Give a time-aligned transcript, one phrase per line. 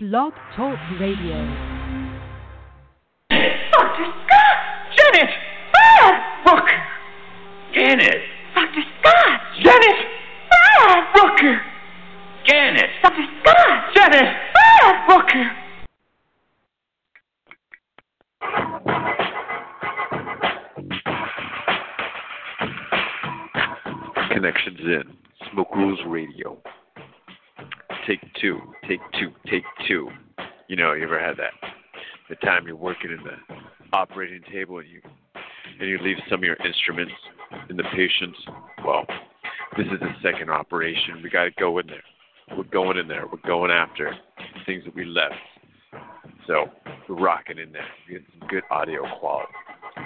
[0.00, 1.34] Blog Talk Radio.
[3.30, 4.06] Dr.
[4.06, 4.58] Scott!
[4.94, 5.30] Janet!
[5.72, 6.14] Brad!
[6.46, 6.68] Look!
[7.74, 8.22] Janet!
[8.54, 8.82] Dr.
[9.00, 9.40] Scott!
[9.60, 9.98] Janet!
[10.50, 11.02] Brad!
[11.16, 11.40] Look!
[12.46, 12.90] Janet!
[13.02, 13.26] Dr.
[13.40, 13.92] Scott!
[13.96, 14.36] Janet!
[14.54, 14.94] Brad!
[15.08, 15.30] Look!
[24.32, 25.02] Connections in.
[25.50, 26.62] Smoke Rules Radio.
[28.08, 28.58] Take two.
[28.88, 29.32] Take two.
[29.50, 30.08] Take two.
[30.68, 31.52] You know, you ever had that?
[32.30, 33.36] The time you're working in the
[33.92, 35.02] operating table and you
[35.78, 37.12] and you leave some of your instruments
[37.68, 38.38] in the patient's.
[38.82, 39.04] Well,
[39.76, 41.20] this is the second operation.
[41.22, 42.02] We got to go in there.
[42.56, 43.26] We're going in there.
[43.26, 44.14] We're going after
[44.64, 45.34] things that we left.
[46.46, 46.70] So
[47.08, 47.86] we're rocking in there.
[48.08, 49.52] We get some good audio quality.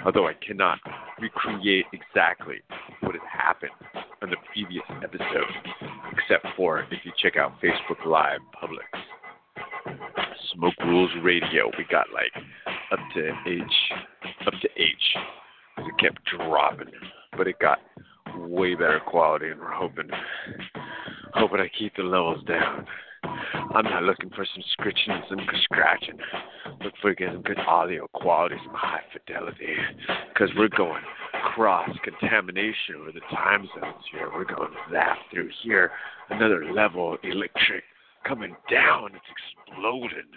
[0.05, 0.79] Although I cannot
[1.21, 2.57] recreate exactly
[2.99, 3.71] what had happened
[4.21, 5.92] on the previous episode,
[6.33, 8.87] except for if you check out Facebook Live Publix.
[10.53, 11.69] Smoke Rules Radio.
[11.77, 12.31] We got like
[12.91, 13.61] up to H,
[14.47, 15.17] up to H.
[15.77, 16.91] It kept dropping,
[17.37, 17.79] but it got
[18.35, 20.09] way better quality, and we're hoping,
[21.33, 22.85] hoping I keep the levels down.
[23.23, 26.17] I'm not looking for some scritching and some scratching.
[26.83, 29.75] Look for getting good audio quality, some high fidelity,
[30.33, 31.03] because we're going
[31.43, 34.29] cross contamination over the time zones here.
[34.33, 35.91] We're going zap through here,
[36.29, 37.83] another level electric
[38.25, 39.11] coming down.
[39.13, 39.25] It's
[39.67, 40.31] exploding,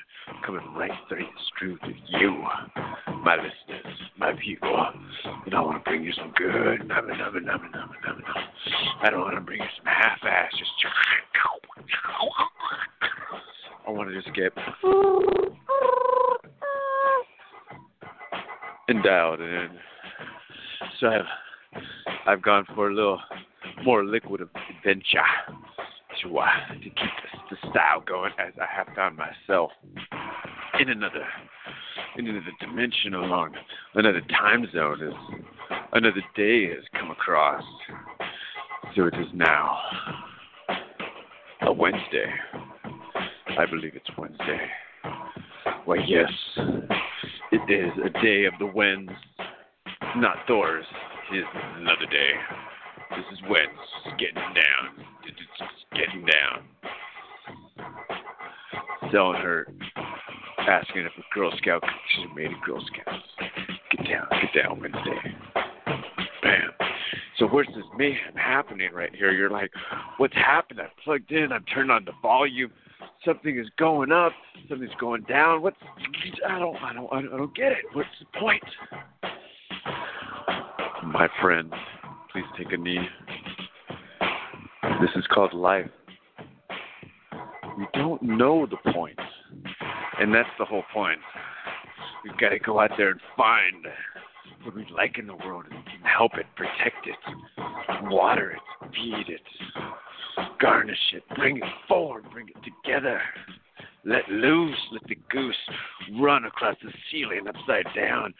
[0.44, 1.26] coming right through,
[1.58, 2.44] through to you,
[3.24, 4.74] my listeners, my people.
[5.46, 8.24] And I want to bring you some good nubbin, nubbin, nubbin, nubbin, nubbin.
[9.02, 10.70] I don't want to bring you some half-ass, just.
[13.86, 14.52] I want to just get
[18.88, 19.68] and dialed in.
[21.00, 21.82] So I've
[22.26, 23.20] I've gone for a little
[23.84, 25.20] more liquid adventure
[26.22, 29.70] to uh, to keep the, the style going as I have found myself
[30.80, 31.26] in another
[32.16, 33.54] in another dimension along
[33.94, 35.40] another time zone as
[35.92, 37.62] another day has come across.
[38.94, 39.78] So it is now
[41.62, 42.32] a Wednesday.
[43.58, 44.60] I believe it's Wednesday.
[45.84, 46.30] Why yes,
[47.52, 49.10] it is a day of the Wens,
[50.20, 50.84] not Thor's.
[51.32, 51.44] It is
[51.76, 52.30] another day.
[53.10, 55.06] This is Wens just getting down.
[55.24, 55.38] It's
[55.92, 56.64] getting down.
[59.12, 59.68] Selling her,
[60.58, 61.84] asking if a Girl Scout
[62.14, 63.20] she's made a Girl Scout.
[63.90, 65.36] Get down, get down Wednesday.
[66.42, 66.70] Bam.
[67.38, 69.32] So where's this mayhem happening right here?
[69.32, 69.70] You're like,
[70.16, 70.80] what's happened?
[70.80, 72.72] I plugged in, I'm turned on the volume.
[73.24, 74.32] Something is going up,
[74.68, 75.62] something's going down.
[75.62, 75.76] What's
[76.48, 77.84] I don't I don't, I don't get it.
[77.92, 78.62] What's the point?
[81.18, 81.72] My friends,
[82.30, 83.00] please take a knee.
[85.00, 85.88] This is called life.
[87.78, 89.18] We don't know the point.
[90.20, 91.18] And that's the whole point.
[92.22, 93.86] We've got to go out there and find
[94.62, 97.16] what we like in the world and help it, protect it,
[98.10, 99.40] water it, feed it,
[100.60, 103.22] garnish it, bring it forward, bring it together.
[104.04, 105.56] Let loose, let the goose
[106.20, 108.34] run across the ceiling upside down,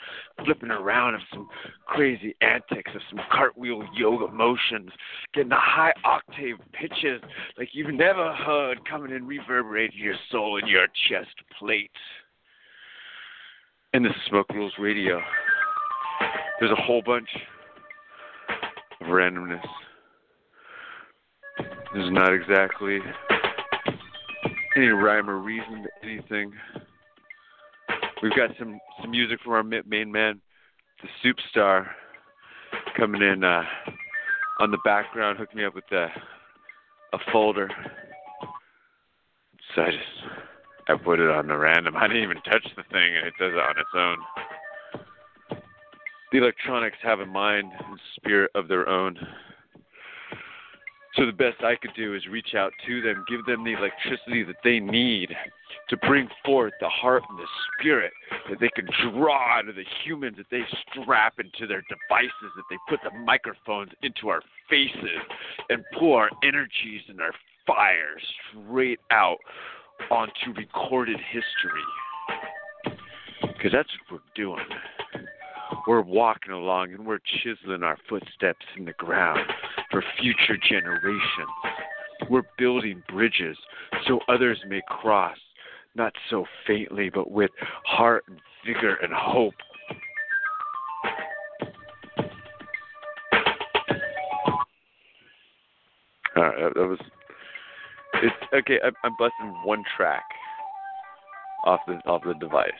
[0.44, 1.49] flipping around of some
[1.87, 4.91] crazy antics of some cartwheel yoga motions,
[5.34, 7.21] getting the high octave pitches
[7.59, 11.91] like you've never heard coming and reverberating your soul in your chest plate.
[13.93, 15.21] And this is Smoke Rules Radio.
[16.60, 17.28] There's a whole bunch
[19.00, 19.65] of randomness.
[21.94, 22.98] There's not exactly
[24.77, 26.53] any rhyme or reason to anything.
[28.22, 30.41] We've got some some music from our main man,
[31.03, 31.91] the Soup Star,
[32.97, 33.62] coming in uh,
[34.60, 36.09] on the background, hooked me up with a
[37.12, 37.69] a folder.
[39.75, 40.04] So I just
[40.88, 41.97] I put it on the random.
[41.97, 44.19] I didn't even touch the thing, and it does it on its own.
[46.33, 49.16] The electronics have a mind and spirit of their own.
[51.16, 54.43] So the best I could do is reach out to them, give them the electricity
[54.43, 55.34] that they need
[55.88, 57.47] to bring forth the heart and the
[57.78, 58.13] spirit
[58.51, 60.60] that they can draw out of the humans that they
[60.91, 65.21] strap into their devices, that they put the microphones into our faces
[65.71, 67.33] and pull our energies and our
[67.66, 68.16] fire
[68.53, 69.39] straight out
[70.10, 72.86] onto recorded history.
[73.41, 74.66] Because that's what we're doing.
[75.86, 79.41] We're walking along and we're chiseling our footsteps in the ground
[79.91, 81.21] for future generations.
[82.28, 83.56] We're building bridges
[84.09, 85.36] so others may cross,
[85.94, 87.50] not so faintly, but with
[87.84, 89.54] heart and vigor and hope.
[96.36, 96.98] All right, that was.
[98.22, 98.78] It's okay.
[98.84, 100.24] I'm, I'm busting one track
[101.65, 102.71] off the off the device.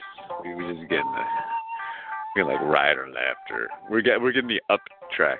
[0.45, 1.56] We we just getting the
[2.37, 4.83] we like or left or we're get we're getting the up
[5.17, 5.39] track.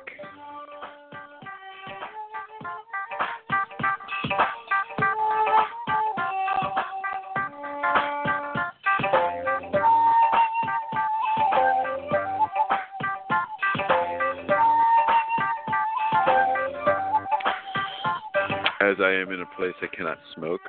[18.81, 20.61] As I am in a place I cannot smoke,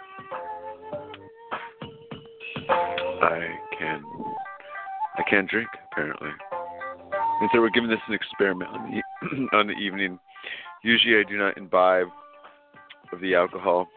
[3.21, 3.47] I
[3.79, 4.03] can
[5.17, 6.29] I can't drink apparently.
[7.41, 10.19] And so we're giving this an experiment on the on the evening.
[10.83, 12.07] Usually I do not imbibe
[13.11, 13.87] of the alcohol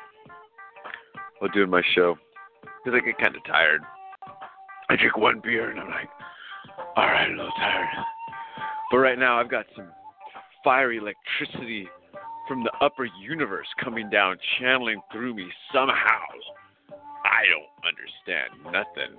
[1.39, 2.17] while doing my show
[2.63, 3.83] because I get kind of tired.
[4.89, 6.09] I drink one beer and I'm like,
[6.97, 7.89] all right, a little tired.
[8.91, 9.89] But right now I've got some
[10.65, 11.89] fiery electricity
[12.49, 16.25] from the upper universe coming down, channeling through me somehow.
[17.25, 19.19] I don't understand nothing.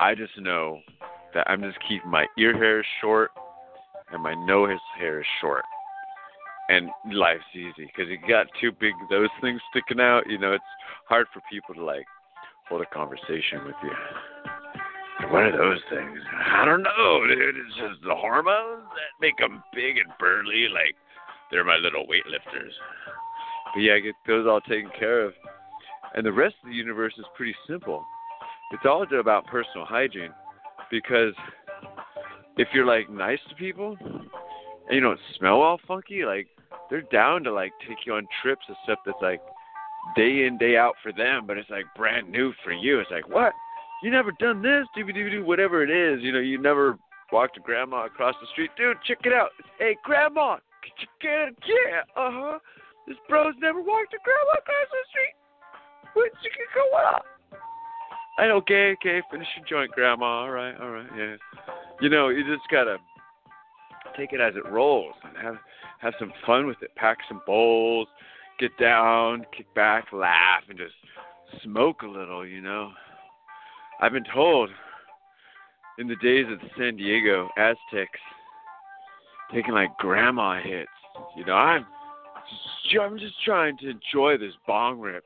[0.00, 0.80] I just know
[1.34, 3.30] that I'm just keeping my ear hairs short
[4.12, 5.64] and my nose hair short.
[6.68, 10.24] And life's easy because you got two big those things sticking out.
[10.28, 10.64] You know, it's
[11.08, 12.04] hard for people to like
[12.68, 13.92] hold a conversation with you.
[15.30, 16.18] What are those things?
[16.54, 17.56] I don't know, dude.
[17.56, 20.94] It's just the hormones that make them big and burly, like
[21.50, 22.72] they're my little weightlifters.
[23.74, 25.32] But yeah, I get those all taken care of.
[26.14, 28.04] And the rest of the universe is pretty simple.
[28.72, 30.32] It's all about personal hygiene
[30.90, 31.34] because
[32.56, 36.48] if you're like nice to people and you don't smell all funky, like
[36.90, 39.40] they're down to like take you on trips and stuff that's like
[40.16, 43.00] day in day out for them, but it's like brand new for you.
[43.00, 43.52] It's like what?
[44.02, 44.86] You never done this?
[44.94, 46.22] Do do do whatever it is.
[46.22, 46.98] You know, you never
[47.32, 48.96] walked to grandma across the street, dude.
[49.06, 49.50] Check it out.
[49.78, 50.58] Hey, grandma,
[51.20, 51.54] get?
[51.66, 52.58] Yeah, uh huh.
[53.06, 55.34] This bro's never walked to grandma across the street.
[56.14, 57.24] What you can go up?
[58.38, 60.42] I know, okay, okay, finish your joint, grandma.
[60.42, 61.36] All right, all right, yeah.
[62.00, 62.98] You know, you just gotta
[64.16, 65.56] take it as it rolls and have
[66.00, 66.94] have some fun with it.
[66.94, 68.06] Pack some bowls,
[68.60, 70.94] get down, kick back, laugh, and just
[71.64, 72.46] smoke a little.
[72.46, 72.92] You know,
[74.00, 74.70] I've been told
[75.98, 78.20] in the days of the San Diego Aztecs
[79.52, 80.88] taking like grandma hits.
[81.36, 81.84] You know, I'm
[82.84, 85.24] just, I'm just trying to enjoy this bong rip.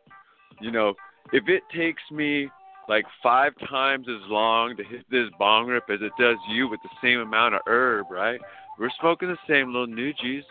[0.63, 0.95] You know,
[1.35, 2.49] if it takes me
[2.89, 6.81] like five times as long to hit this bong rip as it does you with
[6.83, 8.41] the same amount of herb, right?
[8.79, 10.43] We're smoking the same little Nugies.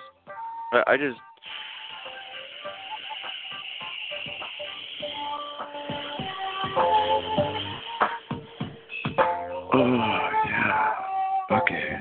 [0.74, 1.20] I, I just.
[9.74, 10.94] Oh, yeah.
[11.50, 11.96] Okay.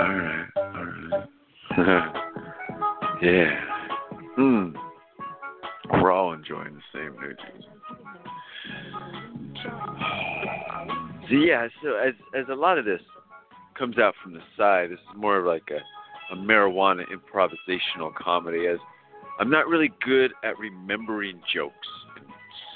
[0.00, 0.46] All right.
[0.56, 1.28] All right.
[3.22, 3.71] yeah.
[11.36, 13.00] Yeah, so as as a lot of this
[13.78, 18.66] comes out from the side, this is more of like a, a marijuana improvisational comedy.
[18.66, 18.78] As
[19.40, 22.26] I'm not really good at remembering jokes and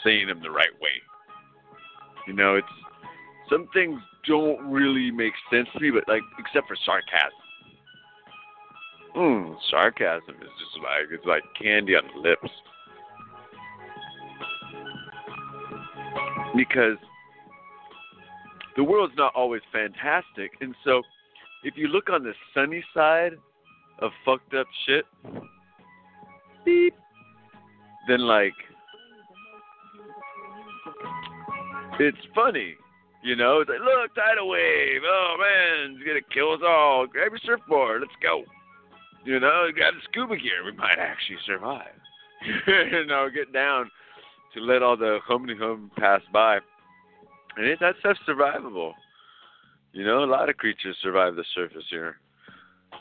[0.04, 0.90] saying them the right way.
[2.26, 2.66] You know, it's
[3.50, 7.30] some things don't really make sense to me, but like except for sarcasm.
[9.16, 12.50] Mm, sarcasm is just like it's like candy on the lips.
[16.56, 16.96] Because
[18.76, 20.52] the world's not always fantastic.
[20.60, 21.02] And so
[21.64, 23.32] if you look on the sunny side
[24.00, 25.04] of fucked up shit,
[26.64, 26.94] beep,
[28.08, 28.52] then like
[31.98, 32.74] it's funny.
[33.24, 35.00] You know, it's like, look, tidal wave.
[35.04, 37.06] Oh man, it's gonna kill us all.
[37.06, 38.44] Grab your surfboard, let's go.
[39.24, 40.64] You know, got a scuba gear.
[40.64, 41.96] We might actually survive.
[42.66, 43.90] you know, get down
[44.54, 46.58] to let all the hum hum pass by.
[47.56, 48.92] And it, that stuff's survivable.
[49.92, 52.16] You know, a lot of creatures survive the surface here.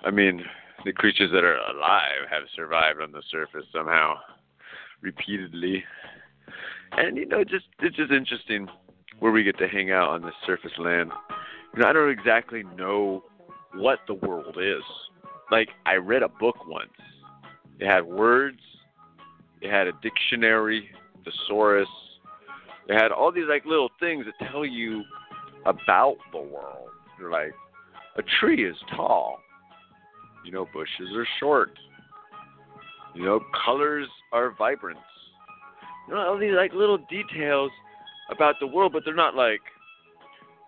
[0.03, 0.43] I mean,
[0.85, 4.15] the creatures that are alive have survived on the surface somehow,
[5.01, 5.83] repeatedly.
[6.91, 8.67] And you know, just it's just interesting
[9.19, 11.11] where we get to hang out on this surface land.
[11.73, 13.23] You know, I don't exactly know
[13.73, 14.83] what the world is.
[15.51, 16.89] Like I read a book once.
[17.79, 18.59] It had words.
[19.61, 20.89] It had a dictionary,
[21.23, 21.89] thesaurus.
[22.87, 25.03] It had all these like little things that tell you
[25.65, 26.89] about the world.
[27.17, 27.53] They're like
[28.17, 29.39] a tree is tall.
[30.43, 31.71] You know, bushes are short.
[33.15, 34.99] You know, colors are vibrant.
[36.07, 37.71] You know, all these like little details
[38.29, 39.61] about the world, but they're not like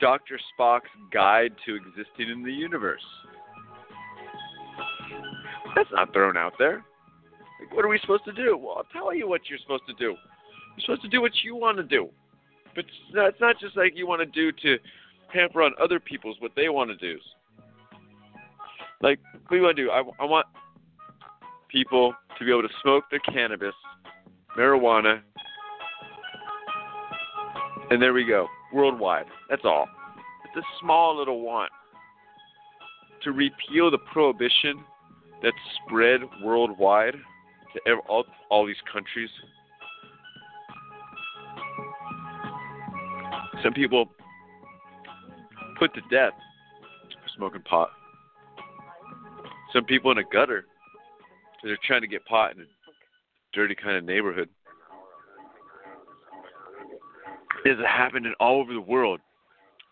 [0.02, 0.40] Dr.
[0.58, 3.06] Spock's guide to existing in the universe.
[5.76, 6.84] That's not thrown out there.
[7.60, 8.58] Like, what are we supposed to do?
[8.58, 10.16] Well, I'll tell you what you're supposed to do.
[10.78, 12.10] You're supposed to do what you want to do.
[12.76, 14.78] But it's not, not just like you want to do to
[15.34, 17.20] pamper on other people's what they want to do.
[19.02, 19.92] Like, what do you want to do?
[19.92, 20.46] I, I want
[21.70, 23.74] people to be able to smoke their cannabis,
[24.58, 25.22] marijuana,
[27.90, 29.26] and there we go, worldwide.
[29.50, 29.88] That's all.
[30.46, 31.72] It's a small little want
[33.24, 34.84] to repeal the prohibition
[35.42, 35.56] that's
[35.86, 37.16] spread worldwide
[37.74, 39.30] to all, all these countries.
[43.64, 44.10] Some people
[45.80, 46.34] put to death
[47.12, 47.90] for smoking pot.
[49.74, 50.66] Some people in a gutter
[51.56, 52.66] because they're trying to get pot in a
[53.54, 54.50] dirty kind of neighborhood.
[57.64, 59.20] This is happening all over the world.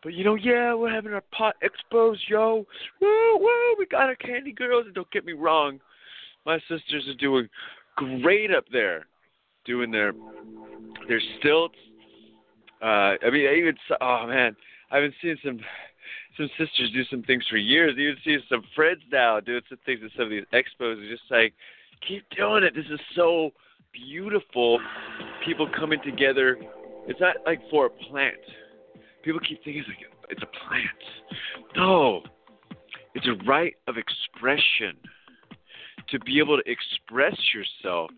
[0.04, 2.66] But you know, yeah, we're having our pot expos, yo.
[3.02, 4.86] Woo, woo, we got our candy girls.
[4.86, 5.80] And don't get me wrong,
[6.46, 7.50] my sisters are doing
[7.96, 9.08] great up there,
[9.66, 10.14] doing their
[11.08, 11.76] their stilts.
[12.82, 14.56] Uh, I mean, I even oh man,
[14.92, 15.60] I've been seeing some
[16.38, 17.98] some sisters do some things for years.
[17.98, 21.02] Even see some friends now doing some things at some of these expos.
[21.02, 21.54] It's just like,
[22.08, 22.76] keep doing it.
[22.76, 23.52] This is so
[23.94, 24.80] beautiful.
[25.46, 26.58] People coming together.
[27.08, 28.36] It's not like for a plant.
[29.24, 29.98] People keep thinking it's like
[30.30, 31.68] it's a plant.
[31.76, 32.22] No,
[33.14, 34.98] it's a right of expression.
[36.10, 38.12] To be able to express yourself,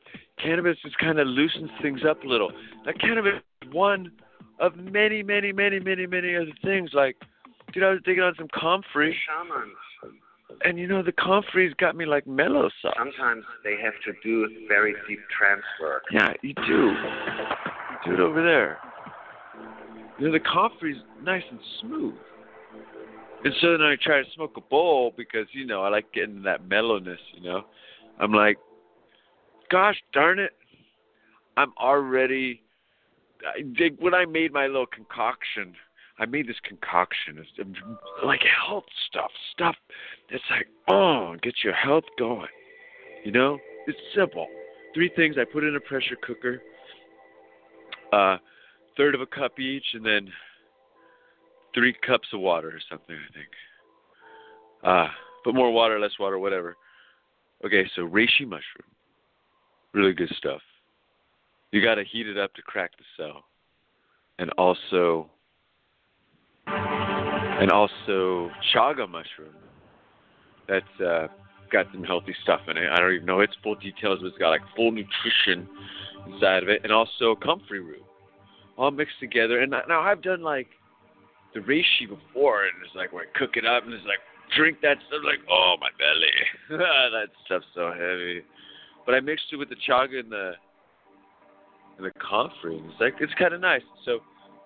[0.44, 2.52] cannabis just kind of loosens things up a little.
[2.86, 4.12] Now, cannabis is one
[4.60, 6.92] of many, many, many, many, many other things.
[6.94, 7.18] Like,
[7.74, 10.18] dude, I was digging on some comfrey, Shamans.
[10.64, 12.94] and you know the comfrey's got me like mellow sauce.
[12.98, 16.04] Sometimes they have to do very deep trance work.
[16.12, 16.94] Yeah, you do.
[16.94, 18.80] You do it over there.
[20.20, 22.16] You know, the comfrey's nice and smooth.
[23.44, 26.42] And so then I try to smoke a bowl because, you know, I like getting
[26.44, 27.66] that mellowness, you know.
[28.20, 28.58] I'm like,
[29.70, 30.54] gosh darn it,
[31.56, 32.62] I'm already.
[34.00, 35.76] When I made my little concoction.
[36.20, 37.38] I made this concoction.
[37.38, 37.80] It's
[38.26, 39.76] like health stuff, stuff
[40.32, 42.48] that's like, oh, get your health going.
[43.24, 44.48] You know, it's simple.
[44.96, 45.36] Three things.
[45.40, 46.62] I put in a pressure cooker.
[48.12, 48.38] Uh,
[48.96, 50.28] third of a cup each, and then
[51.76, 53.16] three cups of water or something.
[53.16, 53.50] I think.
[54.84, 55.08] Uh,
[55.44, 56.76] put more water, less water, whatever.
[57.66, 58.90] Okay, so reishi mushroom,
[59.94, 60.62] really good stuff.
[61.78, 63.44] You got to heat it up to crack the cell,
[64.40, 65.30] and also,
[66.66, 69.54] and also chaga mushroom.
[70.68, 71.28] That's uh,
[71.72, 72.90] got some healthy stuff in it.
[72.92, 75.70] I don't even know its full details, but it's got like full nutrition
[76.26, 78.04] inside of it, and also comfrey root,
[78.76, 79.62] all mixed together.
[79.62, 80.70] And now I've done like
[81.54, 84.18] the reishi before, and it's like where I cook it up, and it's like
[84.58, 86.80] drink that stuff, like oh my belly,
[87.12, 88.42] that stuff's so heavy.
[89.06, 90.54] But I mixed it with the chaga and the
[91.98, 93.82] and the it's like it's kind of nice.
[94.06, 94.20] So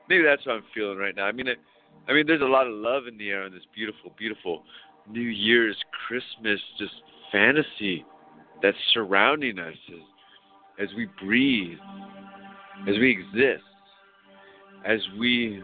[0.09, 1.25] maybe that's what I'm feeling right now.
[1.25, 1.57] I mean, it,
[2.07, 4.63] I mean, there's a lot of love in the air on this beautiful, beautiful
[5.09, 6.93] New Year's, Christmas, just
[7.31, 8.05] fantasy
[8.61, 11.77] that's surrounding us as, as we breathe,
[12.87, 13.63] as we exist,
[14.85, 15.63] as we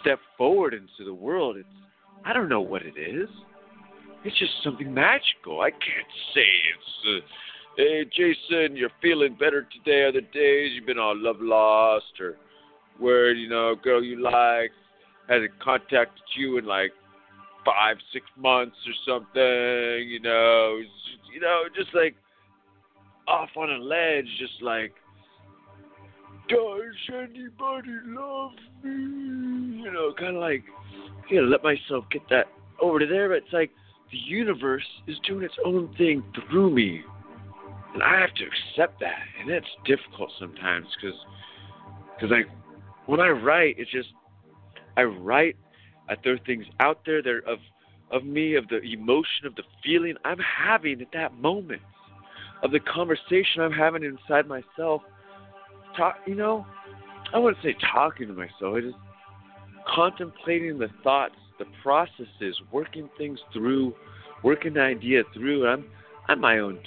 [0.00, 1.56] step forward into the world.
[1.56, 1.68] It's
[2.24, 3.28] I don't know what it is.
[4.24, 5.60] It's just something magical.
[5.60, 7.24] I can't say it's.
[7.24, 7.26] Uh,
[7.76, 10.08] hey, Jason, you're feeling better today.
[10.08, 12.36] Other days you've been all love lost, or
[12.98, 14.72] where you know, girl you like
[15.28, 16.92] hasn't contacted you in like
[17.64, 20.08] five, six months or something.
[20.08, 20.80] You know,
[21.32, 22.14] you know, just like
[23.28, 24.92] off on a ledge, just like.
[26.48, 28.52] Does anybody love
[28.84, 29.82] me?
[29.82, 30.62] You know, kind of like,
[31.28, 32.44] I gotta let myself get that
[32.80, 33.72] over to there, but it's like
[34.12, 37.02] the universe is doing its own thing through me.
[37.96, 39.16] And I have to accept that.
[39.40, 41.18] And that's difficult sometimes because,
[42.20, 42.44] cause like,
[43.06, 44.08] when I write, it's just,
[44.98, 45.56] I write,
[46.06, 47.58] I throw things out there that are of,
[48.10, 51.80] of me, of the emotion, of the feeling I'm having at that moment,
[52.62, 55.00] of the conversation I'm having inside myself.
[55.96, 56.66] Talk, you know,
[57.32, 58.74] I wouldn't say talking to myself.
[58.76, 58.98] I just
[59.88, 63.94] contemplating the thoughts, the processes, working things through,
[64.42, 65.66] working the idea through.
[65.66, 65.86] I'm
[66.28, 66.78] I'm my own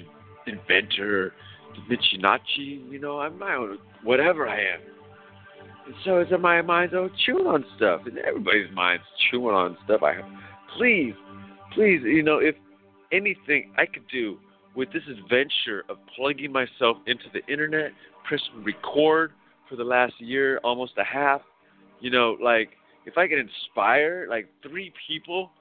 [0.48, 1.34] inventor,
[1.74, 4.80] Da Vinci Nachi, you know, I'm my own whatever I am.
[5.86, 8.02] And so it's in my mind's oh chewing on stuff.
[8.06, 10.04] And everybody's mind's chewing on stuff.
[10.04, 10.26] I have
[10.78, 11.14] please,
[11.74, 12.56] please, you know, if
[13.12, 14.38] anything I could do
[14.76, 17.92] with this adventure of plugging myself into the internet,
[18.28, 19.32] pressing record
[19.68, 21.42] for the last year, almost a half,
[22.00, 22.70] you know, like
[23.06, 25.52] if I could inspire like three people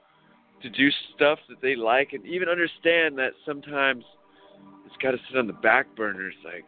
[0.61, 4.03] to do stuff that they like and even understand that sometimes
[4.85, 6.27] it's got to sit on the back burner.
[6.27, 6.65] It's like,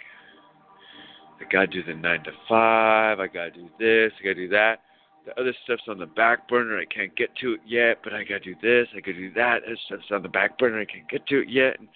[1.41, 3.19] I gotta do the nine to five.
[3.19, 4.11] I gotta do this.
[4.19, 4.81] I gotta do that.
[5.25, 6.79] The other stuff's on the back burner.
[6.79, 8.87] I can't get to it yet, but I gotta do this.
[8.95, 9.61] I gotta do that.
[9.67, 10.79] This stuff's on the back burner.
[10.79, 11.79] I can't get to it yet.
[11.79, 11.87] And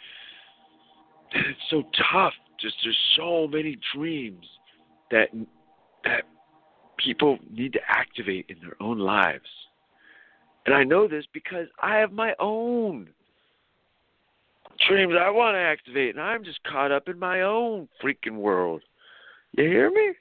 [1.31, 2.33] it's so tough.
[2.59, 4.45] Just there's so many dreams
[5.11, 5.29] that
[6.03, 6.23] that
[6.97, 9.49] people need to activate in their own lives.
[10.65, 13.09] And I know this because I have my own
[14.87, 18.81] dreams I want to activate, and I'm just caught up in my own freaking world.
[19.57, 20.13] You hear me?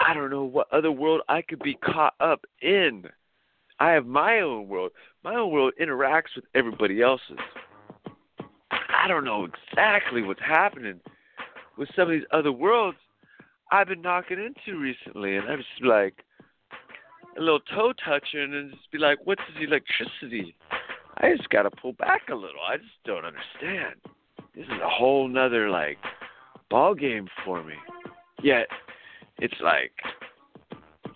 [0.00, 3.04] I don't know what other world I could be caught up in.
[3.80, 4.92] I have my own world.
[5.24, 7.38] My own world interacts with everybody else's.
[8.70, 11.00] I don't know exactly what's happening
[11.76, 12.98] with some of these other worlds
[13.70, 16.24] I've been knocking into recently, and I'm just like
[17.38, 20.54] a little toe touching, and just be like, "What's this electricity?"
[21.18, 22.60] I just got to pull back a little.
[22.66, 23.96] I just don't understand.
[24.54, 25.98] This is a whole nother like
[26.70, 27.74] ball game for me.
[28.42, 28.66] Yet
[29.38, 29.92] it's like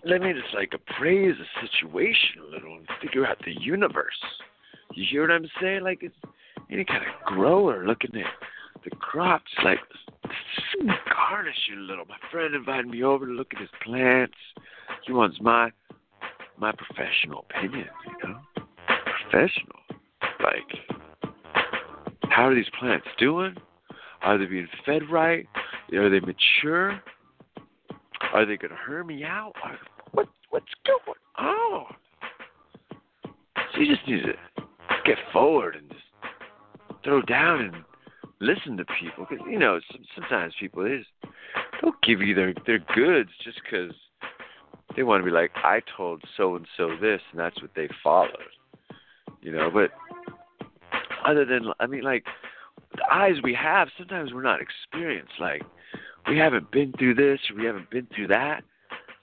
[0.05, 4.19] let me just like appraise the situation a little and figure out the universe.
[4.93, 5.83] You hear what I'm saying?
[5.83, 6.15] Like it's
[6.69, 9.79] any kind of grower looking at the crops, like
[11.13, 12.05] garnish it a little.
[12.05, 14.37] My friend invited me over to look at his plants.
[15.05, 15.71] He wants my
[16.57, 18.39] my professional opinion, you know?
[19.29, 19.79] Professional.
[20.39, 20.93] Like
[22.33, 23.55] how are these plants doing?
[24.23, 25.45] Are they being fed right?
[25.93, 26.99] Are they mature?
[28.33, 29.53] Are they gonna hurt me out?
[30.11, 31.93] What what's going on?
[33.73, 34.33] So you just need to
[35.05, 37.75] get forward and just throw down and
[38.39, 39.79] listen to people because you know
[40.15, 41.33] sometimes people they just
[41.81, 43.93] don't give you their their goods just because
[44.95, 47.89] they want to be like I told so and so this and that's what they
[48.03, 48.29] followed,
[49.41, 49.69] you know.
[49.71, 49.91] But
[51.25, 52.25] other than I mean like
[52.95, 55.63] the eyes we have sometimes we're not experienced like
[56.27, 58.63] we haven't been through this we haven't been through that.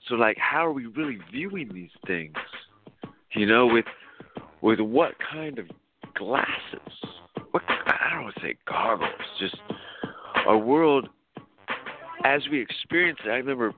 [0.07, 2.35] So like how are we really viewing these things?
[3.33, 3.85] You know, with
[4.61, 5.67] with what kind of
[6.15, 6.47] glasses?
[7.51, 9.55] What I don't want to say goggles, just
[10.45, 11.07] our world
[12.23, 13.29] as we experience it.
[13.29, 13.73] I remember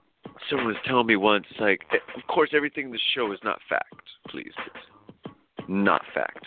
[0.50, 1.82] someone was telling me once, like,
[2.16, 3.94] of course, everything in the show is not fact.
[4.30, 5.34] Please, please.
[5.68, 6.46] not fact.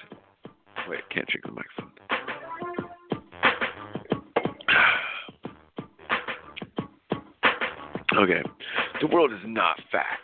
[0.89, 1.93] Wait, can't drink the microphone.
[8.17, 8.43] Okay.
[9.03, 10.23] The world is not fact.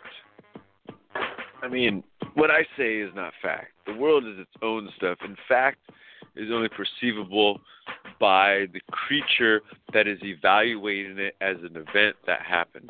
[1.61, 3.67] I mean, what I say is not fact.
[3.85, 5.19] The world is its own stuff.
[5.23, 5.77] In fact,
[6.35, 7.61] is only perceivable
[8.19, 9.61] by the creature
[9.93, 12.89] that is evaluating it as an event that happened.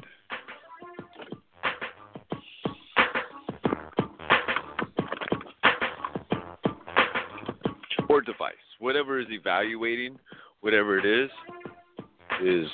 [9.24, 10.18] Is evaluating,
[10.62, 11.30] whatever it is,
[12.44, 12.68] is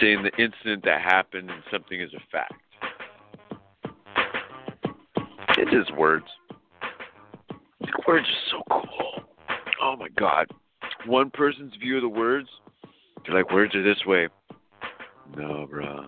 [0.00, 2.54] saying the incident that happened and something is a fact.
[5.56, 6.26] It's just words.
[8.06, 9.22] Words are so cool.
[9.82, 10.46] Oh my god.
[11.06, 12.48] One person's view of the words,
[13.26, 14.28] they're like, words are this way.
[15.36, 16.06] No, bro.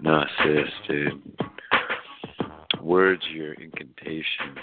[0.00, 1.22] Nah, sis, dude.
[2.80, 4.58] Words are your incantations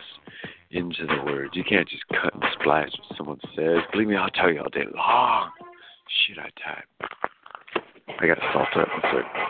[0.72, 1.56] into the words.
[1.56, 3.80] You can't just cut and splice what someone says.
[3.92, 5.52] Believe me, I'll tell you all day long.
[6.28, 7.12] Shit, I type.
[8.20, 8.88] I gotta salt it.
[8.88, 9.45] One sec.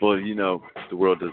[0.00, 1.29] People, you know, the world doesn't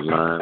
[0.00, 0.40] little lime.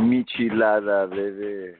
[0.00, 1.74] Michelada, baby.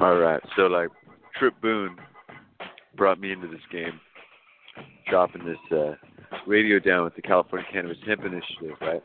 [0.00, 0.90] All right, so like
[1.38, 1.96] Trip Boone
[3.04, 4.00] brought me into this game,
[5.10, 5.92] dropping this uh,
[6.46, 9.02] radio down with the California Cannabis Hemp Initiative, right?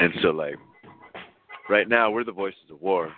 [0.00, 0.54] And so like
[1.68, 3.12] right now we're the voices of war,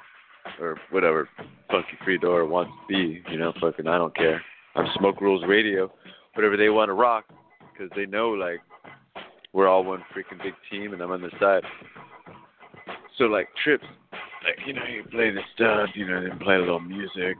[0.60, 1.28] or whatever
[1.70, 4.42] Funky Freedor wants to be, you know, fucking I don't care.
[4.74, 5.92] I'm Smoke Rules Radio,
[6.34, 7.26] whatever they want to rock,
[7.72, 8.58] because they know like
[9.52, 11.62] we're all one freaking big team, and I'm on the side.
[13.18, 13.84] So like trips,
[14.42, 17.36] like you know, you play the stuff, you know, then play a little music,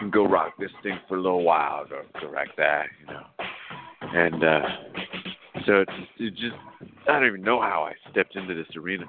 [0.00, 3.22] can go rock this thing for a little while, or go rock that, you know.
[4.02, 4.60] And uh
[5.66, 6.56] so it's it just
[7.06, 9.04] I don't even know how I stepped into this arena.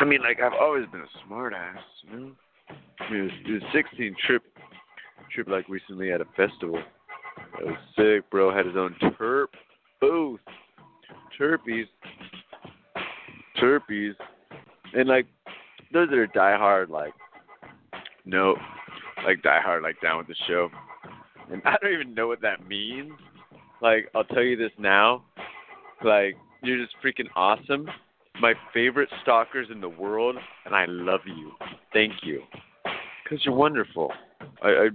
[0.00, 2.30] I mean, like I've always been a smart ass, you know.
[3.00, 4.42] I mean, it was, it was 16 trip,
[5.34, 6.80] trip like recently at a festival.
[7.58, 8.54] That was sick, bro.
[8.54, 9.46] Had his own terp
[10.00, 10.40] booth,
[11.38, 11.86] terpies,
[13.60, 14.14] terpies,
[14.94, 15.26] and like
[15.92, 17.14] those that are diehard, like
[18.24, 18.56] no,
[19.24, 20.68] like diehard, like down with the show.
[21.50, 23.12] And I don't even know what that means.
[23.80, 25.24] Like I'll tell you this now,
[26.04, 27.88] like you're just freaking awesome.
[28.40, 31.52] My favorite stalkers in the world, and I love you.
[31.92, 32.42] Thank you,
[33.24, 34.12] because you're wonderful.
[34.62, 34.88] I, I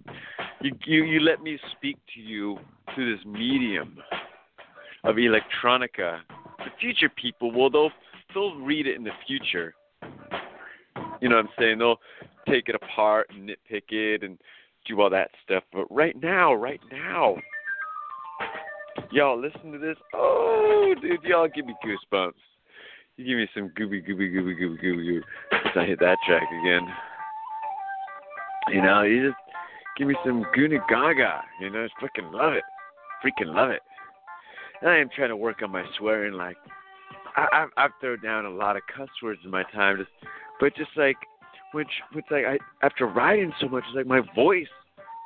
[0.61, 2.57] you, you you let me speak to you
[2.93, 3.97] through this medium
[5.03, 6.19] of electronica.
[6.59, 7.91] The future people, well, they'll
[8.33, 9.73] they'll read it in the future.
[11.23, 11.77] You know what I'm saying?
[11.77, 12.01] They'll
[12.49, 14.37] take it apart and nitpick it and
[14.85, 15.63] do all that stuff.
[15.71, 17.37] But right now, right now,
[19.09, 19.95] y'all listen to this.
[20.13, 22.33] Oh, dude, y'all give me goosebumps.
[23.15, 25.21] You give me some gooby, gooby, gooby, gooby, gooby,
[25.53, 25.77] gooby.
[25.77, 26.85] I hit that track again.
[28.73, 29.39] You know, you just
[29.97, 31.41] give me some Guna Gaga.
[31.61, 32.63] You know, just fucking love it.
[33.23, 33.81] Freaking love it.
[34.81, 36.33] And I am trying to work on my swearing.
[36.33, 36.57] Like,
[37.37, 40.09] I, I've, I've thrown down a lot of cuss words in my time, just,
[40.59, 41.17] but just like,
[41.73, 44.67] which, which like, I after writing so much, it's like my voice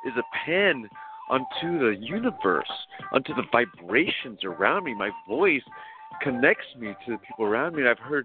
[0.06, 0.88] is a pen
[1.30, 2.70] onto the universe,
[3.12, 4.94] onto the vibrations around me.
[4.94, 5.62] My voice
[6.22, 7.82] connects me to the people around me.
[7.82, 8.24] And I've heard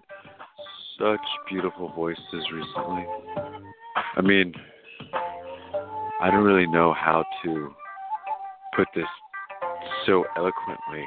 [0.98, 3.06] such beautiful voices recently.
[4.16, 4.54] I mean,
[6.20, 7.74] I don't really know how to
[8.76, 9.04] put this
[10.06, 11.04] so eloquently.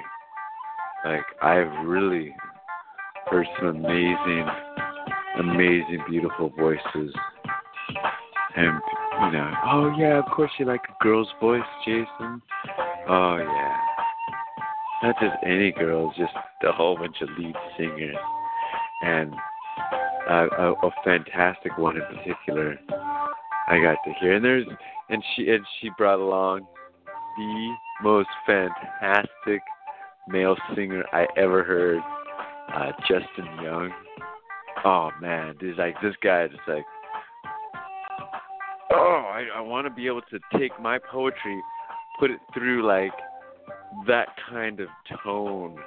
[1.06, 2.36] Like, I've really
[3.30, 4.46] heard some amazing,
[5.40, 7.14] amazing, beautiful voices.
[8.56, 8.82] And,
[9.22, 12.42] you know, oh yeah, of course you like a girl's voice, Jason.
[13.08, 13.78] Oh yeah.
[15.04, 18.16] Not just any girls, just a whole bunch of lead singers.
[19.04, 19.34] And
[20.30, 22.80] uh, a, a fantastic one in particular
[23.68, 24.34] I got to hear.
[24.34, 24.66] And there's
[25.10, 26.66] and she and she brought along
[27.38, 29.62] the most fantastic
[30.28, 32.00] male singer I ever heard,
[32.74, 33.92] uh, Justin Young.
[34.86, 36.86] Oh man, dude, like this guy just like
[38.92, 41.62] oh, I, I want to be able to take my poetry,
[42.20, 43.12] put it through like
[44.08, 44.88] that kind of
[45.24, 45.78] tone,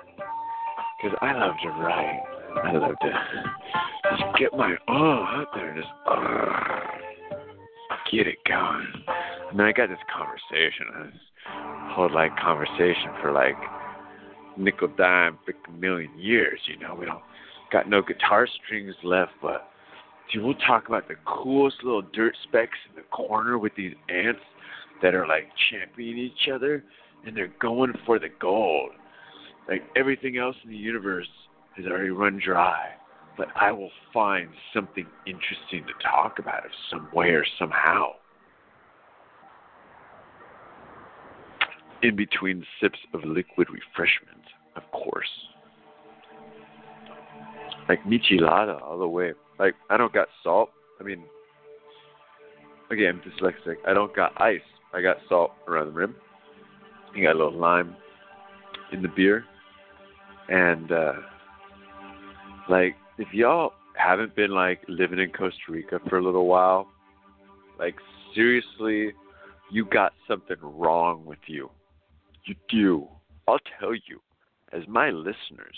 [1.02, 2.22] because I love to write.
[2.64, 3.10] I love to
[4.10, 5.92] just get my oh out there, and just
[8.10, 8.86] get it going.
[9.50, 11.14] And then I got this conversation, I this
[11.94, 13.56] whole like conversation for like
[14.56, 16.60] nickel dime, freaking million years.
[16.66, 17.22] You know, we don't
[17.70, 19.68] got no guitar strings left, but
[20.32, 24.40] dude, we'll talk about the coolest little dirt specks in the corner with these ants
[25.02, 26.84] that are like championing each other
[27.26, 28.90] and they're going for the gold.
[29.68, 31.28] Like everything else in the universe
[31.76, 32.90] has already run dry.
[33.36, 38.12] But I will find something interesting to talk about it some way or somehow.
[42.02, 44.44] in between sips of liquid refreshment,
[44.76, 45.28] of course.
[47.90, 49.32] Like michelada all the way.
[49.58, 50.70] Like I don't got salt.
[51.00, 51.24] I mean,
[52.88, 53.78] again, I'm dyslexic.
[53.84, 54.60] I don't got ice.
[54.94, 56.14] I got salt around the rim.
[57.16, 57.96] You got a little lime
[58.92, 59.44] in the beer,
[60.48, 61.14] and uh
[62.68, 66.86] like if y'all haven't been like living in Costa Rica for a little while,
[67.76, 67.96] like
[68.36, 69.14] seriously,
[69.72, 71.68] you got something wrong with you.
[72.44, 73.08] You do.
[73.48, 74.20] I'll tell you,
[74.72, 75.76] as my listeners,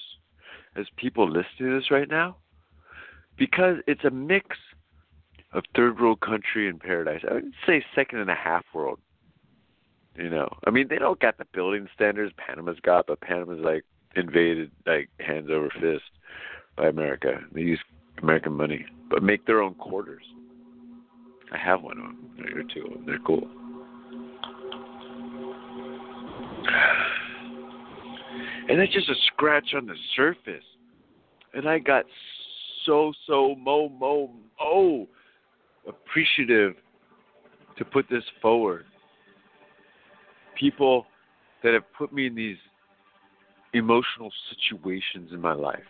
[0.77, 2.37] as people listening to this right now,
[3.37, 4.57] because it's a mix
[5.53, 7.23] of third world country and paradise.
[7.29, 8.99] I would say second and a half world.
[10.17, 13.85] You know, I mean, they don't got the building standards Panama's got, but Panama's like
[14.15, 16.05] invaded, like hands over fist
[16.77, 17.41] by America.
[17.53, 17.81] They use
[18.23, 20.25] American money, but make their own quarters.
[21.51, 22.31] I have one of them.
[22.39, 23.07] They're two of them.
[23.07, 23.49] They're cool.
[28.73, 30.65] And that's just a scratch on the surface.
[31.53, 32.07] And I got
[32.87, 35.07] so, so, mo, mo, mo
[35.87, 36.73] appreciative
[37.77, 38.87] to put this forward.
[40.59, 41.05] People
[41.63, 42.57] that have put me in these
[43.75, 45.81] emotional situations in my life.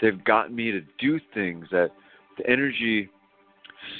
[0.00, 1.90] They've gotten me to do things that
[2.38, 3.10] the energy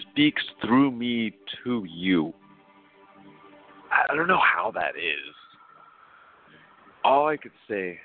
[0.01, 1.35] speaks through me
[1.65, 2.33] to you.
[3.93, 5.35] I don't know how that is.
[7.05, 7.99] All I could say,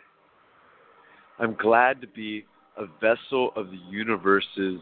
[1.40, 2.46] I'm glad to be
[2.78, 4.80] a vessel of the universe's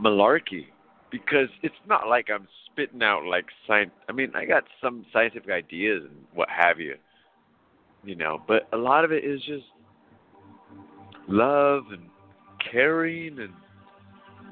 [0.00, 0.66] malarkey
[1.10, 3.90] because it's not like I'm spitting out like science.
[4.08, 6.94] I mean, I got some scientific ideas and what have you,
[8.04, 9.64] you know, but a lot of it is just
[11.28, 12.02] love and
[12.70, 13.52] caring and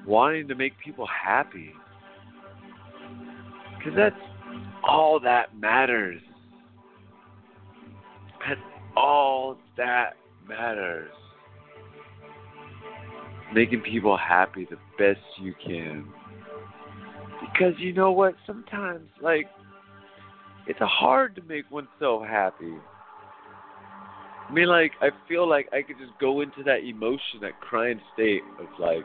[0.07, 1.73] wanting to make people happy.
[3.77, 4.17] Because that's
[4.87, 6.21] all that matters.
[8.99, 10.17] All that
[10.49, 11.11] matters.
[13.55, 16.05] Making people happy the best you can.
[17.41, 18.35] Because you know what?
[18.45, 19.47] Sometimes, like,
[20.67, 22.75] it's hard to make oneself happy.
[24.49, 28.01] I mean, like, I feel like I could just go into that emotion, that crying
[28.15, 29.05] state of, like,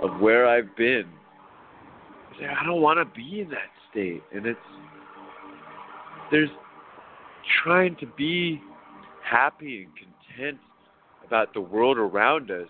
[0.00, 1.06] of where I've been.
[2.40, 4.22] I don't want to be in that state.
[4.32, 4.60] And it's,
[6.30, 6.50] there's
[7.64, 8.60] trying to be
[9.28, 10.58] happy and content
[11.26, 12.68] about the world around us.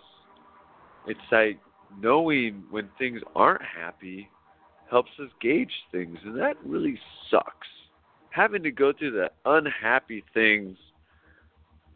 [1.06, 1.58] It's like
[2.00, 4.28] knowing when things aren't happy
[4.90, 6.98] helps us gauge things, and that really
[7.30, 7.68] sucks.
[8.30, 10.76] Having to go through the unhappy things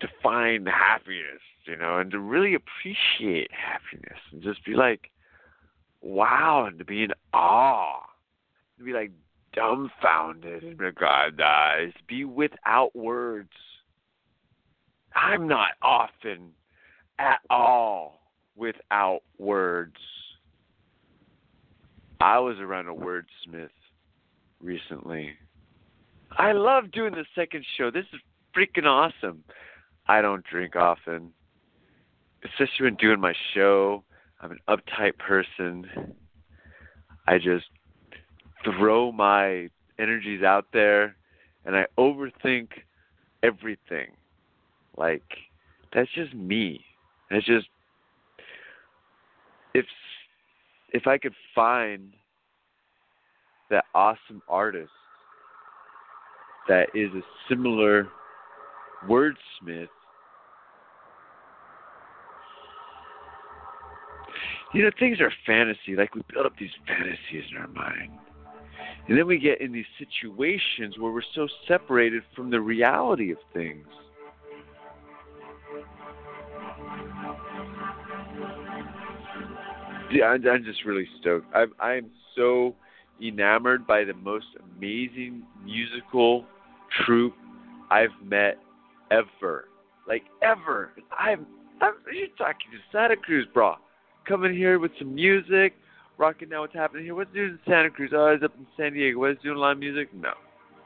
[0.01, 5.11] to find happiness, you know, and to really appreciate happiness and just be like,
[6.01, 8.01] wow, and to be in awe,
[8.79, 9.11] to be like
[9.55, 13.51] dumbfounded in regard to eyes, be without words.
[15.14, 16.53] I'm not often
[17.18, 18.20] at all
[18.57, 19.96] without words.
[22.20, 23.68] I was around a wordsmith
[24.61, 25.33] recently.
[26.38, 27.90] I love doing the second show.
[27.90, 28.20] This is
[28.57, 29.44] freaking awesome.
[30.07, 31.31] I don't drink often.
[32.44, 34.05] Especially when doing my show.
[34.40, 35.87] I'm an uptight person.
[37.27, 37.66] I just
[38.64, 41.16] throw my energies out there
[41.64, 42.68] and I overthink
[43.42, 44.09] everything.
[44.96, 45.22] Like
[45.94, 46.85] that's just me.
[47.31, 47.66] It's just
[49.74, 49.87] if
[50.90, 52.12] if I could find
[53.70, 54.90] that awesome artist
[56.68, 58.09] that is a similar
[59.09, 59.88] wordsmith
[64.72, 65.96] you know things are fantasy.
[65.96, 68.12] Like we build up these fantasies in our mind.
[69.09, 73.38] And then we get in these situations where we're so separated from the reality of
[73.52, 73.87] things
[80.20, 81.46] I'm, I'm just really stoked.
[81.55, 82.75] I'm I'm so
[83.22, 84.46] enamored by the most
[84.77, 86.44] amazing musical
[87.05, 87.35] troupe
[87.90, 88.59] I've met
[89.11, 89.68] ever,
[90.09, 90.90] like ever.
[91.16, 91.46] I'm
[91.81, 93.77] I'm you're talking to Santa Cruz, bro.
[94.27, 95.75] Coming here with some music,
[96.18, 97.14] rocking now what's happening here.
[97.14, 98.11] What's doing in Santa Cruz?
[98.14, 99.18] Oh, I was up in San Diego.
[99.18, 100.09] Was doing live music?
[100.14, 100.33] No.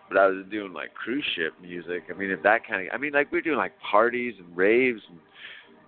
[0.08, 2.04] But I was doing like cruise ship music.
[2.10, 4.56] I mean, if that kind of, I mean, like we are doing like parties and
[4.56, 5.18] raves and,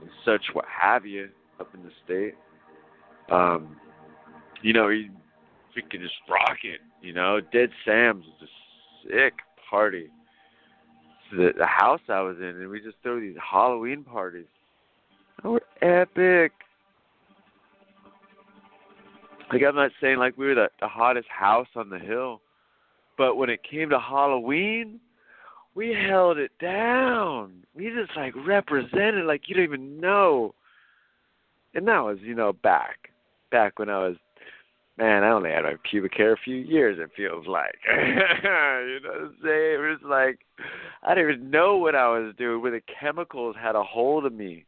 [0.01, 1.29] and such, what have you,
[1.61, 2.35] up in the state
[3.31, 3.77] um,
[4.63, 5.11] you know, he
[5.77, 6.81] freaking just rock it.
[7.03, 9.35] You know, Dead Sam's was a sick
[9.69, 10.09] party.
[11.33, 14.47] The, the house I was in, and we just throw these Halloween parties.
[15.43, 16.53] They were epic.
[19.53, 22.41] Like I'm not saying like we were the, the hottest house on the hill,
[23.17, 25.01] but when it came to Halloween,
[25.75, 27.65] we held it down.
[27.75, 30.55] We just like represented like you don't even know.
[31.75, 33.11] And that was, you know, back
[33.51, 34.17] back when I was
[34.97, 37.79] man, I only had my pubic hair a few years it feels like.
[37.89, 39.75] you know what I'm saying?
[39.75, 40.41] It was like
[41.03, 44.33] I didn't even know what I was doing when the chemicals had a hold of
[44.33, 44.65] me.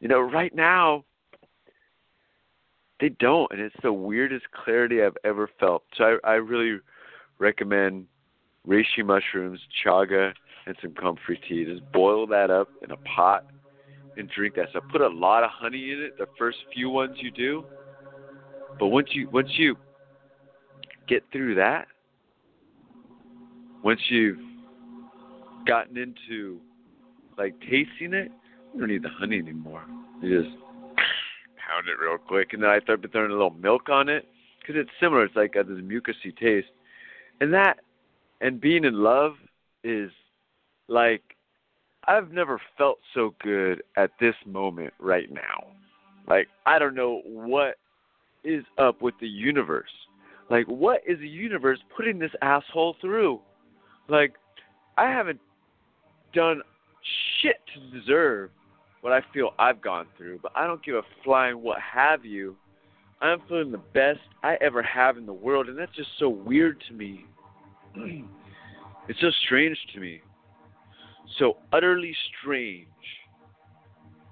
[0.00, 1.04] You know, right now
[3.00, 5.82] they don't and it's the weirdest clarity I've ever felt.
[5.96, 6.80] So I I really
[7.38, 8.06] recommend
[8.66, 10.32] reishi mushrooms, chaga,
[10.66, 11.64] and some comfrey tea.
[11.64, 13.44] Just boil that up in a pot
[14.16, 14.84] and drink that stuff.
[14.90, 17.64] Put a lot of honey in it the first few ones you do.
[18.78, 19.76] But once you once you
[21.08, 21.86] get through that,
[23.82, 24.38] once you've
[25.66, 26.60] gotten into
[27.38, 28.30] like tasting it,
[28.72, 29.84] you don't need the honey anymore.
[30.22, 30.56] You just
[30.96, 34.26] pound it real quick, and then I start throwing a little milk on it
[34.60, 35.24] because it's similar.
[35.24, 36.68] It's like uh, this mucusy taste,
[37.40, 37.78] and that
[38.40, 39.34] and being in love
[39.82, 40.10] is
[40.88, 41.33] like
[42.06, 45.66] I've never felt so good at this moment right now.
[46.28, 47.76] Like I don't know what
[48.44, 49.90] is up with the universe.
[50.50, 53.40] Like what is the universe putting this asshole through?
[54.08, 54.34] Like
[54.96, 55.40] I haven't
[56.34, 56.62] done
[57.40, 58.50] shit to deserve
[59.00, 62.56] what I feel I've gone through, but I don't give a flying what have you.
[63.20, 66.82] I'm feeling the best I ever have in the world, and that's just so weird
[66.88, 67.26] to me.
[69.08, 70.20] it's so strange to me.
[71.38, 72.86] So utterly strange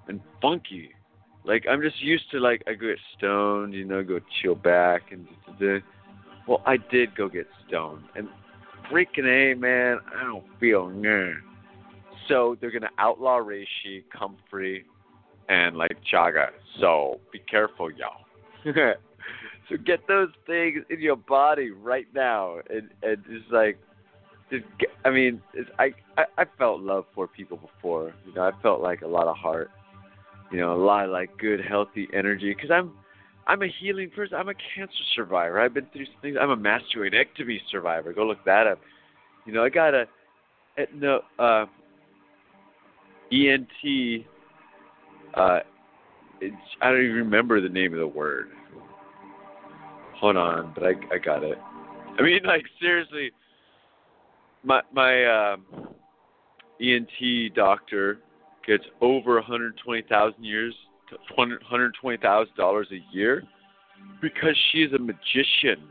[0.07, 0.91] and funky.
[1.45, 5.27] Like I'm just used to like I get stoned, you know, go chill back and
[6.47, 8.27] well, I did go get stoned and
[8.91, 11.33] freaking a man, I don't feel nah.
[12.27, 14.85] So they're gonna outlaw reishi, comfrey,
[15.49, 16.49] and like chaga.
[16.79, 18.25] So be careful, y'all.
[19.69, 23.77] so get those things in your body right now, and and just like,
[24.79, 28.13] get, I mean, it's, I, I I felt love for people before.
[28.25, 29.71] You know, I felt like a lot of heart.
[30.51, 32.53] You know, a lot of like good, healthy energy.
[32.53, 32.91] Because I'm
[33.47, 34.37] I'm a healing person.
[34.37, 35.59] I'm a cancer survivor.
[35.59, 36.37] I've been through some things.
[36.39, 38.13] I'm a mastectomy survivor.
[38.13, 38.79] Go look that up.
[39.45, 40.05] You know, I got a
[40.93, 41.65] no uh,
[43.31, 44.25] ENT.
[45.33, 45.59] Uh,
[46.81, 48.49] I don't even remember the name of the word.
[50.19, 51.57] Hold on, but I I got it.
[52.17, 53.31] I mean, like seriously,
[54.63, 55.65] my my um,
[56.81, 58.19] ENT doctor
[58.65, 60.73] gets over 120,000 years,
[61.35, 63.43] 120,000 dollars a year,
[64.21, 65.83] because she is a magician,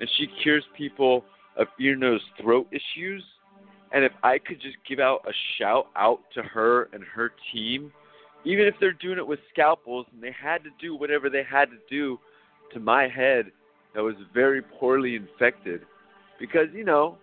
[0.00, 1.24] and she cures people
[1.56, 3.22] of ear, nose, throat issues.
[3.92, 7.90] And if I could just give out a shout out to her and her team,
[8.44, 11.70] even if they're doing it with scalpels and they had to do whatever they had
[11.70, 12.18] to do
[12.72, 13.46] to my head
[13.94, 15.82] that was very poorly infected,
[16.38, 17.16] because you know,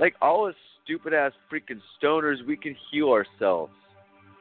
[0.00, 3.72] like all us stupid ass freaking stoners, we can heal ourselves.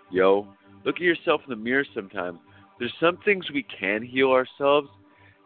[0.09, 0.47] Yo,
[0.85, 2.39] look at yourself in the mirror sometimes.
[2.79, 4.87] There's some things we can heal ourselves,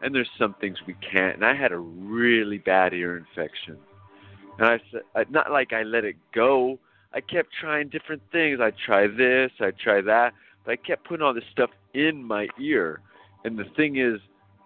[0.00, 1.34] and there's some things we can't.
[1.34, 3.76] And I had a really bad ear infection.
[4.58, 6.78] And I said, not like I let it go.
[7.12, 8.60] I kept trying different things.
[8.60, 10.32] I try this, I try that,
[10.64, 13.00] but I kept putting all this stuff in my ear.
[13.44, 14.20] And the thing is,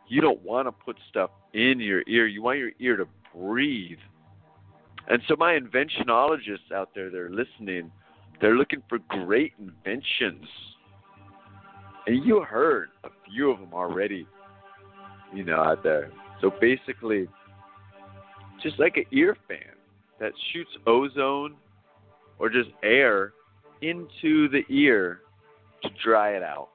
[0.08, 2.26] you don't want to put stuff in your ear.
[2.26, 3.98] You want your ear to breathe.
[5.08, 7.90] And so my inventionologists out there, they're listening.
[8.40, 10.46] They're looking for great inventions.
[12.06, 14.26] And you heard a few of them already,
[15.34, 16.10] you know, out there.
[16.40, 17.26] So basically,
[18.62, 19.74] just like an ear fan
[20.20, 21.56] that shoots ozone
[22.38, 23.32] or just air
[23.82, 25.20] into the ear
[25.82, 26.68] to dry it out.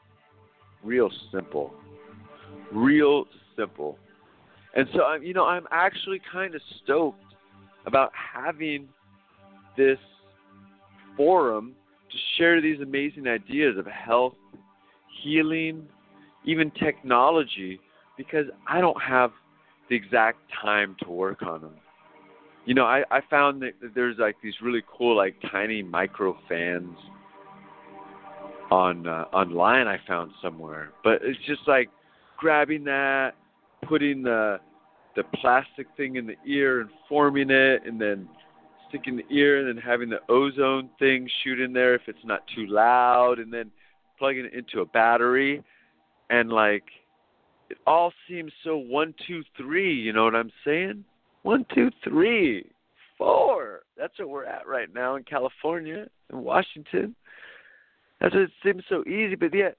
[0.83, 1.73] Real simple.
[2.71, 3.97] Real simple.
[4.75, 7.32] And so I'm you know, I'm actually kind of stoked
[7.85, 8.87] about having
[9.77, 9.97] this
[11.17, 11.73] forum
[12.11, 14.35] to share these amazing ideas of health,
[15.23, 15.87] healing,
[16.45, 17.79] even technology
[18.17, 19.31] because I don't have
[19.89, 21.75] the exact time to work on them.
[22.65, 26.95] You know, I, I found that there's like these really cool like tiny micro fans
[28.71, 30.91] on uh, online I found somewhere.
[31.03, 31.89] But it's just like
[32.37, 33.31] grabbing that,
[33.87, 34.59] putting the
[35.15, 38.27] the plastic thing in the ear and forming it and then
[38.89, 42.43] sticking the ear and then having the ozone thing shoot in there if it's not
[42.55, 43.71] too loud and then
[44.17, 45.63] plugging it into a battery.
[46.29, 46.83] And like
[47.69, 51.03] it all seems so one two three you know what i'm saying?
[51.43, 52.69] One two three
[53.17, 53.81] four.
[53.97, 57.15] That's where we're at right now in california in washington.
[58.19, 59.77] That's what it seems so easy but yet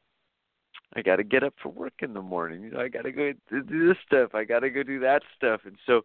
[0.97, 2.63] I got to get up for work in the morning.
[2.63, 4.35] You know, I got to go do this stuff.
[4.35, 5.63] I got to go do that stuff.
[5.65, 5.99] And so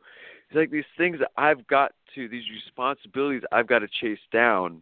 [0.48, 4.82] it's like these things that I've got to, these responsibilities I've got to chase down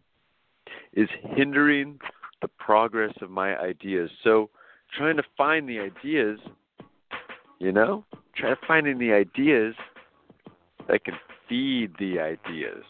[0.92, 1.98] is hindering
[2.40, 4.10] the progress of my ideas.
[4.24, 4.50] So
[4.96, 6.38] trying to find the ideas,
[7.58, 8.04] you know,
[8.36, 9.74] try finding the ideas
[10.88, 11.14] that can
[11.48, 12.84] feed the ideas.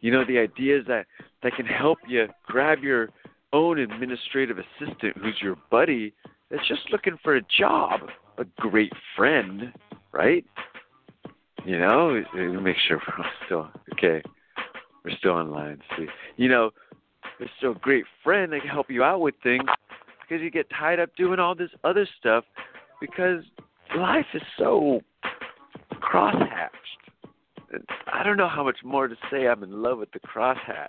[0.00, 1.06] You know, the ideas that
[1.42, 3.10] that can help you grab your
[3.52, 6.12] own administrative assistant who's your buddy
[6.50, 8.00] that's just looking for a job,
[8.38, 9.72] a great friend,
[10.12, 10.44] right?
[11.64, 14.22] You know, make sure we're still okay.
[15.04, 15.80] We're still online.
[15.96, 16.70] See, you know,
[17.38, 19.64] there's still a great friend that can help you out with things
[20.20, 22.44] because you get tied up doing all this other stuff
[23.00, 23.42] because
[23.96, 25.00] life is so
[25.94, 26.68] crosshatched.
[28.12, 29.46] I don't know how much more to say.
[29.46, 30.88] I'm in love with the crosshatch.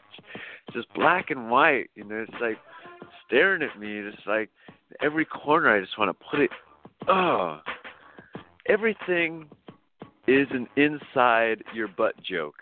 [0.67, 1.89] It's just black and white.
[1.95, 2.57] You know, it's like
[3.25, 3.97] staring at me.
[3.97, 4.49] It's like
[5.01, 5.75] every corner.
[5.75, 6.49] I just want to put it.
[7.07, 7.61] Oh,
[8.67, 9.47] everything
[10.27, 12.55] is an inside your butt joke.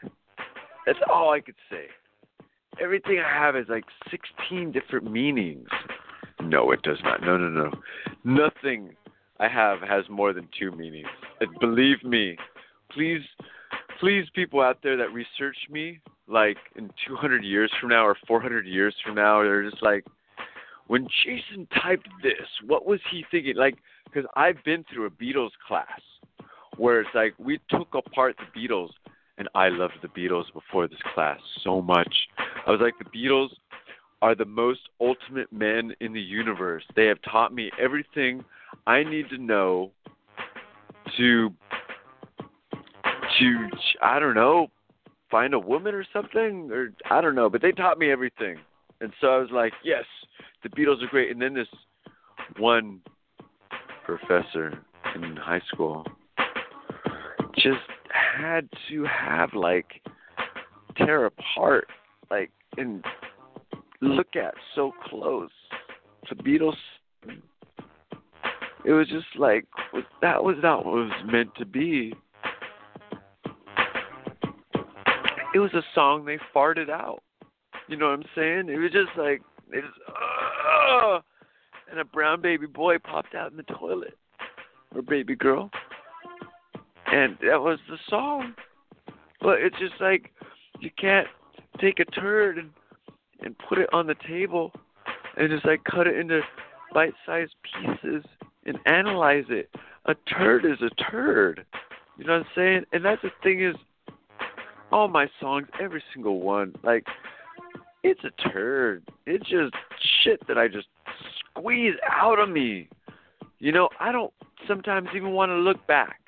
[0.86, 1.88] That's all I could say.
[2.82, 5.68] Everything I have is like 16 different meanings.
[6.42, 7.22] No, it does not.
[7.22, 7.72] No, no, no.
[8.24, 8.96] Nothing
[9.40, 11.08] I have has more than two meanings.
[11.42, 12.38] And believe me,
[12.92, 13.22] please,
[14.00, 18.66] please, people out there that research me, like in 200 years from now or 400
[18.66, 20.06] years from now, they're just like,
[20.88, 23.56] when Jason typed this, what was he thinking?
[23.56, 26.02] Like, because I've been through a Beatles class
[26.78, 28.90] where it's like we took apart the Beatles,
[29.38, 32.14] and I loved the Beatles before this class so much.
[32.66, 33.50] I was like, the Beatles
[34.22, 36.84] are the most ultimate men in the universe.
[36.96, 38.44] They have taught me everything
[38.86, 39.92] I need to know
[41.18, 41.50] to
[43.40, 43.70] to
[44.02, 44.68] I don't know,
[45.30, 48.58] find a woman or something or I don't know, but they taught me everything.
[49.00, 50.06] And so I was like, yes,
[50.64, 51.32] the Beatles are great.
[51.32, 51.68] And then this
[52.58, 53.02] one
[54.06, 54.80] professor
[55.16, 56.06] in high school
[57.56, 57.78] just
[58.12, 60.02] had to have like
[60.96, 61.88] tear apart
[62.30, 63.04] like and
[64.02, 65.50] look at so close
[66.30, 66.76] the Beatles.
[68.86, 69.66] It was just like
[70.22, 72.14] that was not what was meant to be.
[75.54, 77.24] It was a song they farted out
[77.88, 81.20] you know what i'm saying it was just like it was uh,
[81.90, 84.18] and a brown baby boy popped out in the toilet
[84.96, 85.70] or baby girl
[87.12, 88.54] and that was the song.
[89.42, 90.32] But it's just like
[90.80, 91.28] you can't
[91.80, 92.70] take a turd and
[93.40, 94.72] and put it on the table
[95.38, 96.42] and just like cut it into
[96.94, 98.24] bite-sized pieces
[98.66, 99.70] and analyze it.
[100.06, 101.64] A turd is a turd.
[102.18, 102.86] You know what I'm saying?
[102.94, 103.76] And that's the thing is,
[104.92, 107.06] all my songs, every single one, like
[108.04, 109.04] it's a turd.
[109.26, 109.74] It's just
[110.24, 110.88] shit that I just
[111.50, 112.90] squeeze out of me.
[113.60, 114.34] You know, I don't
[114.68, 116.20] sometimes even want to look back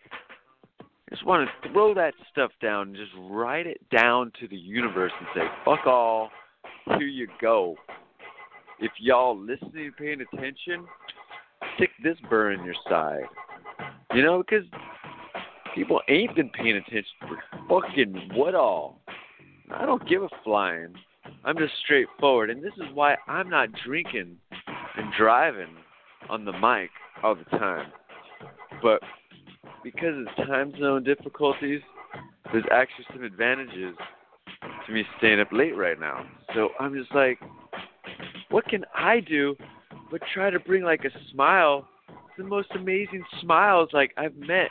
[1.10, 4.56] I just want to throw that stuff down and just write it down to the
[4.56, 6.30] universe and say, fuck all,
[6.86, 7.76] here you go.
[8.80, 10.86] If y'all listening and paying attention,
[11.76, 13.24] stick this burr in your side.
[14.14, 14.66] You know, because
[15.74, 19.02] people ain't been paying attention for fucking what all.
[19.72, 20.94] I don't give a flying.
[21.44, 22.50] I'm just straightforward.
[22.50, 24.38] And this is why I'm not drinking
[24.98, 25.76] and driving
[26.30, 26.90] on the mic
[27.24, 27.92] all the time.
[28.82, 29.02] But
[29.84, 31.82] because of time zone difficulties,
[32.52, 33.96] there's actually some advantages
[34.86, 36.26] to me staying up late right now.
[36.54, 37.40] So I'm just like,
[38.50, 39.56] what can I do
[40.12, 41.88] but try to bring like a smile,
[42.38, 44.70] the most amazing smiles like I've met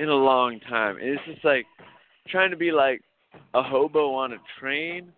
[0.00, 0.96] in a long time.
[0.96, 1.66] And it's just like
[2.28, 3.02] trying to be like
[3.54, 5.12] a hobo on a train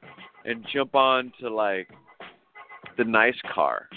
[0.45, 1.89] and jump on to like
[2.97, 3.89] the nice car.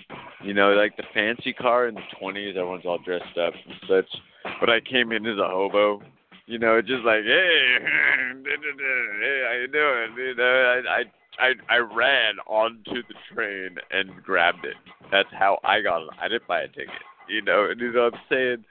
[0.43, 4.21] You know, like the fancy car in the 20s, everyone's all dressed up and such
[4.59, 6.01] but I came in as a hobo.
[6.45, 10.27] You know, just like, hey, hey, how you doing?
[10.27, 14.75] You know, I, I, I, I ran onto the train and grabbed it.
[15.11, 16.09] That's how I got it.
[16.21, 16.89] I didn't buy a ticket.
[17.27, 18.65] You know, and you know what I'm saying?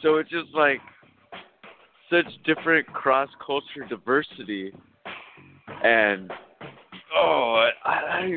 [0.00, 0.80] So it's just like
[2.08, 4.72] such different cross culture diversity,
[5.82, 6.30] and
[7.16, 8.34] oh, I,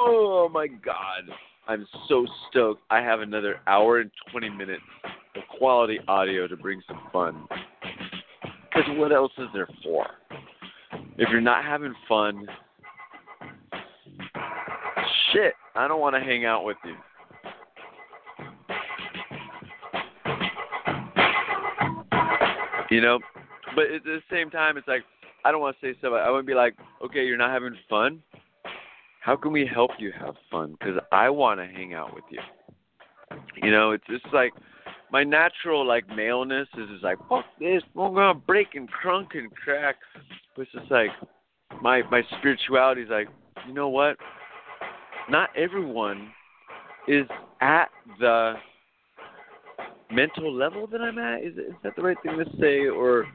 [0.00, 1.24] oh my god.
[1.66, 2.82] I'm so stoked.
[2.90, 4.82] I have another hour and 20 minutes
[5.36, 7.46] of quality audio to bring some fun.
[8.42, 10.06] Because what else is there for?
[11.18, 12.46] If you're not having fun,
[15.32, 16.94] shit, I don't want to hang out with you.
[22.90, 23.18] You know?
[23.74, 25.02] But at the same time, it's like,
[25.44, 26.12] I don't want to say stuff.
[26.14, 26.74] I want to be like,
[27.04, 28.22] okay, you're not having fun.
[29.20, 30.76] How can we help you have fun?
[30.78, 32.40] Because I want to hang out with you.
[33.62, 34.52] You know, it's just like
[35.10, 39.50] my natural like maleness is just like fuck this, I'm gonna break and crunk and
[39.54, 39.96] crack.
[40.54, 41.10] But it's just like
[41.82, 43.28] my my spirituality is like,
[43.66, 44.16] you know what?
[45.28, 46.30] Not everyone
[47.06, 47.26] is
[47.60, 48.54] at the
[50.10, 51.42] mental level that I'm at.
[51.42, 52.86] Is is that the right thing to say?
[52.86, 53.26] Or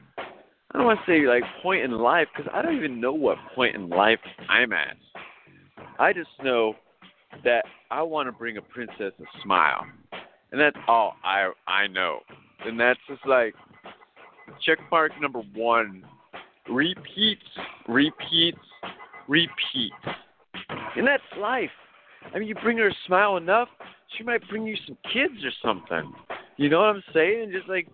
[0.70, 3.38] I don't want to say like point in life because I don't even know what
[3.54, 4.18] point in life
[4.48, 4.96] I'm at.
[5.98, 6.74] I just know
[7.44, 9.86] that I want to bring a princess a smile,
[10.52, 12.20] and that's all I I know.
[12.64, 13.54] And that's just like
[14.64, 16.04] check mark number one.
[16.70, 17.42] Repeats,
[17.86, 18.56] repeats,
[19.28, 19.94] repeats,
[20.96, 21.70] and that's life.
[22.34, 23.68] I mean, you bring her a smile enough,
[24.16, 26.12] she might bring you some kids or something.
[26.56, 27.52] You know what I'm saying?
[27.52, 27.88] Just like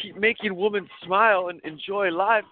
[0.00, 2.44] keep making women smile and enjoy life.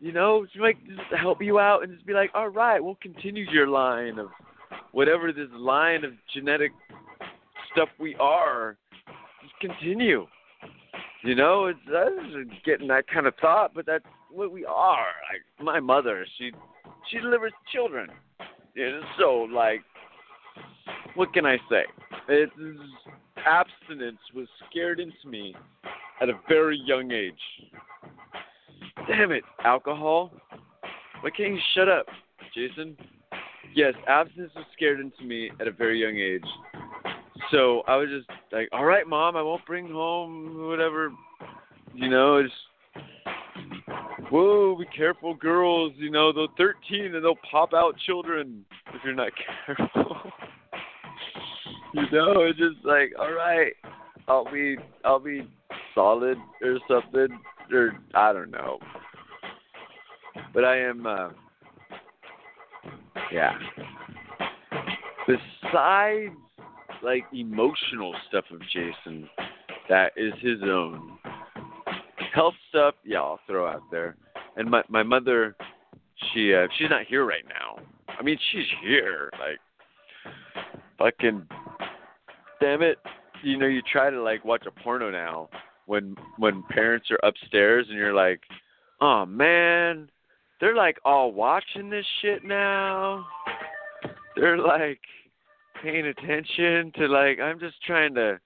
[0.00, 2.98] You know, she might just help you out and just be like, all right, we'll
[3.00, 4.28] continue your line of
[4.90, 6.72] whatever this line of genetic
[7.72, 8.76] stuff we are.
[9.42, 10.26] Just continue.
[11.22, 15.06] You know, it's that's getting that kind of thought, but that's what we are.
[15.30, 16.50] Like my mother, she
[17.10, 18.08] she delivers children.
[18.74, 19.82] And so like
[21.14, 21.84] what can I say?
[22.28, 22.50] It,
[23.46, 25.54] abstinence was scared into me
[26.20, 27.34] at a very young age.
[29.08, 30.32] Damn it, alcohol.
[31.20, 32.06] Why can't you shut up,
[32.54, 32.96] Jason?
[33.74, 36.44] Yes, abstinence was scared into me at a very young age.
[37.50, 41.12] So I was just like, all right, mom, I won't bring home whatever.
[41.94, 42.52] You know, it's
[44.30, 45.92] whoa, be careful, girls.
[45.96, 48.64] You know, they're 13 and they'll pop out children
[48.94, 49.32] if you're not
[49.66, 50.16] careful.
[51.94, 53.72] you know, it's just like, all right,
[54.28, 55.48] I'll be, I'll be
[55.94, 57.38] solid or something,
[57.72, 58.78] or I don't know.
[60.54, 61.30] But I am, uh,
[63.32, 63.52] yeah.
[65.26, 66.34] Besides,
[67.02, 69.28] like emotional stuff of Jason,
[69.88, 71.18] that is his own.
[72.34, 74.16] Health stuff, yeah, I'll throw out there.
[74.56, 75.56] And my my mother,
[76.32, 77.82] she uh, she's not here right now.
[78.08, 79.58] I mean, she's here, like
[80.98, 81.46] fucking
[82.62, 82.98] damn it.
[83.42, 85.48] You know, you try to like watch a porno now
[85.86, 88.40] when when parents are upstairs and you're like,
[89.00, 90.08] "Oh man,
[90.60, 93.26] they're like all watching this shit now."
[94.36, 95.00] They're like
[95.82, 98.38] paying attention to like I'm just trying to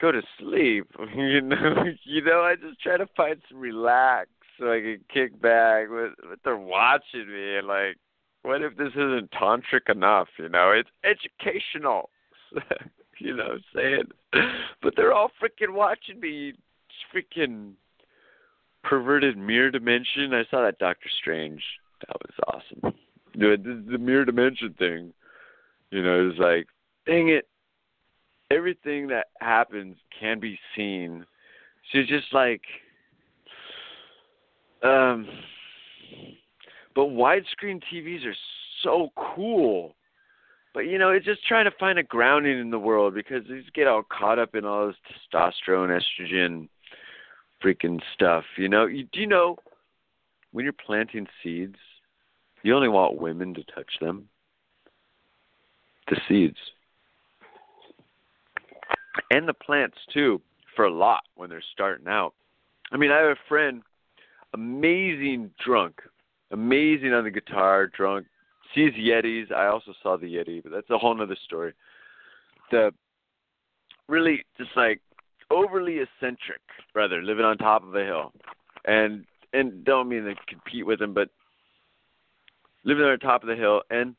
[0.00, 0.88] go to sleep.
[1.14, 5.40] You know, you know, I just try to find some relax so I can kick
[5.40, 5.88] back.
[5.90, 7.96] But, but they're watching me and like,
[8.42, 10.28] what if this isn't tantric enough?
[10.38, 12.10] You know, it's educational.
[13.20, 14.02] you know what I'm saying?
[14.82, 16.52] But they're all freaking watching me.
[17.12, 17.72] Freaking
[18.84, 20.32] perverted mirror dimension.
[20.32, 21.62] I saw that Doctor Strange.
[22.06, 22.94] That was awesome.
[23.34, 25.12] The, the, the mirror dimension thing.
[25.90, 26.66] You know, it's like,
[27.06, 27.48] dang it.
[28.50, 31.24] Everything that happens can be seen.
[31.90, 32.62] So it's just like,
[34.82, 35.26] um,
[36.94, 38.36] but widescreen TVs are
[38.82, 39.94] so cool.
[40.76, 43.60] But you know, it's just trying to find a grounding in the world because they
[43.60, 44.96] just get all caught up in all this
[45.32, 46.68] testosterone, estrogen,
[47.64, 48.44] freaking stuff.
[48.58, 49.56] You know, you, do you know
[50.52, 51.78] when you're planting seeds,
[52.62, 54.28] you only want women to touch them?
[56.10, 56.58] The seeds.
[59.30, 60.42] And the plants too,
[60.74, 62.34] for a lot when they're starting out.
[62.92, 63.82] I mean, I have a friend,
[64.52, 66.02] amazing drunk,
[66.50, 68.26] amazing on the guitar, drunk,
[68.74, 69.52] sees Yetis.
[69.52, 71.72] I also saw the Yeti, but that's a whole other story.
[72.70, 72.92] The
[74.08, 75.00] really just like
[75.50, 76.60] overly eccentric
[76.92, 78.32] brother living on top of a hill,
[78.84, 81.28] and and don't mean to compete with him, but
[82.84, 84.14] living on top of the hill, and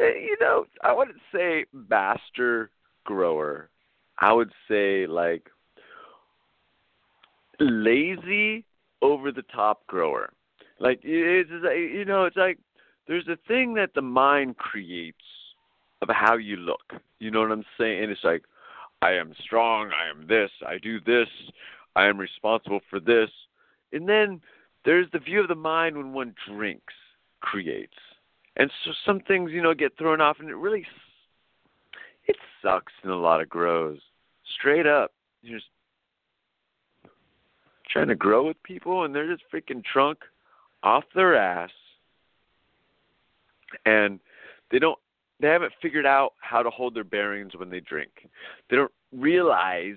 [0.00, 2.70] eh, you know I wouldn't say master
[3.04, 3.68] grower.
[4.18, 5.48] I would say like
[7.58, 8.64] lazy
[9.00, 10.32] over the top grower.
[10.78, 12.58] Like it's just, you know it's like
[13.06, 15.16] there's a thing that the mind creates
[16.02, 16.92] of how you look.
[17.18, 18.02] You know what I'm saying?
[18.02, 18.42] And It's like
[19.00, 21.28] I am strong, I am this, I do this,
[21.96, 23.30] I am responsible for this.
[23.92, 24.40] And then
[24.84, 26.94] there's the view of the mind when one drinks
[27.40, 27.96] creates.
[28.56, 30.86] And so some things, you know, get thrown off and it really
[32.26, 33.98] it sucks in a lot of grows.
[34.58, 35.12] Straight up.
[35.42, 35.70] You're just
[37.90, 40.18] trying to grow with people and they're just freaking drunk
[40.82, 41.70] off their ass
[43.86, 44.20] and
[44.70, 44.98] they don't
[45.40, 48.10] they haven't figured out how to hold their bearings when they drink.
[48.70, 49.96] They don't realize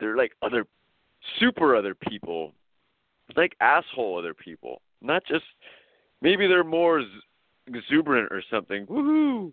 [0.00, 0.66] they're like other
[1.38, 2.52] super other people,
[3.36, 5.44] like asshole other people, not just
[6.20, 7.02] maybe they're more
[7.68, 8.86] exuberant or something.
[8.86, 9.52] Woohoo!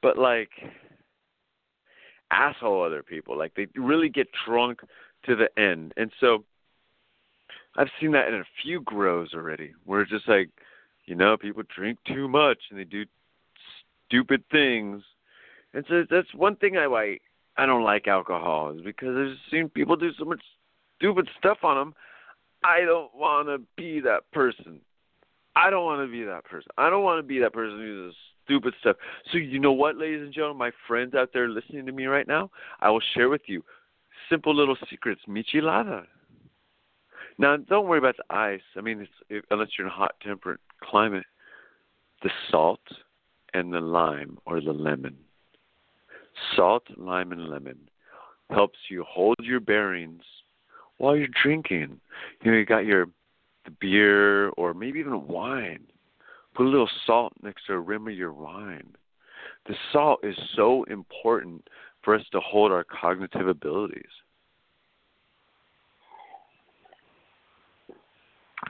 [0.00, 0.50] But like
[2.30, 3.36] asshole other people.
[3.36, 4.80] Like they really get drunk
[5.26, 5.92] to the end.
[5.96, 6.44] And so
[7.76, 10.50] I've seen that in a few grows already, where it's just like,
[11.06, 13.04] you know, people drink too much and they do
[14.06, 15.02] stupid things.
[15.74, 17.22] And so that's one thing I like.
[17.56, 20.42] I don't like alcohol is because I've seen people do so much
[20.98, 21.94] stupid stuff on them.
[22.64, 24.80] I don't want to be that person.
[25.54, 26.70] I don't want to be that person.
[26.76, 28.96] I don't want to be that person who does stupid stuff.
[29.32, 32.26] So you know what, ladies and gentlemen, my friends out there listening to me right
[32.26, 32.50] now,
[32.80, 33.64] I will share with you
[34.28, 35.22] simple little secrets.
[35.28, 36.04] Michelada.
[37.38, 38.60] Now, don't worry about the ice.
[38.76, 41.26] I mean, it's, if, unless you're in a hot temperate climate,
[42.22, 42.80] the salt
[43.54, 45.16] and the lime or the lemon.
[46.54, 47.78] Salt, lime, and lemon
[48.50, 50.22] helps you hold your bearings
[50.98, 52.00] while you're drinking.
[52.42, 53.06] You know, you got your
[53.64, 55.80] the beer or maybe even wine.
[56.54, 58.94] Put a little salt next to a rim of your wine.
[59.66, 61.68] The salt is so important
[62.02, 64.04] for us to hold our cognitive abilities.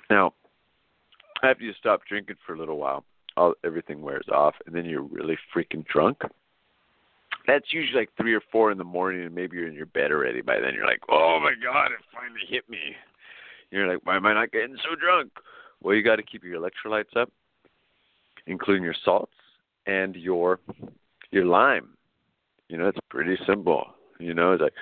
[0.09, 0.33] Now,
[1.43, 3.05] after you stop drinking for a little while,
[3.37, 6.22] all everything wears off, and then you're really freaking drunk.
[7.47, 10.11] That's usually like three or four in the morning, and maybe you're in your bed
[10.11, 10.41] already.
[10.41, 12.97] By then, you're like, "Oh my God, it finally hit me."
[13.70, 15.32] You're like, "Why am I not getting so drunk?"
[15.82, 17.30] Well, you got to keep your electrolytes up,
[18.47, 19.32] including your salts
[19.87, 20.61] and your
[21.30, 21.91] your lime.
[22.68, 23.95] You know, it's pretty simple.
[24.18, 24.74] You know, it's like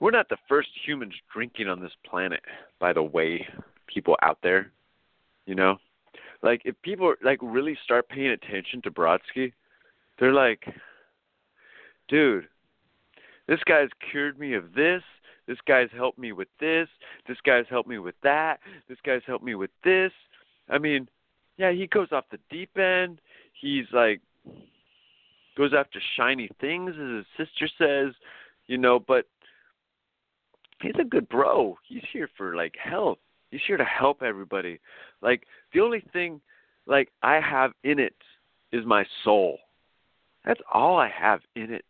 [0.00, 2.40] we're not the first humans drinking on this planet.
[2.80, 3.46] By the way,
[3.86, 4.72] people out there,
[5.46, 5.76] you know,
[6.42, 9.52] like if people like really start paying attention to Brodsky,
[10.18, 10.64] they're like,
[12.08, 12.48] dude,
[13.48, 15.02] this guy's cured me of this.
[15.46, 16.88] This guy's helped me with this.
[17.26, 18.60] This guy's helped me with that.
[18.88, 20.12] This guy's helped me with this.
[20.68, 21.08] I mean,
[21.56, 23.20] yeah, he goes off the deep end.
[23.60, 24.20] He's like
[25.56, 28.14] goes after shiny things, as his sister says,
[28.66, 29.26] you know, but
[30.80, 31.76] he's a good bro.
[31.86, 33.18] He's here for like help.
[33.50, 34.80] He's here to help everybody.
[35.22, 36.40] Like the only thing
[36.86, 38.16] like I have in it
[38.72, 39.58] is my soul.
[40.44, 41.84] That's all I have in it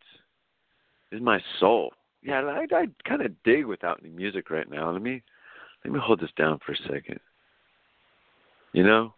[1.11, 1.93] is my soul.
[2.21, 4.91] Yeah, I I kind of dig without any music right now.
[4.91, 5.21] Let me
[5.83, 7.19] let me hold this down for a second.
[8.71, 9.13] You know,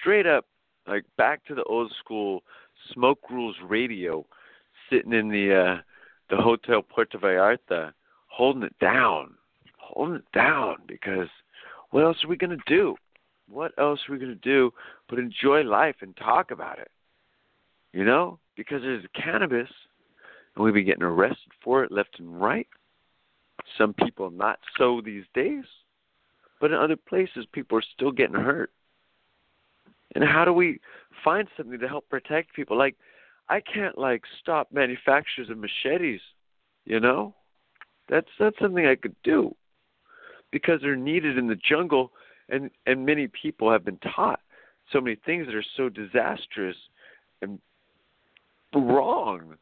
[0.00, 0.46] straight up
[0.86, 2.42] like back to the old school
[2.92, 4.26] Smoke Rules Radio,
[4.90, 5.82] sitting in the uh
[6.30, 7.92] the Hotel Puerto Vallarta,
[8.26, 9.34] holding it down,
[9.78, 11.28] holding it down because
[11.90, 12.96] what else are we gonna do?
[13.50, 14.72] What else are we gonna do
[15.08, 16.90] but enjoy life and talk about it?
[17.92, 19.70] You know, because there's cannabis,
[20.54, 22.68] and we've been getting arrested for it left and right.
[23.76, 25.64] Some people not so these days,
[26.60, 28.70] but in other places people are still getting hurt.
[30.14, 30.80] And how do we
[31.24, 32.76] find something to help protect people?
[32.76, 32.96] Like,
[33.48, 36.20] I can't like stop manufacturers of machetes,
[36.84, 37.34] you know?
[38.08, 39.54] That's that's something I could do
[40.50, 42.12] because they're needed in the jungle
[42.48, 44.40] and and many people have been taught
[44.92, 46.76] so many things that are so disastrous
[47.42, 47.58] and
[48.74, 49.54] wrong.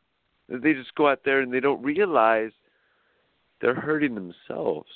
[0.48, 2.50] That they just go out there and they don't realize
[3.60, 4.88] they're hurting themselves.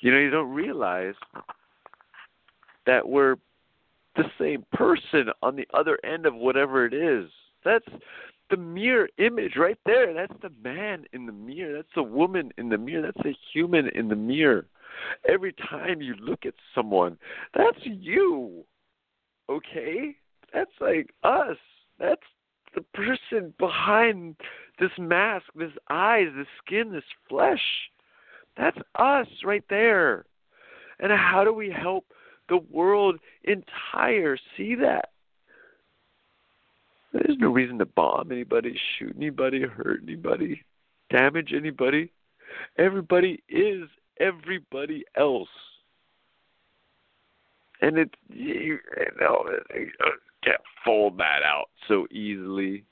[0.00, 1.14] You know, you don't realize
[2.86, 3.36] that we're
[4.16, 7.30] the same person on the other end of whatever it is.
[7.64, 7.86] That's
[8.50, 10.14] the mirror image right there.
[10.14, 11.76] That's the man in the mirror.
[11.76, 13.02] That's the woman in the mirror.
[13.02, 14.66] That's the human in the mirror.
[15.28, 17.18] Every time you look at someone,
[17.54, 18.64] that's you.
[19.48, 20.16] Okay?
[20.52, 21.56] That's like us.
[21.98, 22.22] That's
[22.74, 24.36] the person behind
[24.78, 27.62] this mask, this eyes, this skin, this flesh.
[28.56, 30.24] That's us right there.
[31.00, 32.06] And how do we help
[32.48, 35.10] the world entire see that?
[37.12, 40.62] There's no reason to bomb anybody, shoot anybody, hurt anybody,
[41.10, 42.12] damage anybody.
[42.76, 43.84] Everybody is
[44.20, 45.48] everybody else.
[47.80, 48.78] And it's you
[49.20, 49.44] know
[49.74, 49.90] you
[50.44, 52.84] can't fold that out so easily.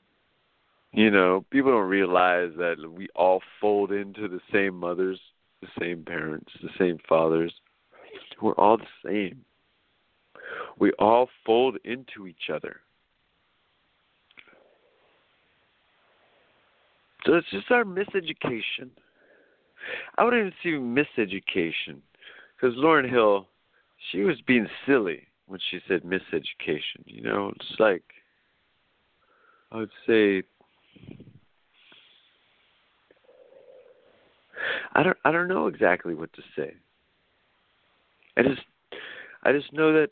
[0.93, 5.21] You know, people don't realize that we all fold into the same mothers,
[5.61, 7.53] the same parents, the same fathers.
[8.41, 9.45] We're all the same.
[10.79, 12.81] We all fold into each other.
[17.27, 18.91] So it's just our miseducation.
[20.19, 21.99] I wouldn't even say miseducation,
[22.55, 23.49] because Lauryn Hill,
[24.11, 27.03] she was being silly when she said miseducation.
[27.05, 28.03] You know, it's like
[29.73, 30.43] I would say
[34.95, 36.75] I don't I don't know exactly what to say.
[38.37, 38.63] I just
[39.43, 40.11] I just know that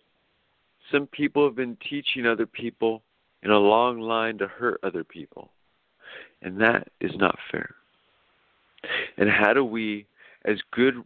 [0.92, 3.02] some people have been teaching other people
[3.42, 5.50] in a long line to hurt other people.
[6.42, 7.74] And that is not fair.
[9.16, 10.06] And how do we,
[10.44, 11.02] as good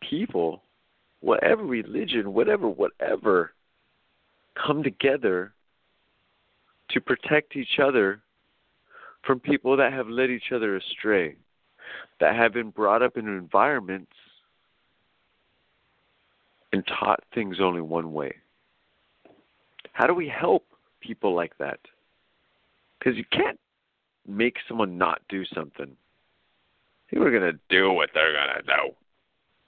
[0.00, 0.62] people,
[1.20, 3.52] whatever religion, whatever, whatever,
[4.54, 5.52] come together
[6.90, 8.20] to protect each other
[9.24, 11.36] from people that have led each other astray,
[12.20, 14.12] that have been brought up in environments
[16.72, 18.34] and taught things only one way.
[19.92, 20.66] How do we help
[21.00, 21.78] people like that?
[22.98, 23.58] Because you can't
[24.26, 25.96] make someone not do something.
[27.12, 28.94] People are to do what they're to do.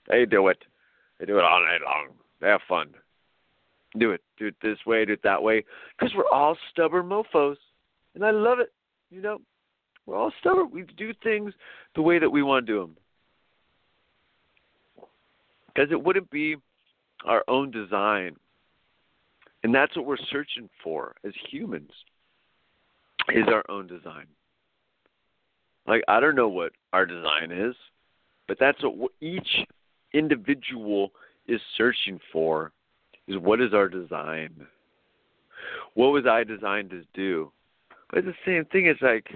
[0.08, 0.64] They do it.
[1.20, 2.08] They do it all night long.
[2.40, 2.88] They have fun.
[3.98, 4.22] Do it.
[4.38, 5.64] Do it this way, do it that way.
[5.96, 7.56] Because we're all stubborn mofos.
[8.14, 8.72] And I love it.
[9.10, 9.40] You know,
[10.06, 10.70] we're all stubborn.
[10.72, 11.52] We do things
[11.94, 12.96] the way that we want to do them.
[15.66, 16.56] Because it wouldn't be
[17.26, 18.36] our own design.
[19.62, 21.90] And that's what we're searching for as humans
[23.34, 24.26] is our own design.
[25.86, 27.74] Like I don't know what our design is,
[28.48, 29.66] but that's what each
[30.12, 31.12] individual
[31.46, 32.72] is searching for
[33.26, 34.66] is what is our design?
[35.94, 37.52] What was I designed to do?
[38.10, 39.28] But it's the same thing, it's like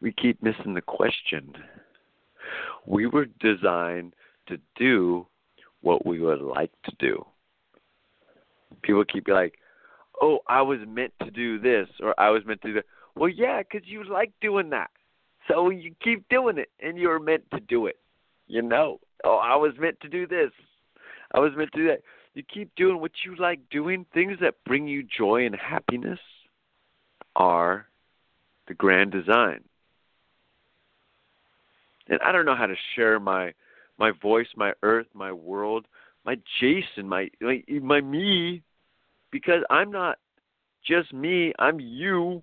[0.00, 1.54] we keep missing the question.
[2.86, 4.14] We were designed
[4.48, 5.26] to do
[5.82, 7.24] what we would like to do.
[8.82, 9.58] People keep like,
[10.20, 13.28] "Oh, I was meant to do this," or "I was meant to do that." Well,
[13.28, 14.90] yeah, because you like doing that,
[15.48, 17.98] so you keep doing it, and you're meant to do it.
[18.46, 20.50] You know, oh, I was meant to do this.
[21.34, 22.00] I was meant to do that.
[22.34, 24.06] You keep doing what you like doing.
[24.14, 26.18] Things that bring you joy and happiness
[27.36, 27.86] are
[28.68, 29.60] the grand design.
[32.08, 33.52] And I don't know how to share my
[33.98, 35.86] my voice, my earth, my world,
[36.24, 38.62] my Jason, my my, my me,
[39.30, 40.18] because I'm not
[40.86, 41.52] just me.
[41.58, 42.42] I'm you.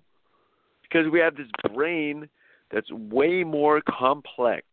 [0.90, 2.28] Because we have this brain
[2.72, 4.66] that's way more complex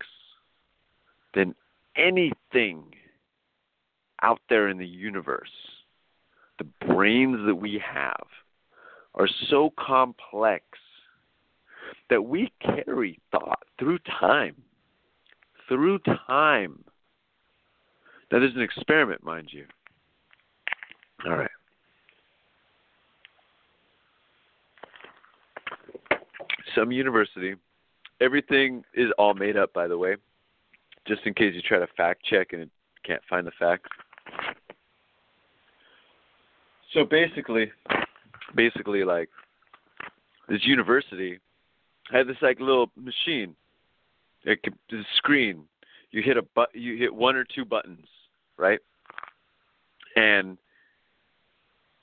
[1.34, 1.53] than
[1.95, 2.84] anything
[4.24, 5.49] out there in the universe.
[6.57, 8.26] The brains that we have
[9.13, 10.63] are so complex
[12.09, 14.55] that we carry thought through time.
[15.68, 16.84] Through time.
[18.32, 19.65] That is an experiment, mind you.
[21.26, 21.49] All right.
[26.78, 27.55] Some university,
[28.21, 30.15] everything is all made up, by the way,
[31.07, 32.69] just in case you try to fact check and
[33.03, 33.89] can't find the facts.
[36.93, 37.71] So basically,
[38.55, 39.30] basically, like
[40.47, 41.39] this university
[42.11, 43.55] had this like little machine,
[44.45, 45.63] like the screen.
[46.11, 48.05] You hit a but, you hit one or two buttons,
[48.55, 48.80] right?
[50.15, 50.59] And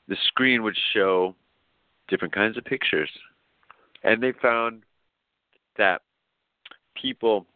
[0.08, 1.36] the screen would show
[2.08, 3.10] different kinds of pictures.
[4.04, 4.82] And they found
[5.76, 6.02] that
[6.94, 7.46] people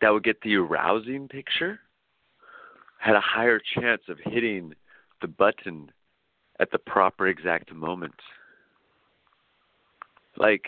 [0.00, 1.80] that would get the arousing picture
[2.98, 4.74] had a higher chance of hitting
[5.20, 5.90] the button
[6.60, 8.14] at the proper exact moment.
[10.36, 10.66] Like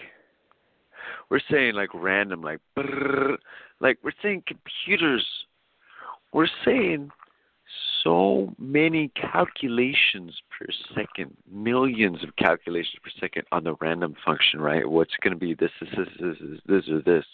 [1.29, 3.37] we're saying like random like brrr,
[3.81, 5.27] like we're saying computers
[6.33, 7.11] we're saying
[8.03, 14.89] so many calculations per second, millions of calculations per second on the random function, right?
[14.89, 17.25] What's going to be this, this, this, this, this, this, or this.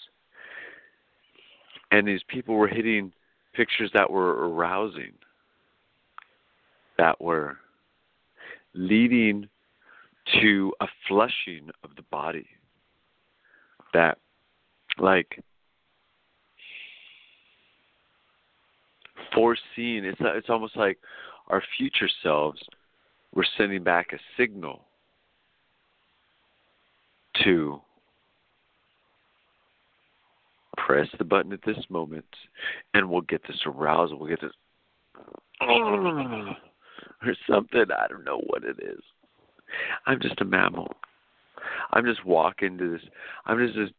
[1.90, 3.12] And these people were hitting
[3.54, 5.12] pictures that were arousing,
[6.98, 7.58] that were
[8.74, 9.48] leading
[10.40, 12.48] to a flushing of the body.
[13.94, 14.18] That,
[14.98, 15.42] like,
[19.36, 20.98] foreseeing, it's, it's almost like
[21.48, 22.60] our future selves
[23.34, 24.80] were sending back a signal
[27.44, 27.78] to
[30.78, 32.24] press the button at this moment
[32.94, 34.52] and we'll get this arousal, we'll get this
[35.60, 37.84] or something.
[37.96, 39.00] I don't know what it is.
[40.06, 40.92] I'm just a mammal.
[41.92, 43.02] I'm just walking into this
[43.44, 43.90] I'm just this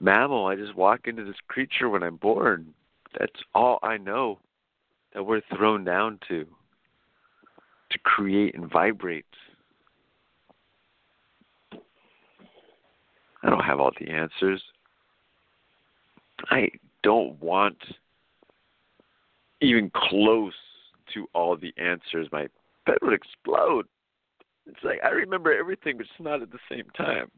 [0.00, 0.46] mammal.
[0.46, 2.74] I just walk into this creature when I'm born.
[3.18, 4.40] That's all I know
[5.14, 6.46] that we're thrown down to
[7.90, 9.24] to create and vibrate.
[13.42, 14.62] I don't have all the answers.
[16.50, 16.70] I
[17.02, 17.76] don't want
[19.60, 20.54] even close
[21.12, 22.26] to all the answers.
[22.32, 22.48] My
[22.86, 23.86] bed would explode.
[24.66, 27.30] It's like I remember everything, but it's not at the same time.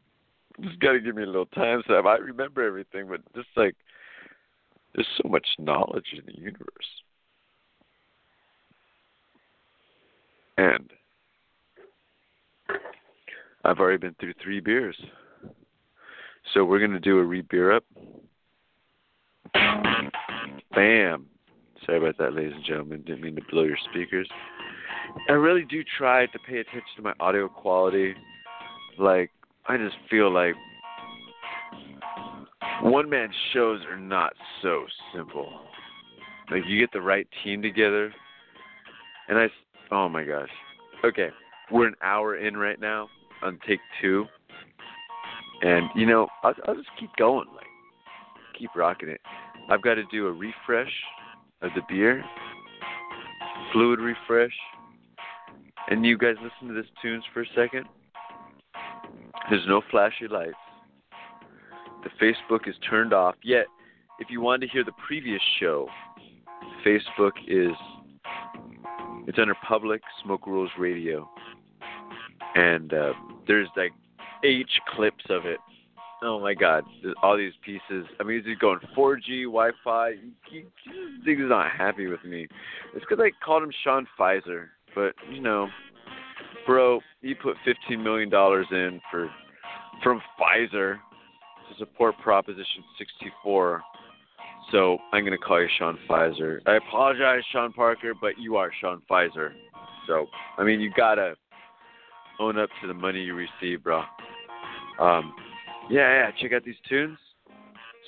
[0.61, 3.75] Just got to give me a little time, so I remember everything, but just like
[4.95, 7.03] there's so much knowledge in the universe.
[10.57, 10.89] And
[13.63, 14.97] I've already been through three beers.
[16.53, 17.83] So we're going to do a re beer up.
[20.73, 21.25] Bam.
[21.85, 23.03] Sorry about that, ladies and gentlemen.
[23.05, 24.27] Didn't mean to blow your speakers.
[25.29, 28.13] I really do try to pay attention to my audio quality.
[28.97, 29.31] Like,
[29.67, 30.55] I just feel like
[32.81, 34.85] one man shows are not so
[35.15, 35.61] simple.
[36.51, 38.13] Like, you get the right team together.
[39.29, 39.47] And I,
[39.91, 40.49] oh my gosh.
[41.03, 41.29] Okay,
[41.71, 43.07] we're an hour in right now
[43.41, 44.25] on take two.
[45.61, 47.47] And, you know, I'll, I'll just keep going.
[47.55, 47.65] Like,
[48.57, 49.21] keep rocking it.
[49.69, 50.91] I've got to do a refresh
[51.61, 52.23] of the beer,
[53.73, 54.53] fluid refresh.
[55.89, 57.85] And you guys listen to this tunes for a second.
[59.49, 60.53] There's no flashy lights.
[62.03, 63.35] The Facebook is turned off.
[63.43, 63.65] Yet,
[64.19, 65.87] if you wanted to hear the previous show,
[66.85, 67.75] Facebook is
[69.27, 71.29] it's under public Smoke Rules Radio,
[72.55, 73.13] and uh,
[73.45, 73.91] there's like
[74.43, 75.59] H clips of it.
[76.23, 76.83] Oh my God!
[77.21, 78.07] All these pieces.
[78.19, 80.13] I mean, he's going 4G, Wi-Fi.
[80.49, 80.63] He,
[81.23, 82.47] he, he's not happy with me.
[82.95, 85.67] It's because I called him Sean Pfizer, but you know,
[86.65, 89.29] bro, he put 15 million dollars in for
[90.03, 93.81] from Pfizer to support Proposition 64.
[94.71, 96.59] So I'm gonna call you Sean Pfizer.
[96.65, 99.51] I apologize, Sean Parker, but you are Sean Pfizer.
[100.07, 101.35] So I mean, you gotta
[102.39, 104.03] own up to the money you receive, bro.
[104.99, 105.33] Um,
[105.89, 106.31] yeah, yeah.
[106.41, 107.17] Check out these tunes.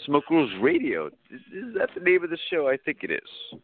[0.06, 1.08] Smoke Rules Radio.
[1.08, 2.68] Is, is that the name of the show?
[2.68, 3.60] I think it is.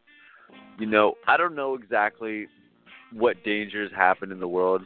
[0.79, 2.47] You know, I don't know exactly
[3.13, 4.81] what dangers happen in the world.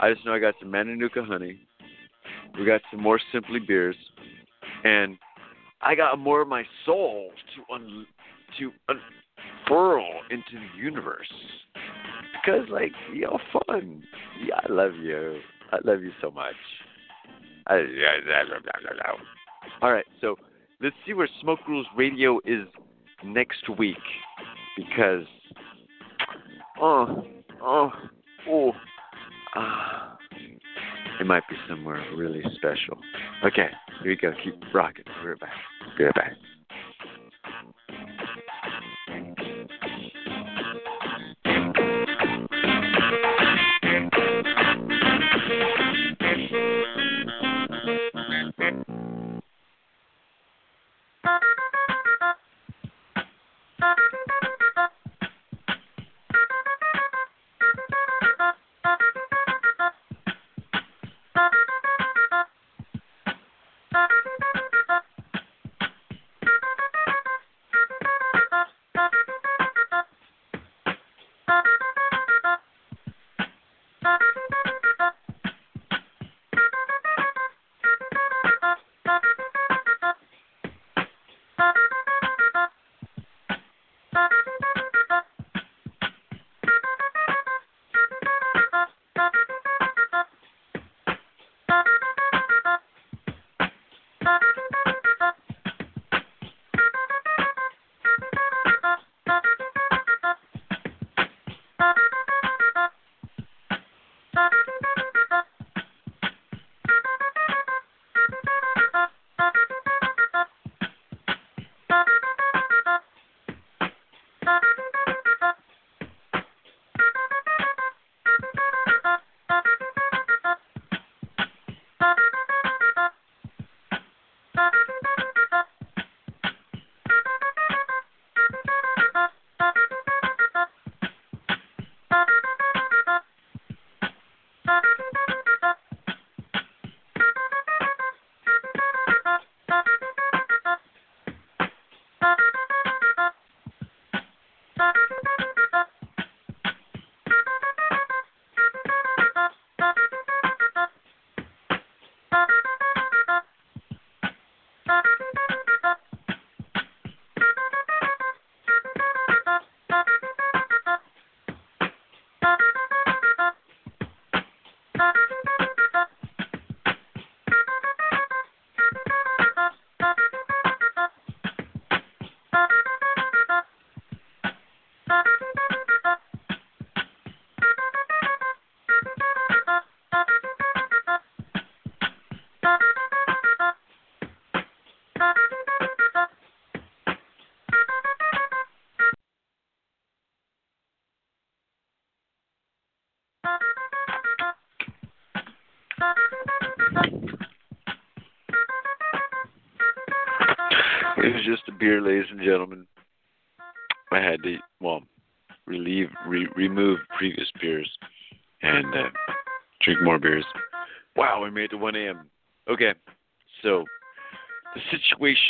[0.00, 1.60] I just know I got some Matanuska honey.
[2.58, 3.96] We got some more Simply beers,
[4.84, 5.16] and
[5.80, 8.06] I got more of my soul to un
[8.58, 11.28] to unfurl into the universe.
[12.32, 14.02] Because like you're fun.
[14.44, 15.38] Yeah, I love you.
[15.72, 16.54] I love you so much.
[17.66, 18.42] I, I, I,
[19.82, 20.36] All right, so
[20.80, 22.66] let's see where Smoke Rules Radio is
[23.24, 23.96] next week
[24.76, 25.26] because
[26.80, 27.26] oh
[27.62, 27.92] oh
[28.48, 28.72] oh
[29.54, 30.17] ah
[31.20, 32.98] it might be somewhere really special.
[33.44, 33.68] Okay,
[34.02, 34.32] here we go.
[34.44, 35.04] Keep rocking.
[35.22, 35.50] We're back.
[35.98, 36.32] Right back.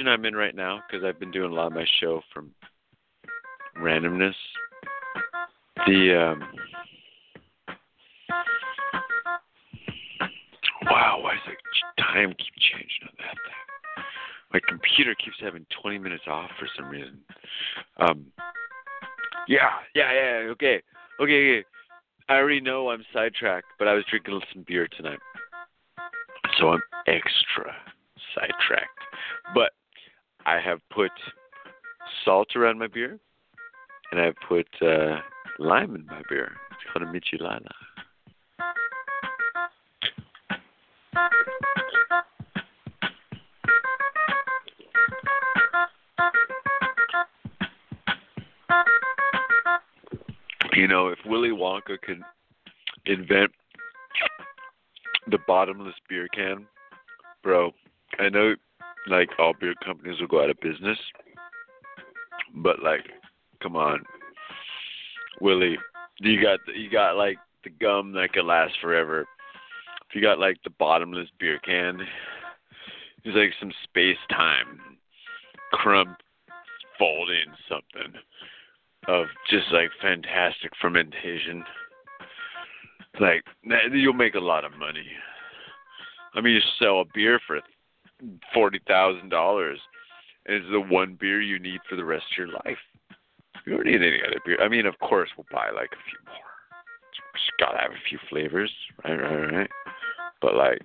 [0.09, 2.50] I'm in right now, because I've been doing a lot of my show from
[3.80, 4.34] randomness.
[5.86, 6.42] The um,
[10.84, 11.54] wow, why does
[11.96, 14.04] the time keep changing on that thing?
[14.52, 17.18] My computer keeps having 20 minutes off for some reason.
[17.98, 18.26] Um,
[19.46, 20.50] yeah, yeah, yeah.
[20.50, 20.82] Okay,
[21.20, 21.64] okay, okay.
[22.28, 25.18] I already know I'm sidetracked, but I was drinking some beer tonight,
[26.59, 27.74] so I'm extra
[28.34, 28.90] sidetracked.
[29.54, 29.70] But
[30.49, 31.11] I have put
[32.24, 33.18] salt around my beer,
[34.11, 35.18] and I have put uh,
[35.59, 36.53] lime in my beer.
[36.70, 37.68] It's called a Michelada.
[50.72, 52.22] You know, if Willy Wonka could
[53.05, 53.51] invent
[55.30, 56.66] the bottomless beer can,
[57.42, 57.72] bro,
[58.18, 58.55] I know
[59.07, 60.99] like all beer companies will go out of business,
[62.55, 63.07] but like,
[63.62, 64.03] come on,
[65.40, 65.78] Willie,
[66.20, 69.26] you got you got like the gum that could last forever.
[70.09, 72.01] If you got like the bottomless beer can,
[73.24, 74.80] it's like some space time
[75.72, 76.16] crump
[76.99, 78.18] folding something
[79.07, 81.64] of just like fantastic fermentation.
[83.20, 83.42] Like
[83.92, 85.07] you'll make a lot of money.
[86.34, 87.61] I mean, you sell a beer for
[88.52, 89.78] forty thousand dollars,
[90.46, 92.78] and it's the one beer you need for the rest of your life.
[93.66, 94.60] You don't need any other beer.
[94.62, 96.36] I mean, of course, we'll buy like a few more.
[97.34, 98.72] Just gotta have a few flavors,
[99.04, 99.70] right, right, right.
[100.40, 100.80] But like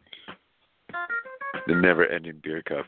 [1.68, 2.86] the never-ending beer cup.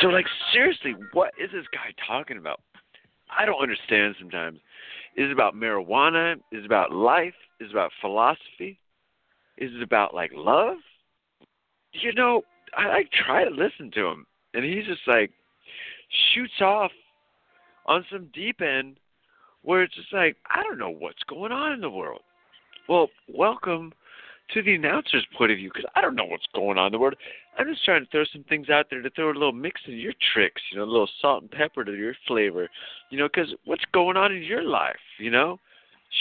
[0.00, 2.60] So, like, seriously, what is this guy talking about?
[3.36, 4.58] I don't understand sometimes.
[5.16, 6.34] Is it about marijuana?
[6.52, 7.34] Is it about life?
[7.60, 8.78] Is it about philosophy?
[9.56, 10.76] Is it about like love?
[11.92, 12.42] You know,
[12.76, 15.30] I like try to listen to him, and he's just like
[16.34, 16.90] shoots off
[17.86, 18.96] on some deep end
[19.62, 22.22] where it's just like I don't know what's going on in the world.
[22.88, 23.92] Well, welcome
[24.52, 26.98] to the announcer's point of view because I don't know what's going on in the
[26.98, 27.14] world.
[27.58, 29.94] I'm just trying to throw some things out there to throw a little mix in
[29.94, 32.68] your tricks, you know, a little salt and pepper to your flavor,
[33.10, 35.58] you know, because what's going on in your life, you know?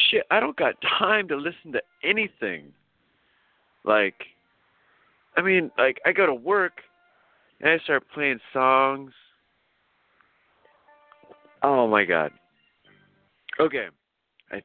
[0.10, 2.72] Shit, I don't got time to listen to anything.
[3.84, 4.16] Like,
[5.38, 6.82] I mean, like, I go to work
[7.60, 9.12] and I start playing songs.
[11.64, 12.32] Oh my God.
[13.60, 13.88] Okay.
[14.52, 14.62] I,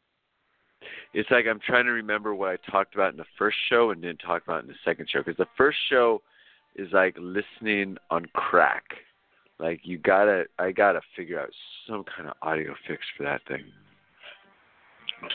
[1.12, 4.00] it's like I'm trying to remember what I talked about in the first show and
[4.00, 6.22] didn't talk about in the second show because the first show
[6.74, 8.84] is like listening on crack.
[9.58, 11.50] Like you gotta, I gotta figure out
[11.88, 13.64] some kind of audio fix for that thing.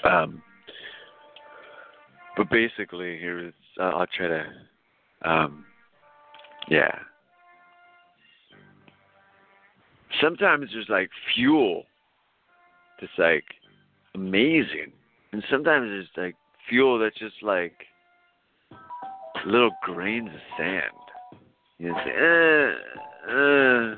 [0.04, 0.42] Um,
[2.38, 4.46] but basically, here is uh, I'll try to,
[5.24, 5.66] um,
[6.70, 6.98] yeah.
[10.22, 11.84] Sometimes there's like fuel
[13.00, 13.46] that's like
[14.16, 14.92] amazing,
[15.32, 16.36] and sometimes there's like
[16.70, 17.74] fuel that's just like
[19.46, 20.84] little grains of sand.
[21.80, 22.76] You know,
[23.28, 23.96] uh, uh,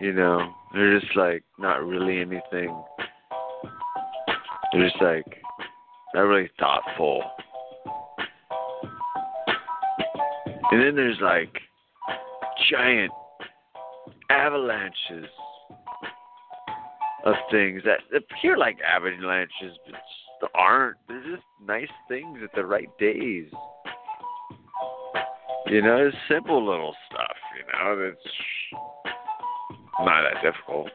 [0.00, 2.82] you know, they're just like not really anything.
[4.72, 5.26] They're just like
[6.14, 7.22] not really thoughtful.
[10.70, 11.52] And then there's like
[12.70, 13.12] giant
[14.30, 15.26] avalanches
[17.24, 19.76] of things that appear like avalanches,
[20.40, 20.96] but aren't.
[21.08, 23.50] They're just nice things at the right days.
[25.66, 28.80] You know, it's simple little stuff, you know, that's
[30.00, 30.88] not that difficult.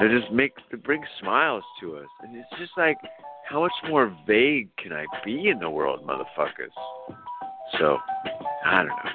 [0.00, 2.08] They just make they bring smiles to us.
[2.22, 2.96] And it's just like
[3.48, 6.72] how much more vague can I be in the world, motherfuckers?
[7.78, 7.98] So,
[8.64, 9.10] I don't know.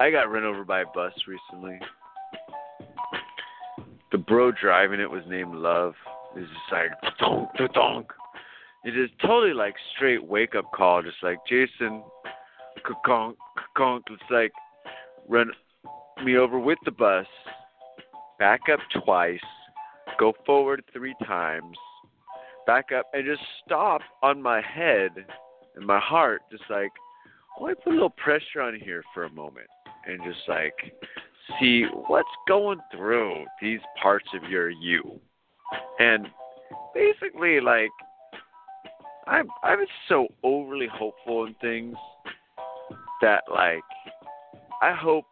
[0.00, 1.78] I got run over by a bus recently.
[4.10, 5.94] The bro driving it was named Love.
[6.36, 8.10] It's just like donk donk
[8.84, 12.02] it is totally like straight wake up call, just like Jason,
[13.06, 13.36] conk,
[13.76, 14.04] conk.
[14.10, 14.52] It's like
[15.28, 15.50] run
[16.24, 17.26] me over with the bus,
[18.40, 19.38] back up twice,
[20.18, 21.76] go forward three times,
[22.66, 25.10] back up, and just stop on my head
[25.76, 26.90] and my heart, just like,
[27.58, 29.68] oh, I put a little pressure on here for a moment,
[30.06, 30.74] and just like
[31.60, 35.20] see what's going through these parts of your you,
[35.98, 36.28] and
[36.94, 37.90] basically like
[39.26, 41.96] I'm I'm so overly hopeful in things
[43.20, 43.82] that like
[44.80, 45.24] I hope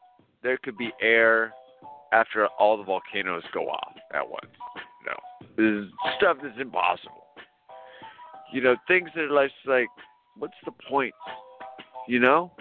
[0.42, 1.52] there could be air
[2.12, 4.50] after all the volcanoes go off at once.
[5.06, 7.26] No, this is stuff that's impossible.
[8.52, 9.88] You know, things that are like,
[10.36, 11.14] what's the point?
[12.08, 12.52] You know,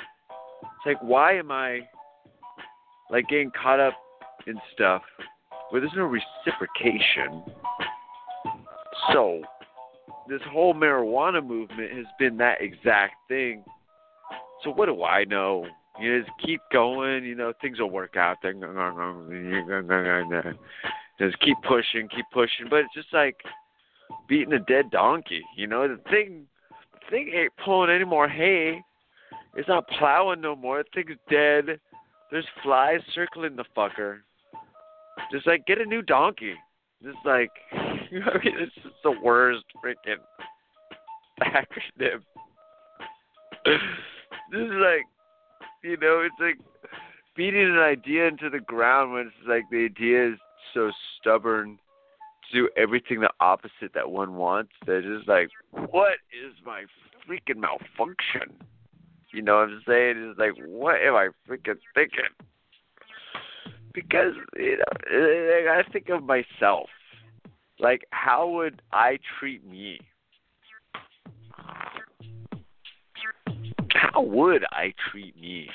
[0.62, 1.82] it's like, why am I
[3.10, 3.94] like getting caught up
[4.48, 5.02] in stuff
[5.70, 7.44] where there's no reciprocation?
[9.14, 9.42] So,
[10.28, 13.64] this whole marijuana movement has been that exact thing.
[14.64, 15.66] So what do I know?
[16.00, 17.26] You just keep going.
[17.26, 18.38] You know things will work out.
[21.20, 22.68] Just keep pushing, keep pushing.
[22.70, 23.36] But it's just like
[24.28, 25.42] beating a dead donkey.
[25.58, 26.46] You know the thing,
[27.10, 28.82] thing ain't pulling any more hay.
[29.56, 30.84] It's not plowing no more.
[30.84, 31.80] The thing's dead.
[32.32, 34.20] There's flies circling the fucker.
[35.32, 36.54] Just like get a new donkey.
[37.04, 40.22] Just like I mean, it's just the worst freaking
[41.42, 42.22] acronym.
[43.66, 45.06] this is like,
[45.84, 46.58] you know, it's like
[47.36, 50.40] beating an idea into the ground when it's like the idea is
[50.74, 51.80] so stubborn
[52.52, 54.72] do everything the opposite that one wants.
[54.86, 56.84] They're just like, what is my
[57.28, 58.56] freaking malfunction?
[59.32, 60.16] You know what I'm saying?
[60.18, 62.34] It's like, what am I freaking thinking?
[63.94, 66.90] Because, you know, I think of myself.
[67.80, 70.00] Like, how would I treat me?
[73.92, 75.70] How would I treat me?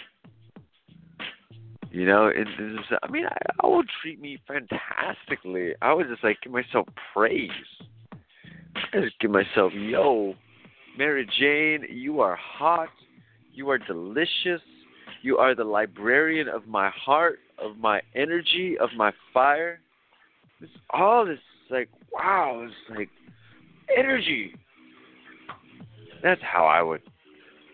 [1.95, 5.74] You know, it, it's, I mean, I, I would treat me fantastically.
[5.80, 7.51] I would just like give myself praise.
[8.92, 10.34] I just give myself, yo,
[10.99, 12.88] Mary Jane, you are hot,
[13.53, 14.61] you are delicious,
[15.22, 19.78] you are the librarian of my heart, of my energy, of my fire.
[20.61, 21.38] This all this
[21.70, 23.11] like wow, it's like
[23.97, 24.53] energy.
[26.24, 27.03] That's how I would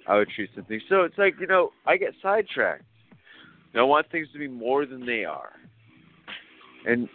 [0.06, 0.80] I would treat something.
[0.90, 2.84] So it's like, you know, I get sidetracked.
[3.74, 5.52] I want things to be more than they are.
[6.86, 7.08] And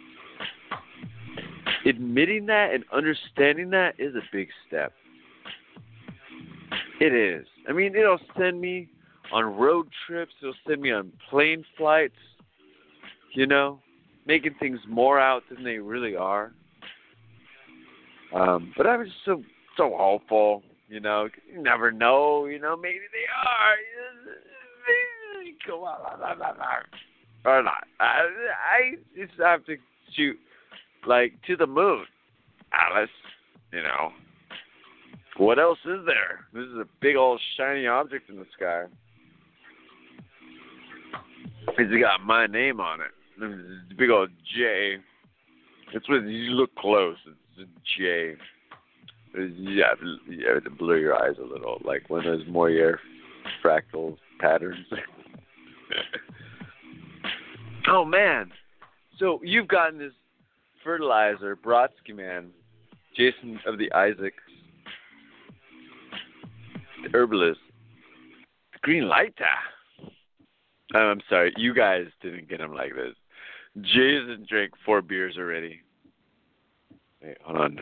[1.84, 4.92] admitting that and understanding that is a big step.
[7.00, 7.46] It is.
[7.68, 8.88] I mean, it'll send me
[9.32, 12.14] on road trips, it'll send me on plane flights,
[13.34, 13.80] you know,
[14.26, 16.52] making things more out than they really are.
[18.34, 19.42] Um, but I'm just so
[19.76, 21.28] so hopeful, you know.
[21.52, 22.76] You never know, you know.
[22.76, 23.76] Maybe they are.
[27.44, 27.84] Or not.
[28.00, 28.26] I,
[28.74, 29.76] I just have to
[30.14, 30.36] shoot
[31.06, 32.04] like to the moon,
[32.72, 33.10] Alice.
[33.72, 34.10] You know.
[35.38, 36.46] What else is there?
[36.54, 38.84] This is a big old shiny object in the sky.
[41.78, 43.10] It's got my name on it.
[43.38, 44.96] It's a big old J.
[45.92, 47.16] It's when you look close.
[47.26, 48.34] It's a J.
[49.34, 52.98] Have, to, you to blur your eyes a little, like when there's Moyer
[53.62, 54.86] fractal patterns.
[57.88, 58.50] oh man!
[59.18, 60.12] So you've gotten this
[60.84, 62.50] fertilizer, Brodsky man,
[63.16, 64.42] Jason of the Isaacs,
[67.02, 67.60] the herbalist,
[68.82, 69.34] green light.
[70.94, 73.14] Oh, um, I'm sorry, you guys didn't get him like this.
[73.82, 75.80] Jason drank four beers already.
[77.22, 77.78] Wait, hold on.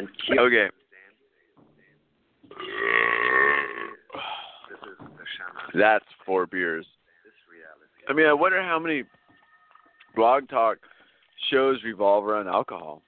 [0.00, 0.38] And.
[0.38, 0.68] Okay.
[4.68, 5.78] This is the shaman.
[5.78, 6.86] That's four beers.
[8.08, 9.04] I mean, I wonder how many
[10.16, 10.78] blog talk
[11.50, 13.02] shows revolve around alcohol.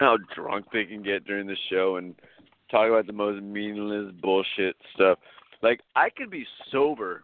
[0.00, 2.14] How drunk they can get during the show and
[2.70, 5.18] talk about the most meaningless bullshit stuff.
[5.62, 7.22] Like, I could be sober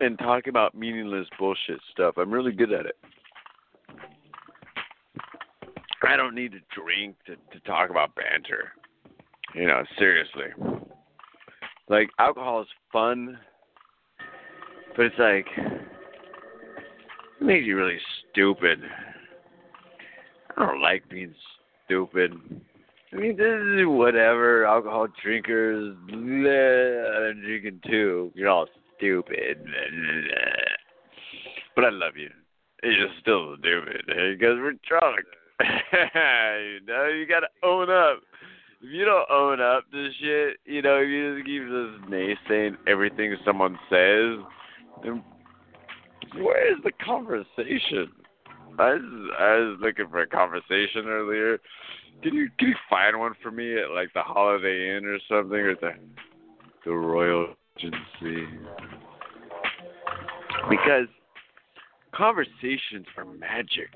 [0.00, 2.16] and talk about meaningless bullshit stuff.
[2.16, 2.96] I'm really good at it.
[6.08, 8.72] I don't need to drink to, to talk about banter.
[9.54, 10.46] You know, seriously.
[11.88, 13.38] Like, alcohol is fun,
[14.96, 15.46] but it's like,
[17.40, 17.98] it makes you really
[18.30, 18.80] stupid.
[20.56, 21.34] I don't like being
[21.84, 22.32] stupid.
[23.12, 24.64] I mean, this is whatever.
[24.64, 28.32] Alcohol drinkers, bleh, I'm drinking too.
[28.34, 29.66] You're all stupid.
[31.76, 32.30] But I love you.
[32.82, 35.26] You're still stupid because we're drunk.
[35.92, 38.22] you know, you gotta own up.
[38.80, 43.36] If you don't own up to shit, you know, you just keep just naysaying everything
[43.44, 44.38] someone says,
[45.04, 45.22] then
[46.36, 48.10] where's the conversation?
[48.78, 51.58] I was, I was looking for a conversation earlier.
[52.22, 55.58] Can you can you find one for me at like the Holiday Inn or something
[55.58, 55.92] or the
[56.84, 58.46] the Royal Agency?
[60.70, 61.08] Because
[62.14, 63.90] conversations are magic.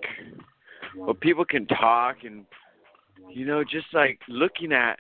[0.96, 2.44] Well, people can talk and
[3.30, 4.98] you know, just like looking at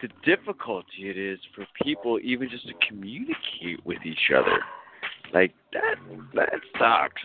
[0.00, 4.58] the difficulty it is for people even just to communicate with each other.
[5.32, 5.94] Like that
[6.34, 7.22] that sucks.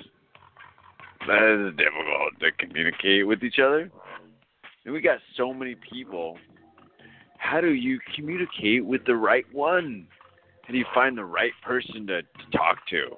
[1.28, 3.92] That is difficult to communicate with each other.
[4.86, 6.38] And we got so many people.
[7.38, 10.08] How do you communicate with the right one?
[10.64, 13.10] How do you find the right person to, to talk to?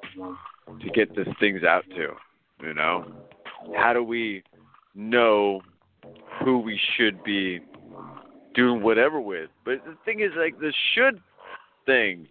[0.79, 2.13] To get these things out to?
[2.65, 3.05] You know?
[3.75, 4.43] How do we
[4.95, 5.61] know
[6.43, 7.59] who we should be
[8.55, 9.49] doing whatever with?
[9.65, 11.21] But the thing is like the should
[11.85, 12.27] thing.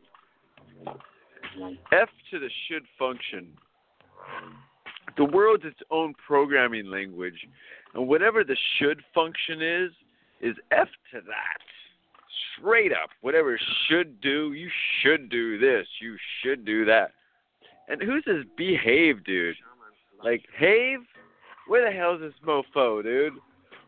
[1.92, 3.48] F to the should function
[5.18, 7.46] the world's its own programming language,
[7.94, 9.90] and whatever the should function is,
[10.40, 11.58] is F to that.
[12.56, 14.70] Straight up, whatever should do, you
[15.02, 17.12] should do this, you should do that.
[17.88, 19.56] And who's this behave dude?
[20.22, 21.00] Like, Have?
[21.68, 23.34] Where the hell is this mofo, dude?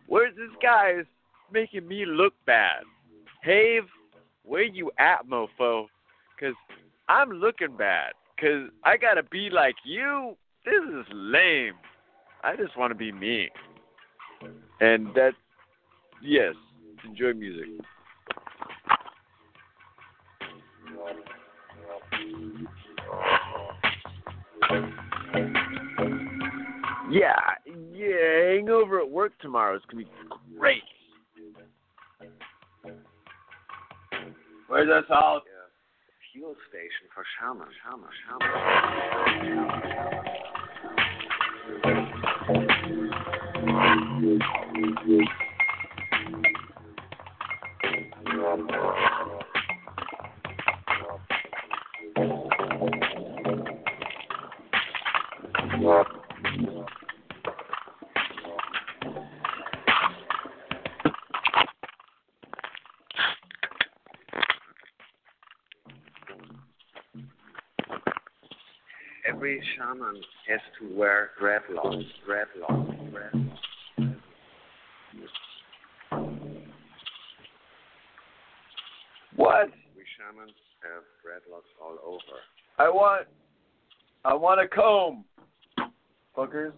[0.07, 1.07] Where's this guy is
[1.52, 2.82] making me look bad?
[3.43, 3.89] Have?
[4.44, 5.86] Where you at, mofo?
[6.36, 6.55] Because
[7.09, 8.12] I'm looking bad.
[8.36, 11.74] Because I got to be like you this is lame.
[12.44, 13.48] I just want to be me.
[14.81, 15.32] And that,
[16.23, 16.55] yes,
[17.05, 17.66] enjoy music.
[27.11, 27.35] Yeah,
[28.01, 30.10] yeah, hangover at work tomorrow is gonna be
[30.59, 30.82] great.
[34.68, 35.43] Where's us all?
[36.32, 38.60] Fuel station for Shaman, Shaman, Shaman.
[69.40, 74.16] Every shaman has to wear dreadlocks, dreadlocks, dreadlocks.
[79.36, 79.70] What?
[79.96, 80.52] We shamans
[80.82, 82.20] have dreadlocks all over.
[82.78, 83.28] I want,
[84.26, 85.24] I want a comb,
[86.36, 86.72] fuckers.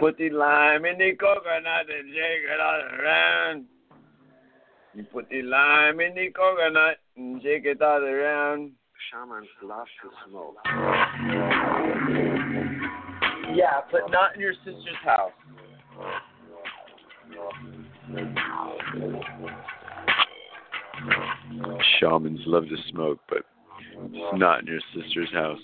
[0.00, 3.66] Put the lime in the coconut and shake it all around.
[4.94, 8.72] You put the lime in the coconut and shake it all around.
[9.12, 10.56] Shamans love to smoke.
[13.54, 15.32] Yeah, but not in your sister's house.
[22.00, 23.44] Shamans love to smoke, but
[24.12, 25.60] it's not in your sister's house.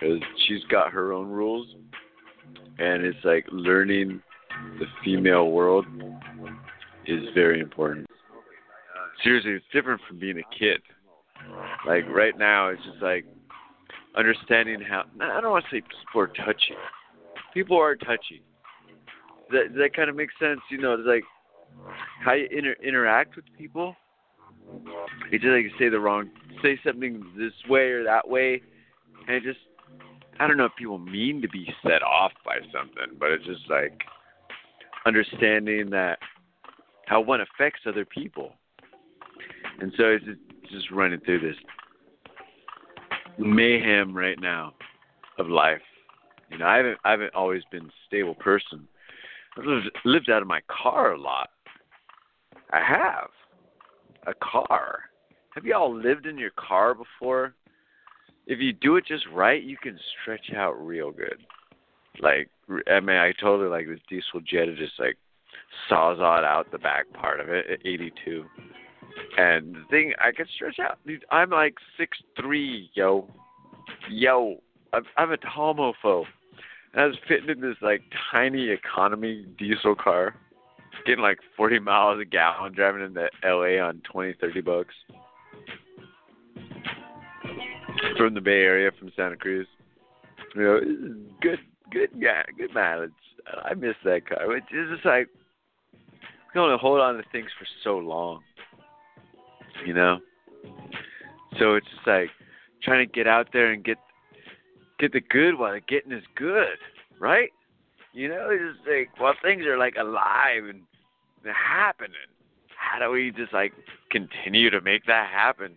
[0.00, 1.66] Because she's got her own rules.
[2.78, 4.22] And it's like learning
[4.78, 5.86] the female world
[7.06, 8.06] is very important.
[9.24, 10.80] Seriously, it's different from being a kid.
[11.86, 13.24] Like right now, it's just like
[14.16, 15.04] understanding how.
[15.20, 16.74] I don't want to say people are touchy.
[17.54, 18.42] People are touchy.
[19.50, 20.94] That that kind of makes sense, you know.
[20.94, 21.24] It's like
[22.24, 23.96] how you inter- interact with people.
[25.32, 26.30] It's just like you say the wrong,
[26.62, 28.62] say something this way or that way,
[29.26, 29.58] and it just.
[30.40, 33.68] I don't know if people mean to be set off by something, but it's just
[33.68, 34.00] like
[35.06, 36.18] understanding that
[37.06, 38.52] how one affects other people.
[39.80, 40.24] And so it's
[40.70, 41.56] just, running through this
[43.38, 44.74] mayhem right now
[45.38, 45.80] of life.
[46.50, 48.86] You know, I haven't I haven't always been a stable person.
[49.56, 51.50] I've lived, lived out of my car a lot.
[52.70, 53.30] I have
[54.26, 55.00] a car.
[55.54, 57.54] Have you all lived in your car before?
[58.48, 61.36] If you do it just right, you can stretch out real good.
[62.18, 62.48] Like
[62.90, 64.68] I mean, I totally like this diesel jet.
[64.68, 65.18] It just like
[65.90, 68.44] sawzawed out the back part of it at 82.
[69.36, 70.98] And the thing, I can stretch out.
[71.06, 73.28] Dude, I'm like six three, yo,
[74.10, 74.62] yo.
[74.94, 76.24] I'm, I'm a tall mofo.
[76.94, 78.02] And I was fitting in this like
[78.32, 80.34] tiny economy diesel car,
[81.04, 84.94] getting like 40 miles a gallon, driving into LA on 20, 30 bucks
[88.18, 89.66] from the Bay Area, from Santa Cruz.
[90.54, 90.80] You know,
[91.40, 91.58] good,
[91.90, 93.12] good, yeah, good mileage.
[93.64, 94.56] I miss that car.
[94.56, 95.28] It's just like
[96.12, 98.42] we can only hold on to things for so long
[99.86, 100.18] you know.
[101.58, 102.30] So it's just like
[102.82, 103.98] trying to get out there and get
[104.98, 106.78] get the good while the getting is good,
[107.20, 107.50] right?
[108.12, 110.82] You know, it's just like while things are like alive and
[111.44, 112.16] happening.
[112.76, 113.72] How do we just like
[114.10, 115.74] continue to make that happen?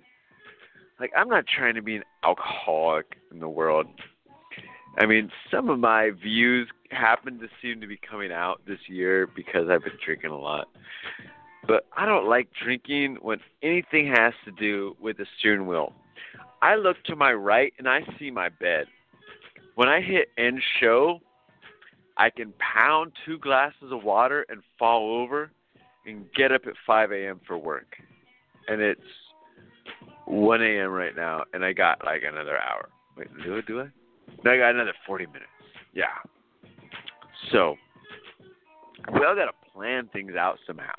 [1.01, 3.87] Like I'm not trying to be an alcoholic in the world.
[4.99, 9.25] I mean, some of my views happen to seem to be coming out this year
[9.25, 10.67] because I've been drinking a lot.
[11.67, 15.93] But I don't like drinking when anything has to do with the steering wheel.
[16.61, 18.85] I look to my right and I see my bed.
[19.73, 21.19] When I hit end show,
[22.17, 25.49] I can pound two glasses of water and fall over
[26.05, 27.41] and get up at 5 a.m.
[27.47, 27.95] for work.
[28.67, 29.01] And it's
[30.25, 30.91] 1 a.m.
[30.91, 32.89] right now, and I got like another hour.
[33.17, 33.61] Wait, do I?
[33.61, 33.87] Do I?
[34.43, 35.45] No, I got another 40 minutes.
[35.93, 36.05] Yeah.
[37.51, 37.75] So,
[39.13, 40.93] we all got to plan things out somehow.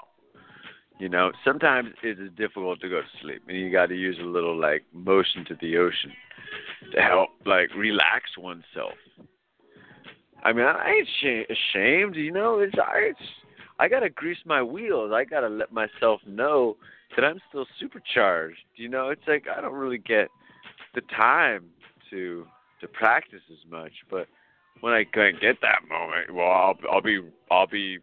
[0.98, 4.18] You know, sometimes it is difficult to go to sleep, and you got to use
[4.20, 6.12] a little like motion to the ocean
[6.94, 8.94] to help like relax oneself.
[10.44, 12.16] I mean, I ain't ashamed.
[12.16, 13.10] You know, it's I.
[13.10, 13.20] It's,
[13.82, 15.10] I gotta grease my wheels.
[15.12, 16.76] I gotta let myself know
[17.16, 18.62] that I'm still supercharged.
[18.76, 20.28] You know, it's like I don't really get
[20.94, 21.64] the time
[22.10, 22.46] to
[22.80, 24.28] to practice as much, but
[24.82, 27.98] when I can get that moment, well, I'll I'll be I'll be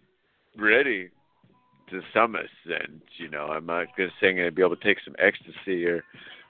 [0.57, 1.11] ready
[1.91, 3.01] to some extent.
[3.17, 6.03] You know, I'm not gonna say I'm gonna be able to take some ecstasy or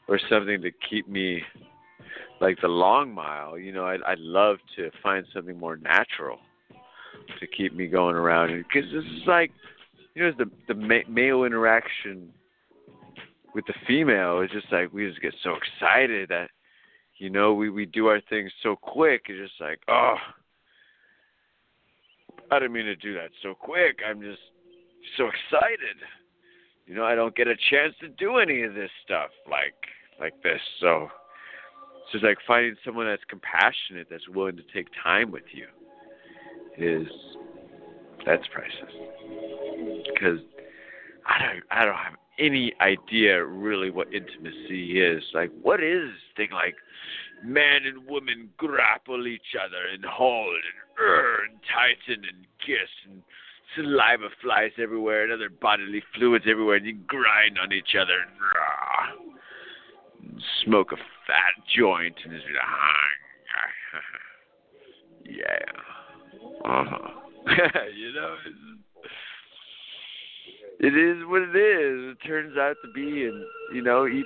[0.08, 1.44] or something to keep me
[2.42, 3.60] like the long mile.
[3.60, 6.40] You know, I'd I'd love to find something more natural
[7.40, 8.50] to keep me going around.
[8.68, 9.52] Because this is like
[10.16, 12.30] you know the the ma- male interaction
[13.56, 16.50] with the female is just like we just get so excited that
[17.18, 19.24] you know we we do our things so quick.
[19.28, 20.16] It's just like oh
[22.52, 24.00] I didn't mean to do that so quick.
[24.08, 24.42] I'm just
[25.18, 25.98] so excited.
[26.86, 29.76] You know I don't get a chance to do any of this stuff like
[30.20, 30.62] like this.
[30.80, 31.10] So
[32.04, 35.68] it's just like finding someone that's compassionate that's willing to take time with you
[36.82, 37.08] is
[38.26, 38.94] that's priceless
[40.14, 40.40] because
[41.26, 45.24] I don't I don't have any idea really what intimacy is.
[45.34, 46.76] Like what is this thing like
[47.44, 53.22] man and woman grapple each other and hold and er and tighten and kiss and
[53.76, 58.32] saliva flies everywhere and other bodily fluids everywhere and you grind on each other and,
[58.42, 59.14] rah,
[60.22, 60.98] and smoke a
[61.28, 62.46] fat joint and just
[65.26, 65.89] yeah.
[66.66, 67.08] Uh-huh.
[67.96, 68.36] you know,
[70.80, 72.16] it is what it is.
[72.16, 74.26] It turns out to be, and you know, each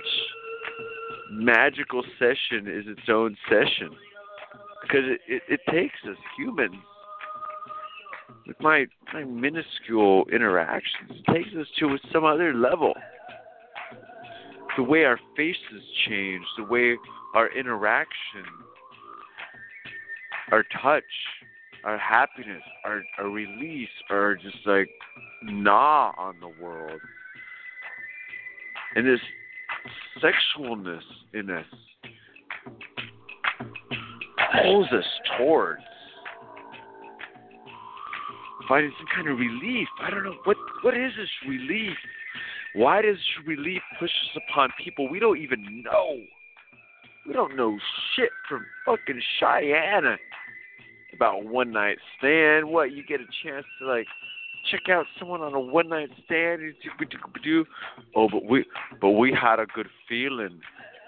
[1.30, 3.90] magical session is its own session
[4.82, 6.76] because it, it, it takes us humans
[8.46, 12.94] with my my minuscule interactions takes us to some other level.
[14.76, 16.96] The way our faces change, the way
[17.34, 18.44] our interaction,
[20.50, 21.04] our touch,
[21.84, 24.88] our happiness, our, our release, our just like
[25.42, 27.00] gnaw on the world.
[28.96, 29.20] And this
[30.22, 31.02] sexualness
[31.32, 31.66] in us
[34.62, 35.04] pulls us
[35.36, 35.82] towards
[38.68, 39.88] finding some kind of relief.
[40.00, 41.96] I don't know what what is this relief?
[42.74, 46.20] Why does relief push us upon people we don't even know?
[47.26, 47.78] We don't know
[48.14, 50.18] shit from fucking Cheyenne
[51.14, 52.68] about one night stand.
[52.68, 54.06] What you get a chance to like
[54.70, 56.62] check out someone on a one night stand?
[58.16, 58.64] Oh, but we
[59.00, 60.60] but we had a good feeling,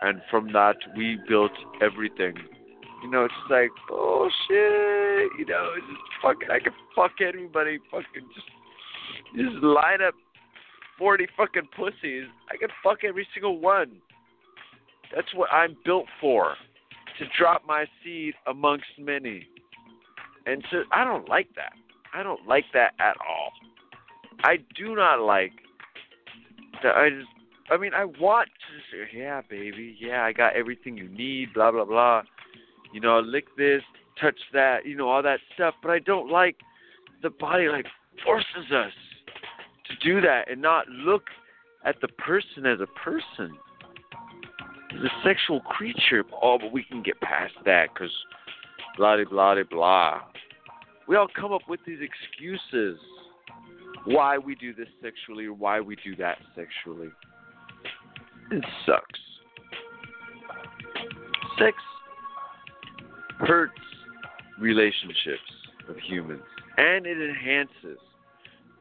[0.02, 1.52] and from that we built
[1.82, 2.34] everything.
[3.02, 5.30] You know, it's like oh, bullshit.
[5.38, 6.48] You know, it's just fucking.
[6.50, 7.78] I can fuck anybody.
[7.90, 8.46] Fucking just
[9.36, 10.14] just line up
[10.98, 12.24] forty fucking pussies.
[12.50, 14.00] I can fuck every single one.
[15.14, 16.54] That's what I'm built for.
[17.18, 19.46] To drop my seed amongst many.
[20.46, 21.72] And so I don't like that.
[22.14, 23.50] I don't like that at all.
[24.44, 25.52] I do not like
[26.82, 26.94] that.
[26.94, 27.28] I just,
[27.70, 31.72] I mean, I want to say, yeah, baby, yeah, I got everything you need, blah
[31.72, 32.22] blah blah.
[32.92, 33.82] You know, lick this,
[34.20, 35.74] touch that, you know, all that stuff.
[35.82, 36.56] But I don't like
[37.22, 37.86] the body like
[38.24, 38.92] forces us
[39.88, 41.24] to do that and not look
[41.84, 43.56] at the person as a person,
[44.94, 46.24] as a sexual creature.
[46.42, 48.12] Oh, but we can get past that because
[48.96, 50.20] blah blah blah.
[51.08, 52.98] We all come up with these excuses
[54.04, 57.08] why we do this sexually or why we do that sexually.
[58.50, 59.20] It sucks.
[61.58, 61.76] Sex
[63.38, 63.72] hurts
[64.58, 65.40] relationships
[65.88, 66.42] of humans
[66.76, 67.98] and it enhances.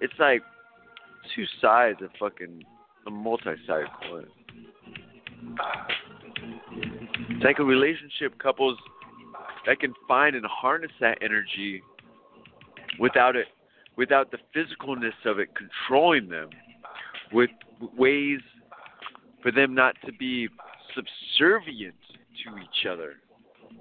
[0.02, 0.41] It's like
[1.35, 2.64] two sides of fucking
[3.07, 4.27] a multi-sided coin.
[7.30, 8.77] It's like a relationship couples
[9.65, 11.81] that can find and harness that energy
[13.00, 13.48] without it
[13.98, 16.50] without the physicalness of it controlling them
[17.32, 17.50] with
[17.98, 18.40] ways
[19.42, 20.48] for them not to be
[20.94, 21.96] subservient
[22.44, 23.16] to each other.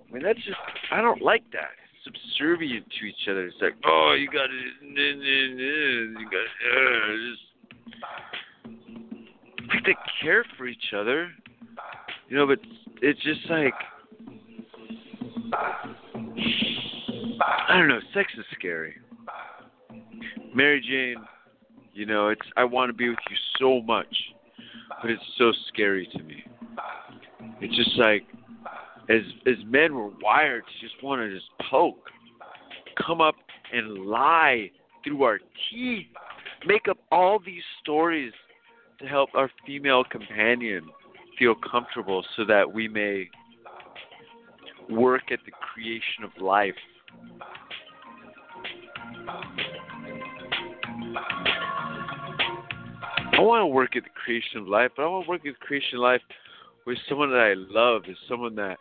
[0.09, 0.59] I mean, that's just,
[0.93, 1.71] I don't like that.
[2.05, 3.47] Subservient to each other.
[3.47, 4.53] It's like, oh, you got to,
[4.87, 7.43] you got to, uh, just,
[9.69, 11.31] like they care for each other.
[12.29, 12.59] You know, but
[13.01, 13.75] it's just like,
[17.69, 18.97] I don't know, sex is scary.
[20.55, 21.25] Mary Jane,
[21.95, 24.15] you know, it's I want to be with you so much,
[25.03, 26.45] but it's so scary to me.
[27.61, 28.23] It's just like
[29.09, 32.09] as as men we're wired to just want to just poke,
[33.05, 33.35] come up
[33.73, 34.71] and lie
[35.03, 35.41] through our
[35.71, 36.07] teeth,
[36.67, 38.33] make up all these stories
[39.01, 40.89] to help our female companion
[41.39, 43.29] feel comfortable so that we may
[44.89, 46.75] work at the creation of life.
[53.37, 55.55] I want to work at the creation of life, but I want to work at
[55.59, 56.21] the creation of life
[56.87, 58.77] with someone that I love, is someone that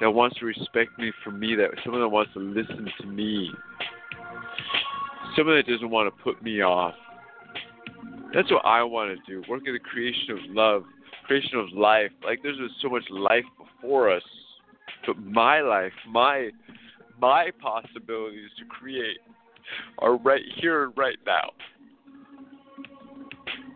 [0.00, 3.50] that wants to respect me for me, that someone that wants to listen to me,
[5.36, 6.94] someone that doesn't want to put me off.
[8.34, 9.42] That's what I want to do.
[9.48, 10.82] Work at the creation of love,
[11.26, 12.10] creation of life.
[12.24, 14.22] Like there's so much life before us,
[15.06, 16.50] but my life, my
[17.20, 19.18] my possibilities to create
[19.98, 21.50] are right here and right now.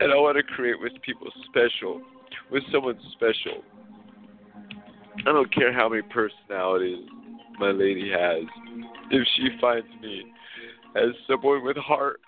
[0.02, 2.02] And I want to create with people special,
[2.50, 3.62] with someone special.
[5.20, 7.06] I don't care how many personalities
[7.60, 8.42] my lady has.
[9.12, 10.24] If she finds me
[10.96, 12.20] as someone with heart,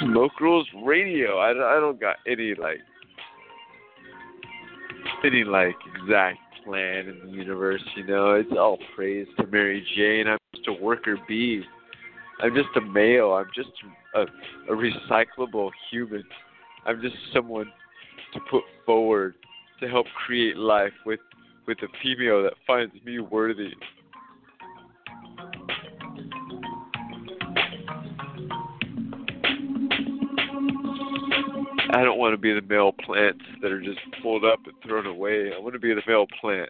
[0.00, 1.38] Smoke Rules Radio.
[1.38, 2.80] I, I don't got any like
[5.24, 7.82] any like exact plan in the universe.
[7.96, 10.26] You know, it's all praise to Mary Jane.
[10.28, 11.62] I'm just a worker bee.
[12.40, 13.32] I'm just a male.
[13.32, 13.70] I'm just
[14.14, 14.22] a,
[14.72, 16.24] a recyclable human.
[16.86, 17.66] I'm just someone
[18.32, 19.34] to put forward
[19.80, 21.20] to help create life with
[21.66, 23.70] with a female that finds me worthy.
[31.94, 35.06] I don't want to be the male plants that are just pulled up and thrown
[35.06, 35.52] away.
[35.56, 36.68] I want to be the male plant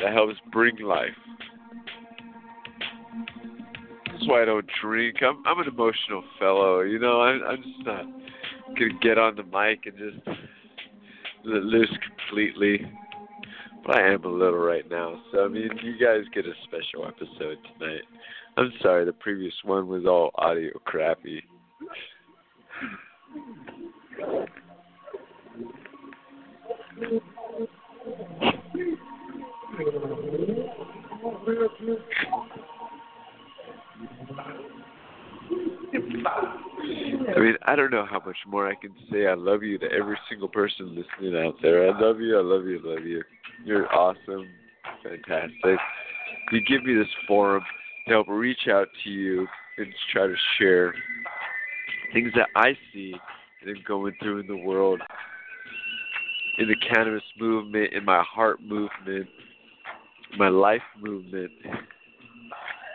[0.00, 1.10] that helps bring life.
[4.06, 5.16] That's why I don't drink.
[5.22, 7.20] I'm I'm an emotional fellow, you know.
[7.20, 8.04] I'm I'm just not
[8.78, 10.38] gonna get on the mic and just
[11.44, 12.90] let loose completely.
[13.86, 15.20] But I am a little right now.
[15.32, 18.02] So I mean, you guys get a special episode tonight.
[18.56, 21.42] I'm sorry, the previous one was all audio crappy.
[24.20, 24.24] I
[37.40, 39.26] mean, I don't know how much more I can say.
[39.26, 41.88] I love you to every single person listening out there.
[41.88, 42.36] I love you.
[42.38, 42.80] I love you.
[42.84, 43.22] I love you.
[43.64, 44.48] You're awesome.
[45.02, 45.78] Fantastic.
[46.52, 47.62] You give me this forum
[48.06, 49.46] to help reach out to you
[49.76, 50.94] and try to share
[52.12, 53.14] things that I see
[53.68, 55.00] and going through in the world,
[56.58, 59.28] in the cannabis movement, in my heart movement,
[60.36, 61.52] my life movement,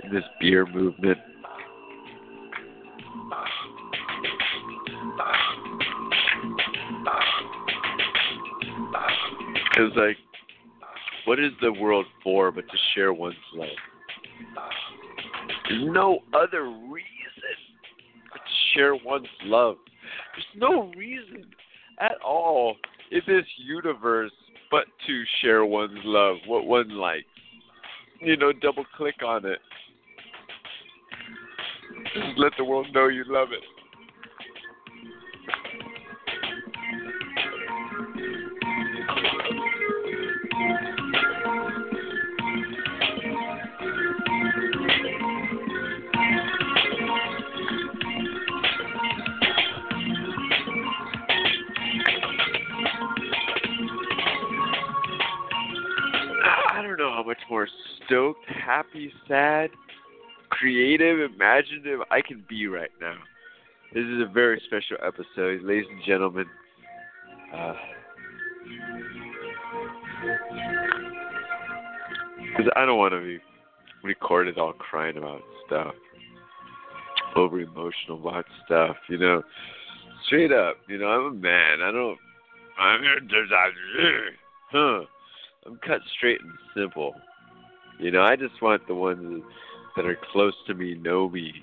[0.04, 1.18] in this beer movement.
[9.76, 10.18] It's like,
[11.26, 13.70] what is the world for but to share one's love?
[15.70, 17.08] There's no other reason
[18.32, 19.78] but to share one's love.
[20.34, 21.46] There's no reason
[22.00, 22.76] at all
[23.12, 24.32] in this universe
[24.72, 27.26] but to share one's love, what one likes.
[28.20, 29.60] You know, double click on it.
[32.14, 33.64] Just let the world know you love it.
[57.50, 57.68] More
[58.06, 59.70] stoked, happy, sad,
[60.50, 63.16] creative, imaginative I can be right now.
[63.94, 66.46] This is a very special episode, ladies and gentlemen.
[67.56, 67.74] Uh,
[72.48, 73.40] because I don't want to be
[74.04, 75.94] recorded all crying about stuff,
[77.36, 79.44] over emotional about stuff, you know.
[80.26, 81.82] Straight up, you know, I'm a man.
[81.82, 82.18] I don't.
[82.80, 83.02] I'm
[83.98, 84.32] here.
[84.72, 85.02] Huh.
[85.66, 87.14] I'm cut straight and simple.
[88.00, 89.44] You know, I just want the ones
[89.96, 91.54] that are close to me know me.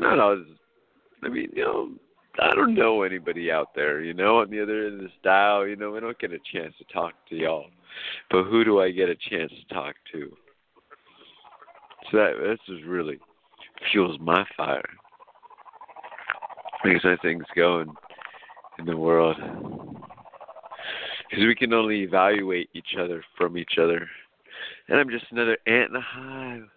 [0.00, 0.46] Not always.
[1.22, 1.90] I mean, you know,
[2.40, 4.02] I don't know anybody out there.
[4.02, 6.38] You know, on the other end of this dial, you know, we don't get a
[6.52, 7.66] chance to talk to y'all.
[8.30, 10.30] But who do I get a chance to talk to?
[12.10, 13.18] So that this is really
[13.90, 14.88] fuels my fire.
[16.84, 17.92] Makes my things going
[18.78, 19.36] in the world.
[21.28, 24.06] Because we can only evaluate each other from each other.
[24.88, 26.68] And I'm just another ant in a hive.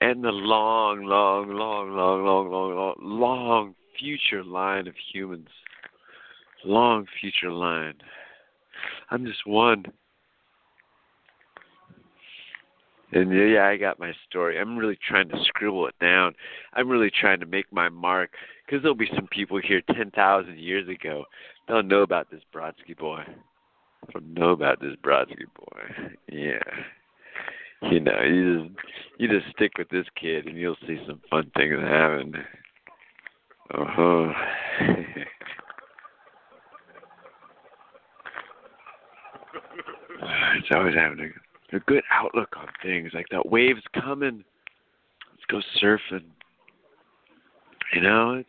[0.00, 5.48] And the long, long, long, long, long, long, long, long future line of humans.
[6.64, 7.94] Long future line.
[9.10, 9.84] I'm just one.
[13.12, 14.58] And yeah, I got my story.
[14.58, 16.34] I'm really trying to scribble it down.
[16.74, 18.30] I'm really trying to make my mark
[18.64, 21.24] because there'll be some people here 10,000 years ago.
[21.66, 23.24] They'll know about this Brodsky boy.
[24.12, 26.14] They'll know about this Brodsky boy.
[26.30, 26.58] Yeah.
[27.90, 28.80] You know, you just
[29.18, 32.34] you just stick with this kid and you'll see some fun things happen.
[33.72, 34.32] Uh huh.
[40.58, 43.12] it's always a, a good outlook on things.
[43.14, 44.44] Like that wave's coming.
[45.32, 46.24] Let's go surfing.
[47.94, 48.48] You know, it's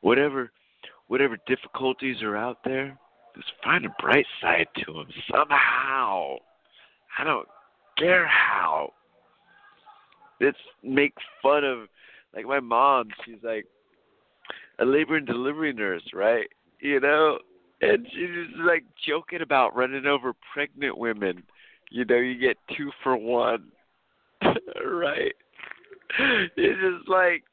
[0.00, 0.50] whatever
[1.06, 2.98] whatever difficulties are out there,
[3.40, 6.36] just find a bright side to them somehow.
[7.18, 7.48] I don't
[7.98, 8.92] care how.
[10.40, 11.88] Let's make fun of
[12.34, 13.08] like my mom.
[13.24, 13.66] She's like
[14.78, 16.48] a labor and delivery nurse, right?
[16.80, 17.38] You know,
[17.80, 21.42] and she's just like joking about running over pregnant women.
[21.90, 23.64] You know, you get two for one,
[24.42, 25.34] right?
[26.18, 27.44] It's just like,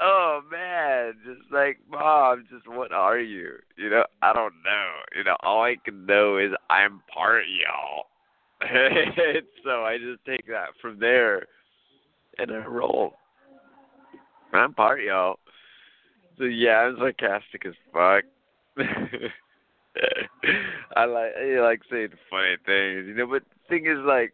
[0.00, 3.54] oh man, just like mom, just what are you?
[3.76, 4.90] You know, I don't know.
[5.16, 8.06] You know, all I can know is I'm part of y'all.
[9.64, 11.46] so I just take that from there,
[12.38, 13.14] and I roll.
[14.52, 15.38] I'm part of y'all.
[16.38, 18.24] So yeah, I'm sarcastic as fuck.
[20.96, 23.26] I like I like saying funny things, you know.
[23.26, 24.32] But the thing is, like,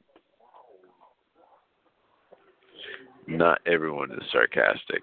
[3.31, 5.03] not everyone is sarcastic.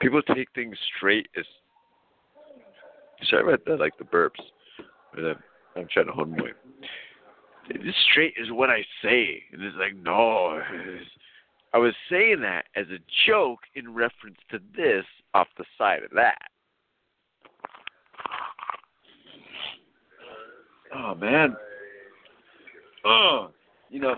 [0.00, 1.44] People take things straight as.
[3.30, 4.40] Sorry about that, like the burps.
[5.76, 6.50] I'm trying to hold my.
[7.68, 10.60] This straight is what I say, and it's like no.
[11.72, 16.10] I was saying that as a joke in reference to this off the side of
[16.14, 16.38] that.
[20.94, 21.56] Oh man.
[23.04, 23.50] Oh,
[23.90, 24.16] you know,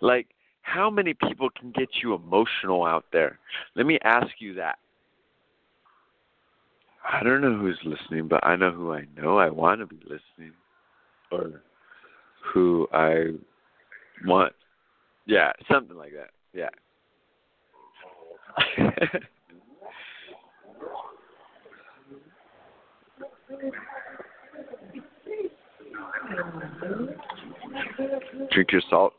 [0.00, 0.28] like
[0.62, 3.38] how many people can get you emotional out there?
[3.74, 4.78] Let me ask you that.
[7.10, 9.96] I don't know who's listening, but I know who I know I want to be
[10.02, 10.52] listening
[11.32, 11.62] or
[12.52, 13.32] who I
[14.24, 14.52] want.
[15.26, 16.30] Yeah, something like that.
[16.52, 16.68] Yeah.
[28.52, 29.14] Drink your salt.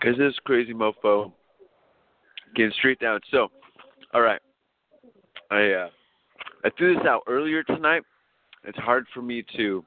[0.00, 1.32] Because this crazy mofo
[2.54, 3.20] getting straight down.
[3.30, 3.48] So,
[4.14, 4.40] all right.
[5.50, 5.88] I uh,
[6.64, 8.02] I threw this out earlier tonight.
[8.64, 9.84] It's hard for me to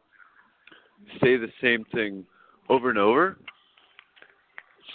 [1.22, 2.26] say the same thing
[2.70, 3.38] over and over.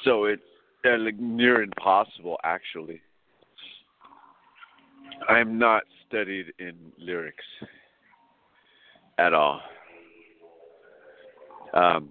[0.04, 0.42] So it's
[0.84, 3.00] uh, like near impossible, actually.
[5.28, 7.44] I'm not studied in lyrics
[9.18, 9.60] at all.
[11.74, 12.10] Um,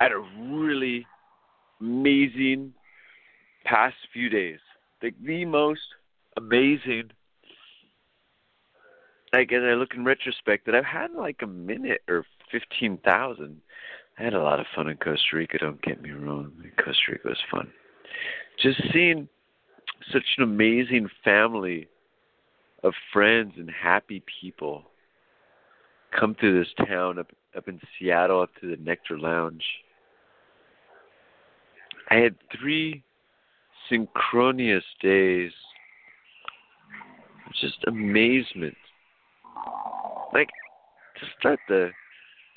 [0.00, 1.06] Had a really
[1.80, 2.74] amazing
[3.64, 4.58] past few days.
[5.02, 5.80] Like the most
[6.36, 7.10] amazing.
[9.32, 13.60] Like as I look in retrospect, that I've had like a minute or fifteen thousand.
[14.18, 15.58] I had a lot of fun in Costa Rica.
[15.58, 16.52] Don't get me wrong.
[16.76, 17.72] Costa Rica was fun.
[18.62, 19.28] Just seeing
[20.12, 21.88] such an amazing family
[22.82, 24.84] of friends and happy people
[26.18, 29.64] come through this town up up in Seattle up to the Nectar Lounge.
[32.10, 33.02] I had three
[33.88, 35.52] synchronous days.
[37.60, 38.74] Just amazement.
[40.32, 40.48] Like
[41.20, 41.90] to start the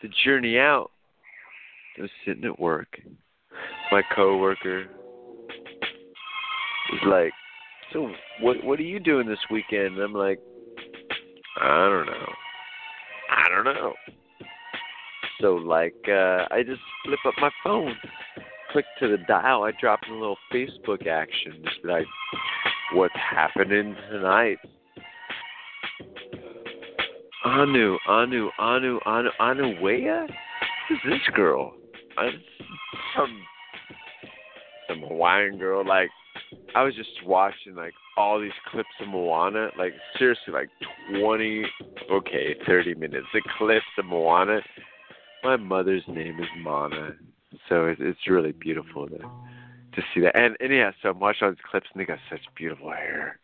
[0.01, 0.91] the journey out,
[1.97, 2.99] I was sitting at work.
[3.91, 4.87] My coworker
[6.91, 7.33] was like,
[7.93, 8.11] "So
[8.41, 10.39] what what are you doing this weekend?" And I'm like,
[11.61, 12.33] "I don't know.
[13.29, 13.93] I don't know."
[15.41, 17.95] So like, uh I just flip up my phone,
[18.71, 19.63] click to the dial.
[19.63, 22.05] I drop in a little Facebook action, just like,
[22.93, 24.59] "What's happening tonight?"
[27.45, 30.27] Anu, Anu, Anu, Anu, Anu Wea?
[30.89, 31.73] Who's this girl?
[32.17, 32.29] I,
[33.15, 33.41] some
[34.87, 35.85] some Hawaiian girl.
[35.85, 36.09] Like
[36.75, 39.69] I was just watching like all these clips of Moana.
[39.77, 40.69] Like seriously, like
[41.19, 41.65] twenty,
[42.11, 43.27] okay, thirty minutes.
[43.33, 44.59] The clips of Moana.
[45.43, 47.15] My mother's name is Mana,
[47.69, 50.37] so it, it's really beautiful to to see that.
[50.37, 53.39] And and yeah, so I'm watching all these clips and they got such beautiful hair.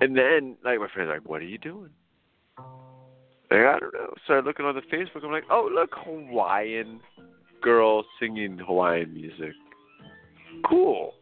[0.00, 1.90] And then like my friend's like, "What are you doing?"
[3.50, 4.14] Like, I don't know.
[4.24, 5.24] Started looking on the Facebook.
[5.24, 7.00] I'm like, "Oh, look, Hawaiian
[7.60, 9.52] girl singing Hawaiian music.
[10.68, 11.14] Cool."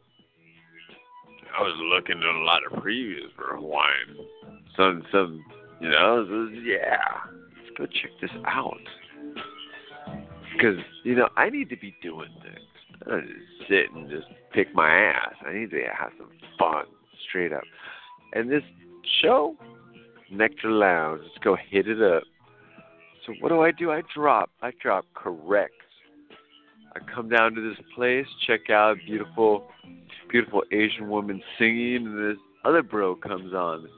[1.56, 4.16] I was looking at a lot of previews for Hawaiian.
[4.76, 5.44] Some, some,
[5.80, 6.98] you know, yeah.
[7.56, 8.78] Let's go check this out.
[10.60, 12.66] Because you know, I need to be doing things.
[13.06, 15.34] I don't just sit and just pick my ass.
[15.46, 16.28] I need to have some
[16.58, 16.84] fun,
[17.28, 17.62] straight up.
[18.34, 18.62] And this
[19.22, 19.56] show,
[20.30, 22.24] Nectar Lounge, let's go hit it up.
[23.26, 23.90] So what do I do?
[23.90, 24.50] I drop.
[24.60, 25.72] I drop correct.
[26.94, 29.68] I come down to this place, check out beautiful,
[30.30, 33.92] beautiful Asian woman singing, and this other bro comes on, this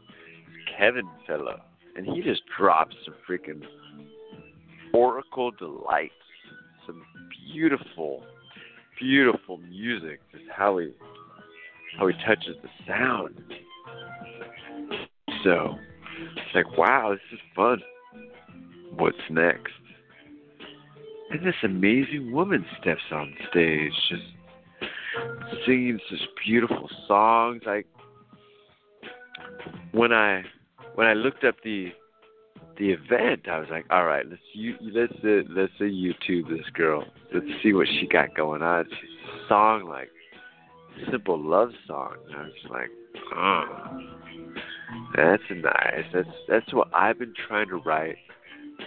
[0.79, 1.59] Kevin fellow,
[1.97, 3.63] and he just drops some freaking
[4.93, 6.13] Oracle delights,
[7.53, 8.23] beautiful,
[9.01, 10.21] beautiful music.
[10.33, 10.93] Just how he,
[11.99, 13.35] how he touches the sound.
[15.45, 15.75] So,
[16.37, 17.83] it's like, wow, this is fun.
[18.97, 19.73] What's next?
[21.31, 24.23] And this amazing woman steps on stage, just
[25.67, 27.63] singing such beautiful songs.
[27.65, 27.87] Like
[29.93, 30.43] when I
[30.95, 31.93] when I looked up the
[32.79, 36.67] the event, I was like, all right, let's you let's uh, let's uh, YouTube this
[36.75, 37.05] girl.
[37.33, 38.87] Let's see what she got going on.
[38.89, 39.11] She's
[39.45, 40.11] a song like
[41.11, 42.17] simple love song.
[42.29, 42.91] And I was like,
[43.35, 43.99] oh,
[45.17, 46.05] that's nice.
[46.13, 48.17] That's that's what I've been trying to write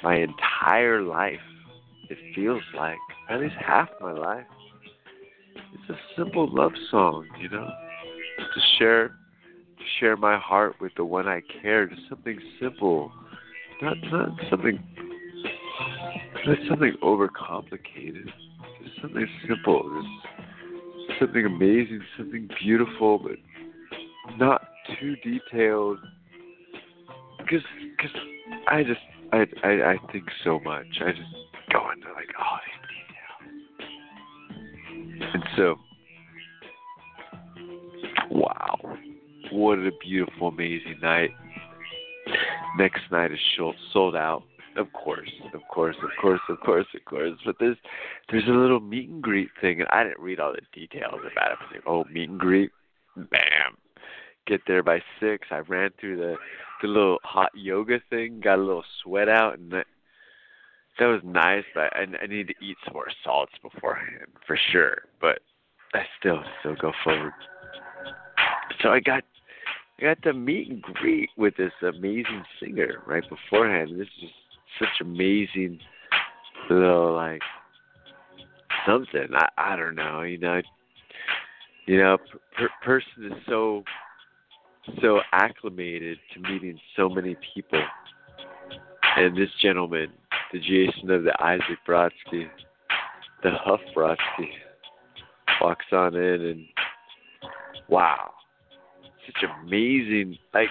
[0.04, 1.40] my entire life.
[2.10, 2.98] It feels like
[3.30, 4.46] at least half my life.
[5.74, 11.06] It's a simple love song, you know, to share to share my heart with the
[11.06, 11.88] one I care.
[11.88, 13.12] Just something simple,
[13.82, 14.80] not not something
[16.46, 18.26] not something overcomplicated.
[18.84, 20.04] Just something simple.
[21.08, 23.38] Just something amazing, something beautiful, but
[24.38, 24.62] not
[25.00, 26.00] too detailed.
[27.40, 27.64] Because
[28.00, 28.12] cause
[28.70, 30.88] I just I, I I think so much.
[31.02, 31.22] I just
[31.72, 32.82] go into like all these
[35.20, 35.34] details.
[35.34, 35.76] And so
[38.32, 38.98] wow.
[39.52, 41.30] What a beautiful, amazing night.
[42.78, 43.40] Next night is
[43.94, 44.44] sold out.
[44.78, 47.32] Of course, of course, of course, of course, of course.
[47.46, 47.78] But there's
[48.30, 51.54] there's a little meet and greet thing, and I didn't read all the details about
[51.54, 51.58] it.
[51.72, 52.72] Like, oh, meet and greet,
[53.16, 53.78] bam.
[54.48, 55.48] Get there by six.
[55.50, 56.36] I ran through the
[56.82, 59.86] the little hot yoga thing, got a little sweat out, and that
[61.00, 61.64] that was nice.
[61.74, 65.04] But I, I need to eat some more salts beforehand for sure.
[65.22, 65.40] But
[65.94, 67.32] I still still go forward.
[68.82, 69.24] So I got
[70.00, 73.92] I got to meet and greet with this amazing singer right beforehand.
[73.98, 74.30] This is
[74.80, 75.80] such amazing
[76.70, 77.42] little like
[78.86, 79.28] something.
[79.34, 80.22] I I don't know.
[80.22, 80.62] You know,
[81.86, 82.18] you know,
[82.58, 83.84] per, person is so
[85.02, 87.82] so acclimated to meeting so many people,
[89.18, 90.10] and this gentleman,
[90.52, 92.50] the Jason of the Isaac Brodsky,
[93.44, 94.50] the Huff Brodsky,
[95.62, 96.66] walks on in and
[97.88, 98.32] wow,
[99.26, 100.70] such amazing like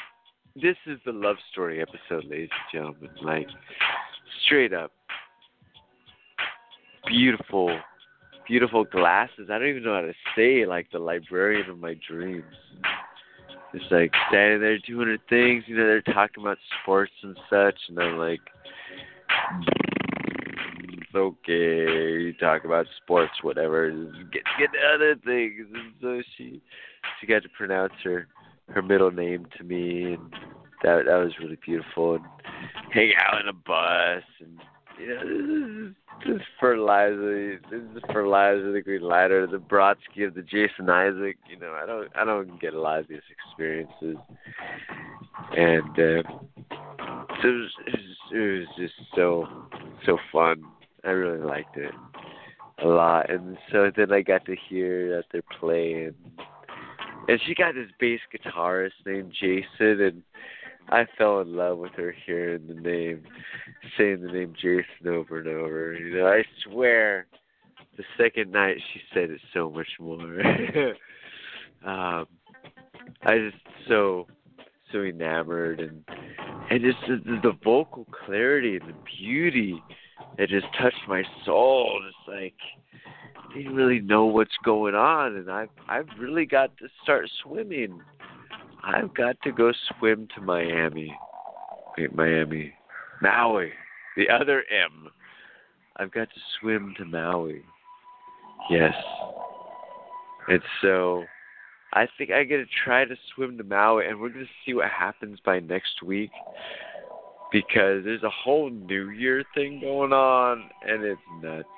[0.57, 3.11] this is the love story episode, ladies and gentlemen.
[3.23, 3.49] Like
[4.45, 4.93] straight up
[7.07, 7.77] beautiful
[8.47, 9.49] beautiful glasses.
[9.51, 12.45] I don't even know how to say like the librarian of my dreams.
[13.75, 17.79] Just like standing there doing her things, you know, they're talking about sports and such
[17.89, 18.41] and I'm like
[20.87, 23.91] it's okay, you talk about sports, whatever.
[24.33, 26.61] Get get to other things and so she
[27.21, 28.29] she got to pronounce her
[28.71, 30.33] her middle name to me, and
[30.83, 32.17] that that was really beautiful.
[32.17, 32.25] And
[32.93, 34.61] hang out in a bus, and
[34.99, 37.59] you know, this is, fertilizer.
[37.71, 41.37] This is fertilizer, the Green Lighter, the Brodsky of the Jason Isaac.
[41.49, 44.17] You know, I don't I don't get a lot of these experiences,
[45.57, 46.23] and uh,
[47.43, 49.49] so it was, it was it was just so
[50.07, 50.65] so fun.
[51.05, 51.93] I really liked it
[52.83, 56.15] a lot, and so then I got to hear that they're playing
[57.29, 60.23] and she got this bass guitarist named Jason, and
[60.89, 63.23] I fell in love with her hearing the name,
[63.97, 65.95] saying the name Jason over and over.
[65.95, 67.27] You know, I swear,
[67.97, 70.41] the second night she said it so much more.
[71.85, 72.27] um,
[73.23, 74.27] I just so
[74.93, 76.05] so enamored, and
[76.71, 79.83] and just the, the vocal clarity and the beauty
[80.39, 82.01] that just touched my soul.
[83.55, 88.01] Didn't really know what's going on, and I've I've really got to start swimming.
[88.83, 91.15] I've got to go swim to Miami.
[91.97, 92.75] Wait, Miami,
[93.23, 93.71] Maui,
[94.17, 95.09] the other M.
[95.97, 97.63] I've got to swim to Maui.
[98.69, 98.95] Yes.
[100.49, 101.25] And so
[101.93, 104.91] I think I get to try to swim to Maui, and we're to see what
[104.91, 106.31] happens by next week
[107.53, 111.69] because there's a whole New Year thing going on, and it's nuts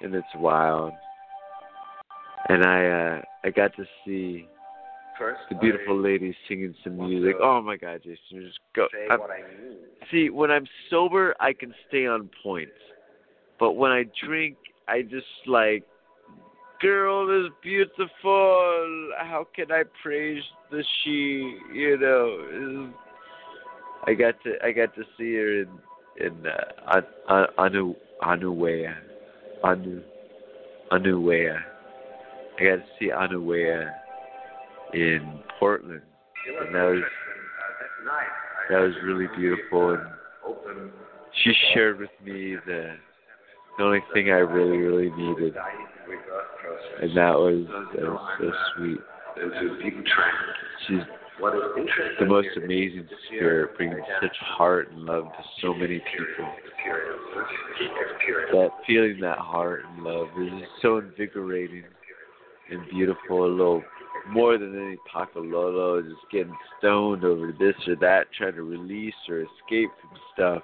[0.00, 0.92] and it's wild.
[2.48, 4.46] And I uh I got to see
[5.18, 7.36] First, the beautiful lady singing some music.
[7.40, 8.86] Oh my God, Jason, just go.
[8.92, 9.76] say I'm- what I mean.
[10.10, 12.68] See, when I'm sober, I can stay on point.
[13.58, 14.56] But when I drink,
[14.86, 15.84] I just like,
[16.80, 19.10] girl is beautiful.
[19.18, 21.58] How can I praise the she?
[21.72, 22.92] You know,
[24.04, 25.68] I got to I got to see her in
[26.18, 28.94] in uh, An- An- Anu Anuhea,
[29.64, 30.02] Anu
[30.92, 31.58] Anuhea.
[32.58, 33.90] I got to see Anuhea
[34.94, 36.02] in Portland.
[36.60, 37.02] And that was
[38.70, 40.90] that was really beautiful and
[41.44, 42.96] she shared with me the
[43.78, 45.54] the only thing I really, really needed.
[47.02, 48.98] And that was that was so sweet.
[50.86, 51.00] She's
[52.18, 56.50] the most amazing spirit, bringing such heart and love to so many people.
[58.52, 61.84] That feeling that heart and love is so invigorating
[62.70, 63.44] and beautiful.
[63.44, 63.82] A little
[64.30, 69.40] more than any Pakalolo, just getting stoned over this or that, trying to release or
[69.40, 70.62] escape from stuff.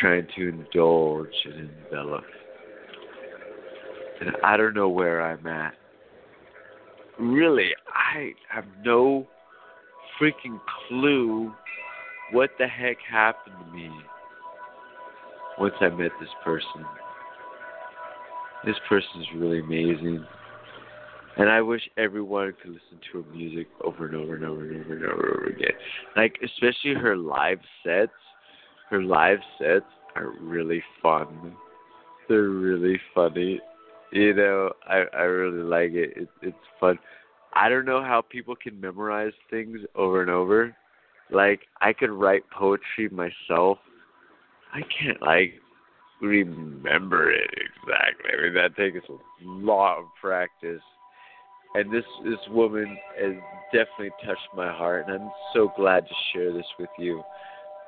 [0.00, 2.24] Trying to indulge and envelop.
[4.20, 5.74] And I don't know where I'm at.
[7.18, 9.26] Really, I have no
[10.20, 11.52] freaking clue
[12.32, 13.90] what the heck happened to me
[15.58, 16.84] once I met this person.
[18.64, 20.24] This person is really amazing.
[21.36, 24.84] And I wish everyone could listen to her music over and over and over and
[24.84, 25.72] over and over, and over again.
[26.16, 28.12] Like especially her live sets.
[28.90, 31.54] Her live sets are really fun.
[32.28, 33.60] They're really funny.
[34.12, 36.12] You know, I I really like it.
[36.16, 36.98] it it's fun.
[37.54, 40.76] I don't know how people can memorize things over and over.
[41.30, 43.78] Like I could write poetry myself.
[44.72, 45.54] I can't like
[46.20, 48.30] remember it exactly.
[48.36, 50.82] I mean that takes a lot of practice.
[51.74, 53.34] And this this woman has
[53.72, 57.22] definitely touched my heart and I'm so glad to share this with you.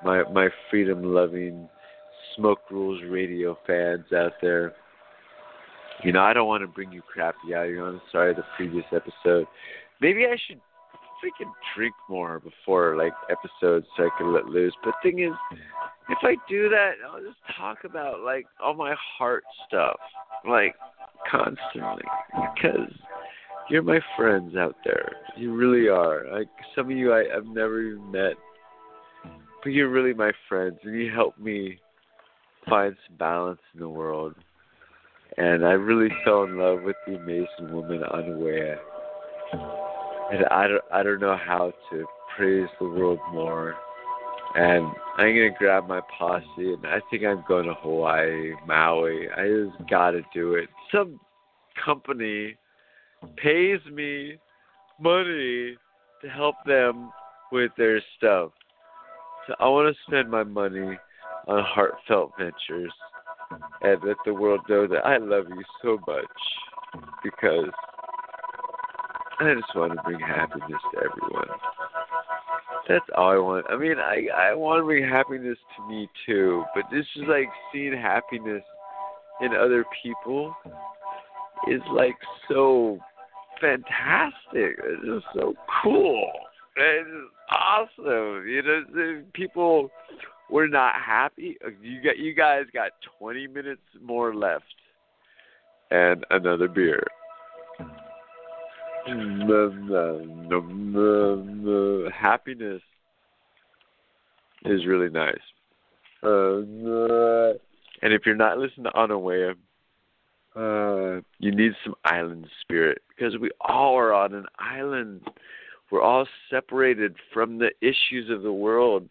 [0.04, 1.68] My my freedom loving
[2.36, 4.72] Smoke Rules Radio fans out there.
[6.02, 7.86] You know, I don't want to bring you crappy out here.
[7.86, 9.46] I'm sorry the previous episode.
[10.00, 10.60] Maybe I should
[11.22, 14.74] freaking drink more before like episodes so I can let loose.
[14.84, 15.32] But thing is,
[16.08, 19.98] if I do that, I'll just talk about like all my heart stuff,
[20.48, 20.74] like
[21.30, 22.02] constantly,
[22.54, 22.90] because
[23.70, 25.12] you're my friends out there.
[25.36, 26.26] You really are.
[26.32, 28.34] Like some of you, I, I've never even met,
[29.62, 31.78] but you're really my friends, and you help me
[32.68, 34.34] find some balance in the world.
[35.38, 38.76] And I really fell in love with the amazing woman Anuhea.
[40.32, 42.06] And I don't, I don't know how to
[42.36, 43.74] praise the world more.
[44.54, 44.86] And
[45.18, 49.28] I'm gonna grab my posse, and I think I'm going to Hawaii, Maui.
[49.30, 50.68] I just gotta do it.
[50.90, 51.20] Some
[51.84, 52.56] company
[53.36, 54.36] pays me
[55.00, 55.76] money
[56.22, 57.12] to help them
[57.50, 58.52] with their stuff.
[59.46, 60.98] So I want to spend my money
[61.48, 62.92] on heartfelt ventures
[63.82, 67.70] and let the world know that I love you so much because
[69.48, 71.48] I just want to bring happiness to everyone.
[72.88, 73.66] That's all I want.
[73.70, 77.48] I mean, I I want to bring happiness to me too, but this is like
[77.72, 78.62] seeing happiness
[79.40, 80.54] in other people
[81.68, 82.16] is like
[82.48, 82.98] so
[83.60, 84.32] fantastic.
[84.54, 86.30] It's just so cool.
[86.76, 87.08] It's
[87.50, 88.46] awesome.
[88.46, 89.90] You know, people
[90.50, 91.56] were not happy.
[91.80, 94.64] You got you guys got 20 minutes more left,
[95.90, 97.06] and another beer.
[102.12, 102.82] Happiness
[104.64, 105.34] is really nice.
[106.22, 107.58] Uh.
[108.02, 109.54] And if you're not listening to Anuhea,
[110.54, 115.22] uh, you need some island spirit because we all are on an island.
[115.90, 119.08] We're all separated from the issues of the world.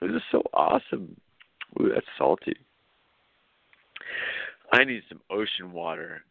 [0.00, 1.16] This is so awesome.
[1.80, 2.56] Ooh, that's salty.
[4.72, 6.22] I need some ocean water.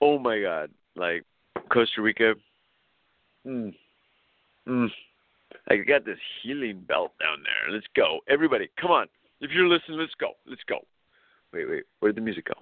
[0.00, 0.70] Oh my god.
[0.96, 1.24] Like
[1.70, 2.34] Costa Rica.
[3.46, 3.74] Mm.
[4.66, 4.88] Mm.
[5.70, 7.74] I got this healing belt down there.
[7.74, 8.20] Let's go.
[8.28, 9.06] Everybody, come on.
[9.40, 10.32] If you're listening, let's go.
[10.46, 10.78] Let's go.
[11.52, 11.84] Wait, wait.
[12.00, 12.54] Where'd the music go?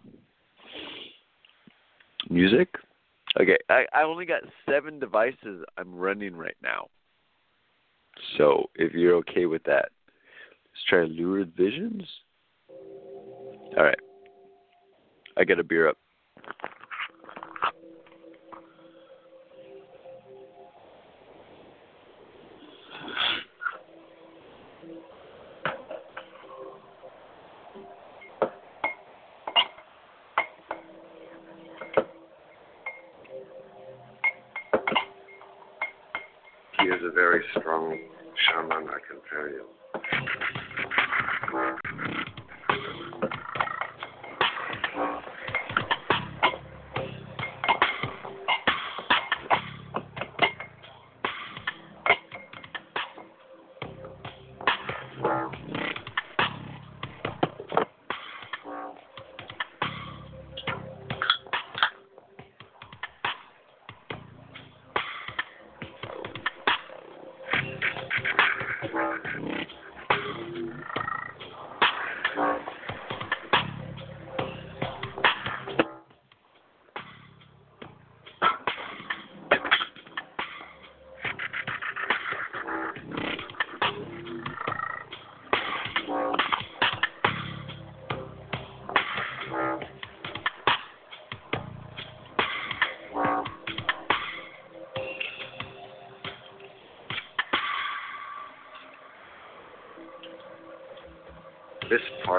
[2.29, 2.69] Music?
[3.41, 6.89] Okay, I, I only got seven devices I'm running right now.
[8.39, 12.03] So if you're okay with that, let's try Lurid Visions.
[13.77, 13.99] All right.
[15.37, 15.99] I got a beer up.
[36.79, 37.11] He is a
[38.47, 40.65] shaman, I can tell you.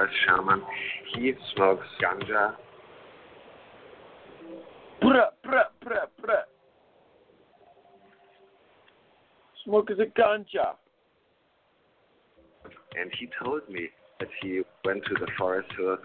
[0.07, 0.61] This forest shaman,
[1.15, 2.55] he smokes ganja.
[5.01, 6.43] Bruh, bruh, bruh, bruh.
[9.65, 10.75] Smoke is a ganja.
[12.99, 13.89] and he told me
[14.19, 15.97] that he went to the forest to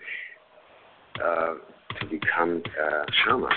[1.25, 1.55] uh,
[2.01, 3.51] to become a shaman.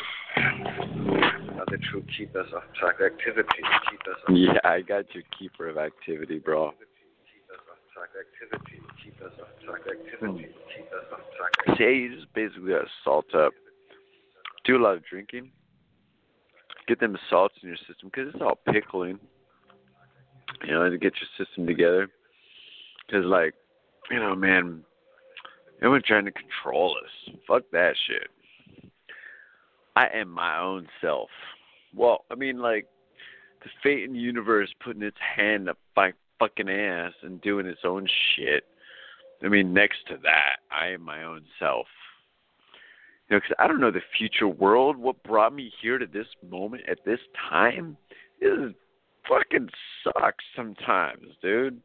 [1.59, 5.77] Are the true keepers of psych activity, keepers of Yeah, I got your keeper of
[5.77, 6.71] activity, bro.
[6.71, 11.07] keepers of psych activity, keepers of psych activity, keepers
[11.77, 13.53] psych you just basically gotta salt up.
[14.65, 15.51] Do a lot of drinking.
[16.87, 19.19] Get them salts in your system because it's all pickling.
[20.65, 22.07] You know, to get your system together.
[23.05, 23.53] Because, like,
[24.09, 24.81] you know, man,
[25.77, 27.35] everyone trying to control us.
[27.47, 28.29] Fuck that shit.
[29.95, 31.29] I am my own self.
[31.95, 32.87] Well, I mean, like,
[33.63, 38.07] the fate in universe putting its hand up my fucking ass and doing its own
[38.35, 38.63] shit.
[39.43, 41.87] I mean, next to that, I am my own self.
[43.29, 44.97] You know, 'cause I don't know the future world.
[44.97, 47.97] What brought me here to this moment at this time
[48.39, 48.73] is
[49.27, 49.69] fucking
[50.03, 51.81] sucks sometimes, dude.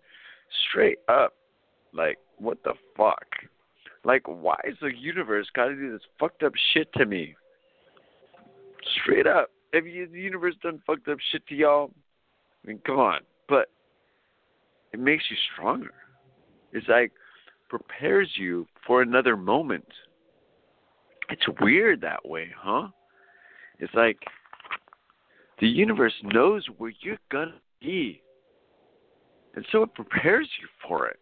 [0.68, 1.34] Straight up.
[1.92, 3.44] Like, what the fuck?
[4.04, 7.36] Like, why is the universe got to do this fucked up shit to me?
[9.02, 9.50] Straight up.
[9.72, 11.92] Have you, the universe done fucked up shit to y'all?
[12.64, 13.20] I mean, come on.
[13.48, 13.70] But
[14.92, 15.94] it makes you stronger.
[16.72, 17.12] It's like
[17.70, 19.86] prepares you for another moment.
[21.30, 22.88] It's weird that way, huh?
[23.78, 24.18] It's like
[25.60, 28.20] the universe knows where you're gonna be.
[29.54, 31.18] And so it prepares you for it.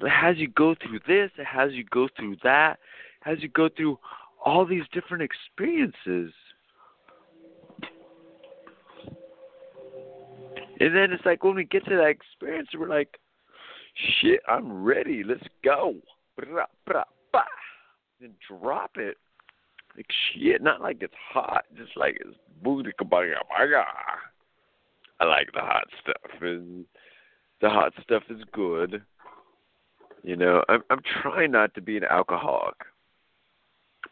[0.00, 2.78] It has you go through this, it has you go through that,
[3.24, 3.98] it has you go through
[4.44, 6.32] all these different experiences.
[10.78, 13.18] And then it's like when we get to that experience, we're like,
[13.96, 15.22] shit, I'm ready.
[15.24, 15.94] Let's go.
[18.20, 19.16] And drop it.
[19.96, 23.84] Like shit, not like it's hot, just like it's booty kabaya baya.
[25.18, 26.84] I like the hot stuff, and
[27.62, 29.02] the hot stuff is good.
[30.22, 32.74] You know, I'm I'm trying not to be an alcoholic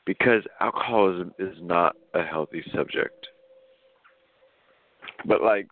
[0.06, 3.26] because alcoholism is not a healthy subject.
[5.26, 5.68] But like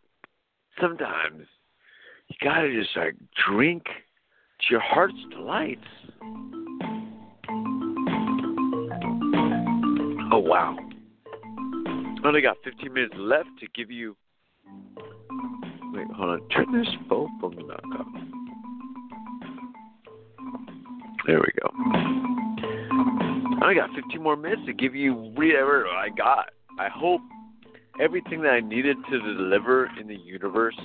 [0.80, 1.46] sometimes
[2.32, 3.14] you gotta just like
[3.46, 5.78] drink to your heart's delight.
[10.32, 10.76] Oh wow.
[12.24, 14.16] Only got 15 minutes left to give you.
[15.92, 16.48] Wait, hold on.
[16.50, 18.06] Turn this phone off.
[21.26, 21.68] There we go.
[23.64, 26.50] I got 15 more minutes to give you whatever I got.
[26.78, 27.20] I hope
[28.00, 30.78] everything that I needed to deliver in the universe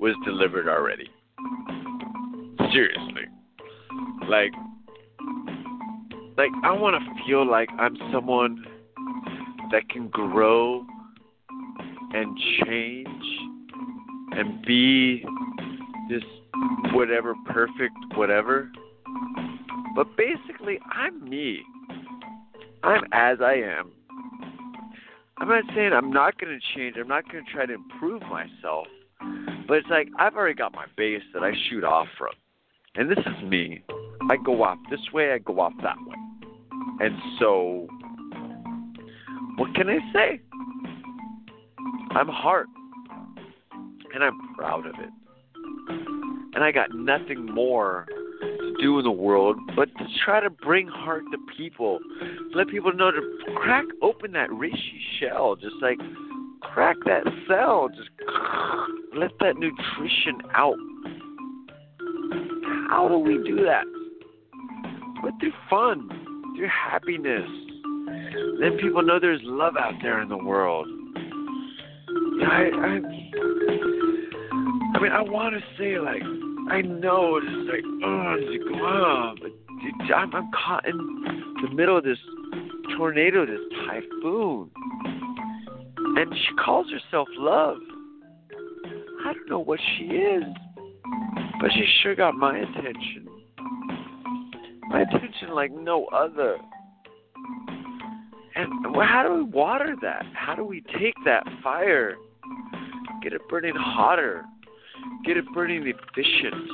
[0.00, 1.08] was delivered already.
[2.72, 3.24] Seriously.
[4.28, 4.52] Like
[6.36, 8.64] like I want to feel like I'm someone
[9.70, 10.84] that can grow
[12.12, 13.08] and change
[14.32, 15.24] and be
[16.08, 16.22] this
[16.92, 18.70] whatever perfect whatever.
[19.94, 21.62] But basically, I'm me.
[22.82, 23.92] I'm as I am.
[25.38, 26.96] I'm not saying I'm not going to change.
[26.98, 28.86] I'm not going to try to improve myself.
[29.70, 32.32] But it's like I've already got my base that I shoot off from.
[32.96, 33.84] And this is me.
[34.28, 36.16] I go off this way, I go off that way.
[36.98, 37.86] And so,
[39.58, 40.40] what can I say?
[42.10, 42.66] I'm heart.
[44.12, 45.10] And I'm proud of it.
[46.52, 48.06] And I got nothing more
[48.40, 52.00] to do in the world but to try to bring heart to people.
[52.56, 53.20] Let people know to
[53.54, 55.54] crack open that reishi shell.
[55.54, 55.98] Just like
[56.60, 57.88] crack that cell.
[57.88, 58.10] Just
[59.16, 60.76] let that nutrition out.
[62.88, 63.84] How do we do that?
[65.22, 66.08] But through fun,
[66.56, 67.48] through happiness.
[68.58, 70.86] Let people know there's love out there in the world.
[72.42, 73.00] I, I,
[74.94, 76.22] I mean, I want to say like,
[76.70, 79.50] I know it's like, oh, it's like, wow, but
[79.82, 80.96] dude, I'm, I'm caught in
[81.62, 82.18] the middle of this
[82.96, 84.70] tornado, this typhoon,
[86.16, 87.78] and she calls herself love.
[89.24, 90.44] I don't know what she is,
[91.60, 93.26] but she sure got my attention.
[94.88, 96.56] My attention like no other.
[98.56, 100.24] And how do we water that?
[100.34, 102.16] How do we take that fire,
[103.22, 104.44] get it burning hotter,
[105.24, 106.70] get it burning efficient,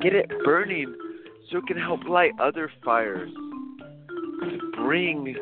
[0.00, 0.94] get it burning
[1.50, 3.30] so it can help light other fires,
[4.40, 5.36] to bring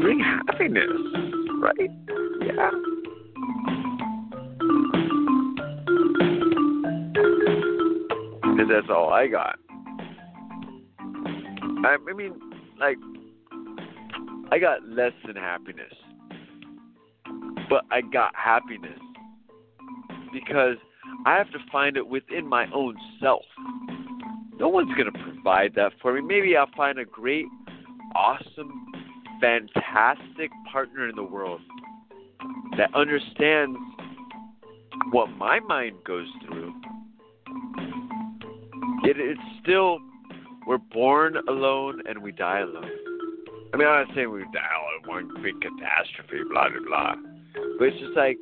[0.00, 0.90] bring happiness,
[1.60, 1.90] right?
[2.44, 2.70] Yeah.
[8.58, 9.58] And that's all I got.
[11.84, 12.34] I, I mean,
[12.80, 12.96] like,
[14.50, 15.92] I got less than happiness,
[17.68, 18.98] but I got happiness
[20.32, 20.76] because
[21.26, 23.44] I have to find it within my own self.
[24.58, 26.22] No one's going to provide that for me.
[26.22, 27.46] Maybe I'll find a great,
[28.14, 28.85] awesome,
[29.40, 31.60] fantastic partner in the world
[32.76, 33.78] that understands
[35.12, 36.74] what my mind goes through.
[39.04, 39.98] It's still,
[40.66, 42.90] we're born alone and we die alone.
[43.72, 47.14] I mean, I'm not saying we die alone, one big catastrophe, blah, blah, blah.
[47.78, 48.38] But it's just like,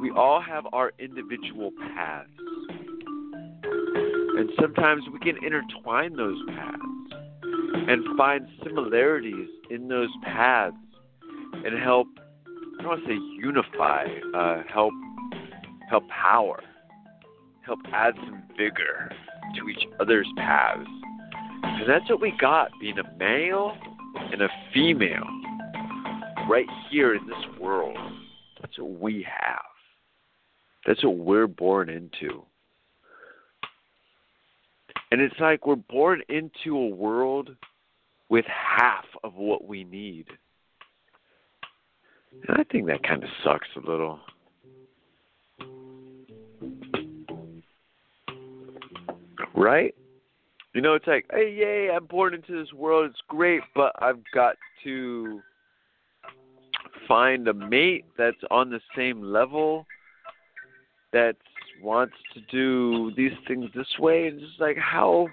[0.00, 2.28] we all have our individual paths.
[3.62, 6.97] And sometimes we can intertwine those paths
[7.88, 10.76] and find similarities in those paths
[11.52, 12.06] and help
[12.78, 14.92] I don't want to say unify, uh, help
[15.90, 16.62] help power,
[17.62, 19.10] help add some vigor
[19.56, 20.88] to each other's paths.
[21.62, 23.76] And that's what we got being a male
[24.32, 25.26] and a female
[26.48, 27.96] right here in this world.
[28.60, 29.60] That's what we have.
[30.86, 32.44] That's what we're born into.
[35.10, 37.50] And it's like we're born into a world
[38.28, 40.26] with half of what we need.
[42.46, 44.20] And I think that kind of sucks a little.
[49.54, 49.94] Right?
[50.74, 53.10] You know, it's like, hey, yay, I'm born into this world.
[53.10, 55.40] It's great, but I've got to
[57.08, 59.86] find a mate that's on the same level
[61.12, 61.36] that
[61.82, 64.28] wants to do these things this way.
[64.28, 65.28] And just like, how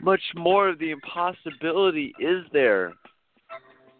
[0.00, 2.92] much more of the impossibility is there?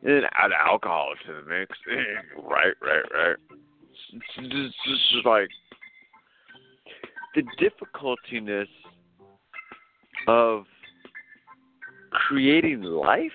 [0.03, 1.77] And add alcohol to the mix.
[2.43, 3.37] right, right, right.
[4.13, 5.49] It's just like
[7.35, 8.69] the difficultiness
[10.27, 10.65] of
[12.11, 13.31] creating life,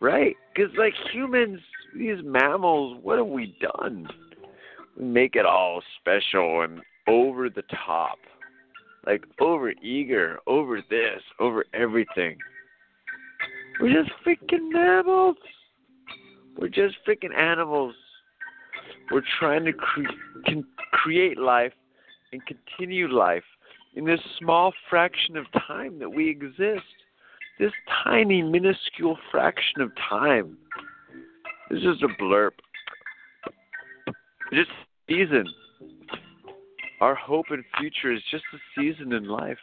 [0.00, 0.36] right?
[0.54, 1.60] Because like humans,
[1.96, 4.08] these mammals, what have we done?
[5.00, 8.18] Make it all special and over the top,
[9.06, 12.36] like over eager, over this, over everything.
[13.80, 15.36] We're just freaking mammals.
[16.58, 17.94] We're just freaking animals.
[19.12, 20.02] We're trying to cre-
[20.44, 21.72] can create life
[22.32, 23.44] and continue life
[23.94, 26.84] in this small fraction of time that we exist.
[27.58, 27.72] This
[28.04, 30.58] tiny, minuscule fraction of time.
[31.70, 32.50] This is a blurb.
[34.52, 34.70] Just
[35.08, 35.46] season.
[37.00, 39.58] Our hope and future is just a season in life.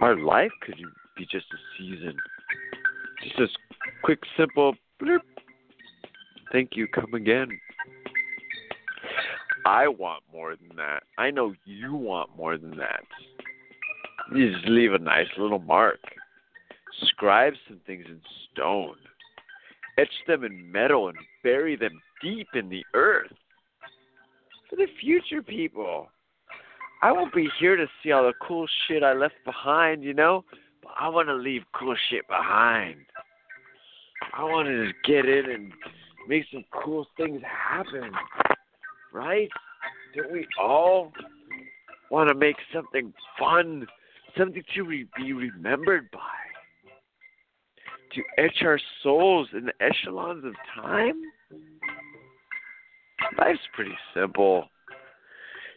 [0.00, 0.76] Our life could
[1.16, 2.16] be just a season.
[3.22, 3.46] Just a
[4.02, 4.74] quick, simple.
[6.52, 6.86] Thank you.
[6.88, 7.48] Come again.
[9.66, 11.02] I want more than that.
[11.18, 13.02] I know you want more than that.
[14.34, 16.00] You just leave a nice little mark.
[17.08, 18.20] Scribe some things in
[18.52, 18.96] stone.
[19.98, 23.32] etch them in metal and bury them deep in the earth.
[24.68, 26.08] For the future people.
[27.02, 30.44] I won't be here to see all the cool shit I left behind, you know?
[30.82, 32.96] But I want to leave cool shit behind.
[34.36, 35.72] I want to just get in and
[36.28, 38.10] make some cool things happen.
[39.12, 39.48] Right?
[40.14, 41.12] Don't we all
[42.10, 43.86] want to make something fun,
[44.36, 46.18] something to re- be remembered by?
[48.14, 51.20] To etch our souls in the echelons of time?
[53.38, 54.68] Life's pretty simple.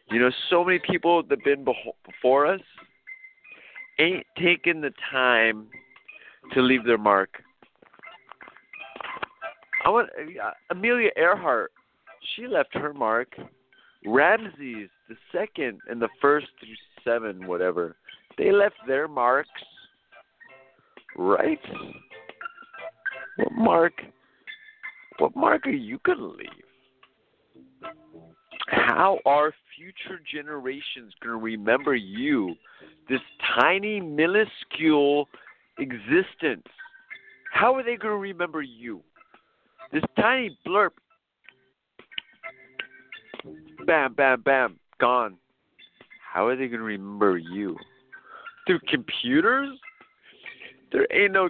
[0.10, 2.62] You know, so many people that been before us
[4.00, 5.68] ain't taken the time
[6.54, 7.30] to leave their mark.
[9.86, 11.72] I want uh, Amelia Earhart.
[12.36, 13.30] She left her mark.
[14.06, 16.70] Ramses the second and the first through
[17.04, 17.96] seven, whatever,
[18.38, 19.50] they left their marks.
[21.16, 21.60] Right?
[23.38, 23.94] What mark?
[25.20, 26.50] What mark are you gonna leave?
[28.68, 32.56] How are future generations going to remember you,
[33.10, 33.20] this
[33.60, 35.28] tiny, minuscule
[35.78, 36.68] existence?
[37.52, 39.02] How are they going to remember you?
[39.92, 40.92] This tiny blurb.
[43.86, 45.38] Bam, bam, bam, gone.
[46.32, 47.76] How are they going to remember you?
[48.68, 49.78] Through computers?
[50.92, 51.50] There ain't no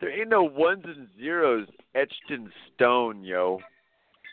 [0.00, 3.60] there ain't no ones and zeros etched in stone, yo.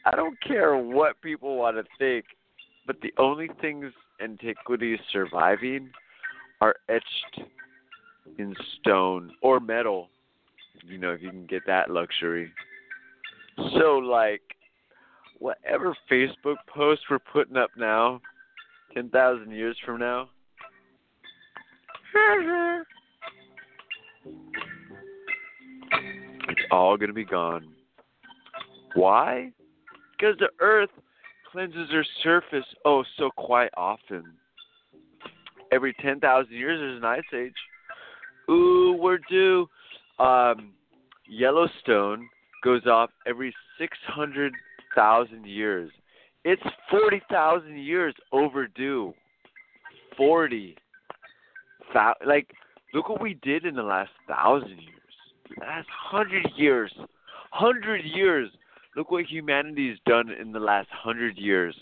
[0.08, 2.26] I don't care what people want to think,
[2.86, 3.92] but the only things
[4.24, 5.90] antiquity is surviving
[6.62, 7.42] are etched
[8.40, 10.08] in stone or metal.
[10.86, 12.54] You know, if you can get that luxury.
[13.74, 14.44] So, like,
[15.40, 18.22] whatever Facebook post we're putting up now,
[18.94, 20.30] 10,000 years from now,
[26.48, 27.68] it's all going to be gone.
[28.96, 29.52] Why?
[30.18, 30.90] Because the earth
[31.52, 34.24] cleanses her surface oh so quite often.
[35.72, 37.54] Every 10,000 years there's an ice age.
[38.50, 39.68] Ooh, we're due.
[40.20, 40.72] Um,
[41.28, 42.28] Yellowstone
[42.64, 45.92] goes off every 600,000 years.
[46.46, 49.14] It's 40,000 years overdue.
[50.16, 50.76] 40.
[52.26, 52.48] Like,
[52.94, 55.60] look what we did in the last thousand years.
[55.60, 56.92] Last hundred years.
[57.52, 58.50] Hundred years
[58.98, 61.76] Look what humanity's done in the last hundred years.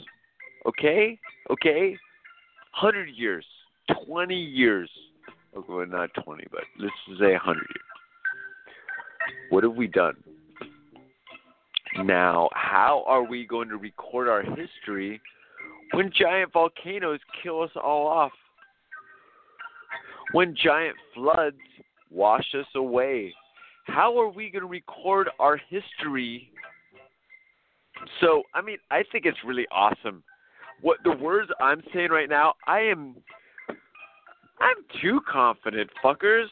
[0.65, 1.17] Okay?
[1.49, 1.95] Okay?
[2.71, 3.45] Hundred years.
[4.05, 4.89] Twenty years.
[5.55, 9.39] Okay, well, not twenty, but let's say hundred years.
[9.49, 10.15] What have we done?
[12.03, 15.21] Now, how are we going to record our history
[15.93, 18.33] when giant volcanoes kill us all off?
[20.33, 21.55] When giant floods
[22.11, 23.33] wash us away?
[23.85, 26.49] How are we going to record our history
[28.19, 30.23] so, I mean, I think it's really awesome.
[30.81, 33.15] What the words I'm saying right now, I am
[34.59, 36.47] I'm too confident, fuckers.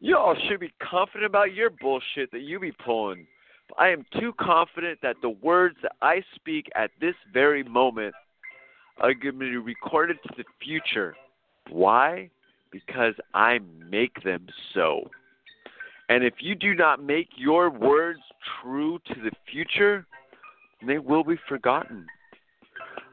[0.00, 3.26] You all should be confident about your bullshit that you be pulling.
[3.78, 8.14] I am too confident that the words that I speak at this very moment
[8.98, 11.14] are going to be recorded to the future.
[11.70, 12.30] Why?
[12.72, 13.58] Because I
[13.90, 15.08] make them so.
[16.08, 18.20] And if you do not make your words
[18.60, 20.06] true to the future,
[20.86, 22.06] they will be forgotten.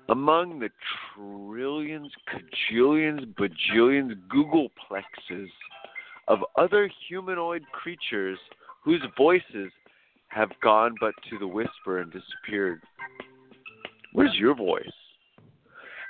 [0.10, 0.70] Among the
[1.14, 5.50] trillions, cajillions, bajillions, Googolplexes
[6.28, 8.40] of other humanoid creatures
[8.84, 9.72] whose voices
[10.30, 12.82] have gone but to the whisper and disappeared.
[14.14, 14.86] Where's your voice?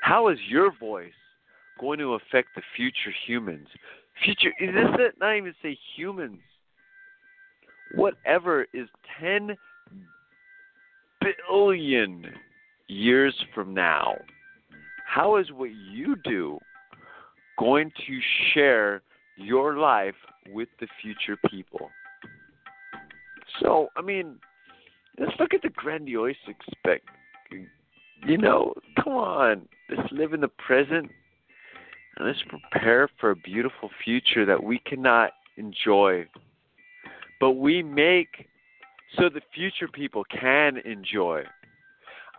[0.02, 1.12] How is your voice
[1.80, 3.68] going to affect the future humans?
[4.24, 5.16] Future, is this it?
[5.20, 6.40] Not even say humans.
[7.96, 8.88] Whatever is
[9.20, 9.56] 10
[11.22, 12.26] billion
[12.88, 14.16] years from now,
[15.06, 16.60] how is what you do
[17.58, 18.20] going to
[18.54, 19.02] share
[19.38, 20.16] your life
[20.52, 21.90] with the future people?
[23.62, 24.38] So, I mean,
[25.20, 27.08] let's look at the grandiose expect.
[28.26, 31.12] You know, come on, let's live in the present
[32.18, 36.26] and let's prepare for a beautiful future that we cannot enjoy.
[37.40, 38.48] But we make
[39.16, 41.44] so the future people can enjoy.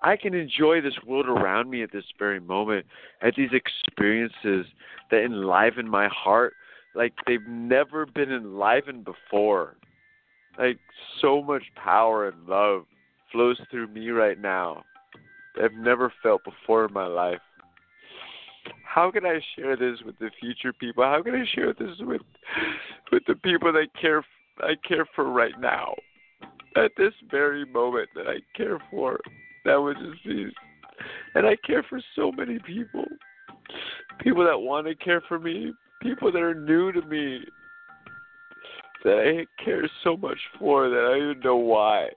[0.02, 2.86] I can enjoy this world around me at this very moment,
[3.20, 4.66] at these experiences
[5.10, 6.54] that enliven my heart
[6.94, 9.76] like they've never been enlivened before.
[10.58, 10.78] Like
[11.20, 12.84] so much power and love
[13.30, 14.84] flows through me right now
[15.54, 17.40] that I've never felt before in my life.
[18.84, 21.04] How can I share this with the future people?
[21.04, 22.22] How can I share this with
[23.12, 24.24] with the people that care
[24.60, 25.94] I care for right now?
[26.84, 29.18] At this very moment that I care for
[29.64, 30.56] that was deceased.
[31.34, 33.04] And I care for so many people.
[34.20, 35.72] People that want to care for me,
[36.02, 37.40] people that are new to me,
[39.04, 42.08] that I care so much for that I don't even know why.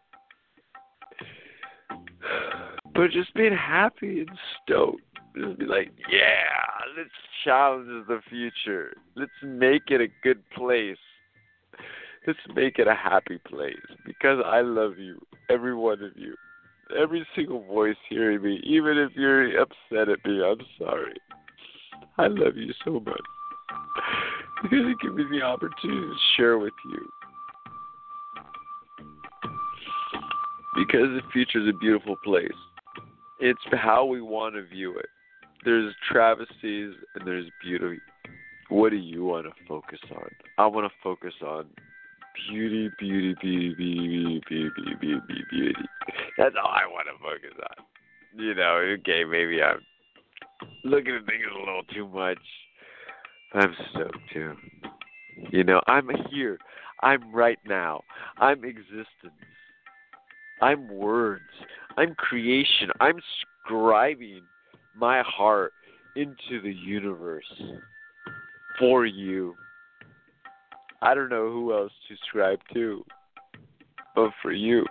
[2.94, 4.30] But just being happy and
[4.64, 5.02] stoked.
[5.38, 7.10] Just be like, yeah, let's
[7.46, 8.94] challenge the future.
[9.16, 10.98] Let's make it a good place.
[12.28, 13.76] Let's make it a happy place
[14.06, 15.20] because I love you,
[15.50, 16.36] every one of you,
[17.00, 20.44] every single voice hearing me, even if you're upset at me.
[20.44, 21.16] I'm sorry.
[22.18, 23.22] I love you so much
[24.62, 27.10] because it gives me the opportunity to share with you.
[30.76, 32.48] Because the future is a beautiful place.
[33.40, 35.08] It's how we want to view it.
[35.66, 38.00] There's travesties and there's beauty.
[38.70, 40.30] What do you want to focus on?
[40.58, 41.66] I want to focus on
[42.50, 45.86] beauty, beauty, beauty, beauty, beauty, beauty, beauty, beauty.
[46.38, 47.86] That's all I want to focus on.
[48.42, 49.80] You know, okay, maybe I'm
[50.84, 52.40] looking at things a little too much.
[53.54, 54.54] I'm stoked too.
[55.52, 56.58] You know, I'm here.
[57.02, 58.02] I'm right now.
[58.38, 59.34] I'm existence.
[60.62, 61.44] I'm words.
[61.98, 62.90] I'm creation.
[63.00, 63.20] I'm
[63.68, 64.42] scribing
[64.96, 65.74] my heart
[66.16, 67.52] into the universe
[68.80, 69.56] for you
[71.02, 73.04] I don't know who else to scribe to,
[74.16, 74.86] but for you.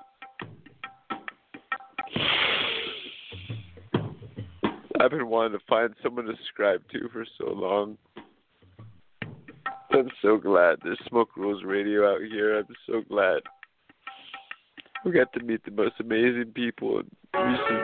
[5.00, 7.96] I've been wanting to find someone to scribe to for so long.
[9.92, 12.58] I'm so glad there's Smoke Rules Radio out here.
[12.58, 13.40] I'm so glad
[15.04, 17.80] we got to meet the most amazing people in recent,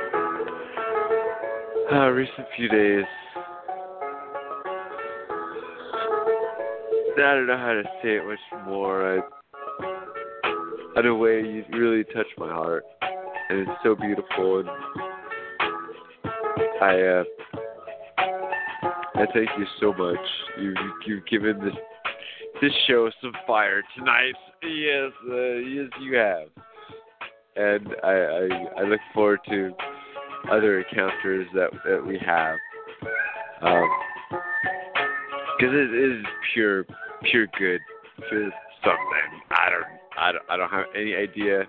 [1.92, 3.04] uh, recent few days.
[7.18, 9.18] I don't know how to say it much more.
[9.18, 12.84] I, in a way, you really touch my heart,
[13.48, 14.60] and it's so beautiful.
[14.60, 14.68] And
[16.82, 17.24] I, uh,
[19.14, 20.18] I thank you so much.
[20.58, 21.74] You, you you've given this
[22.60, 24.34] this show some fire tonight.
[24.62, 26.48] Yes, uh, yes, you have.
[27.56, 28.48] And I, I
[28.78, 29.72] I look forward to
[30.50, 32.56] other encounters that that we have.
[33.62, 33.88] Um,
[35.58, 36.84] because it is pure
[37.22, 37.80] pure good
[38.16, 38.50] for
[38.82, 39.40] something.
[39.50, 39.84] I don't,
[40.18, 41.64] I don't, I don't have any idea.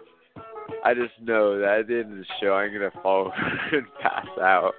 [0.84, 3.32] I just know that at the end of the show, I'm gonna fall
[3.72, 4.74] and pass out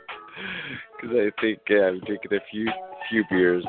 [1.00, 2.70] because I think yeah, I'm drinking a few
[3.10, 3.64] few beers.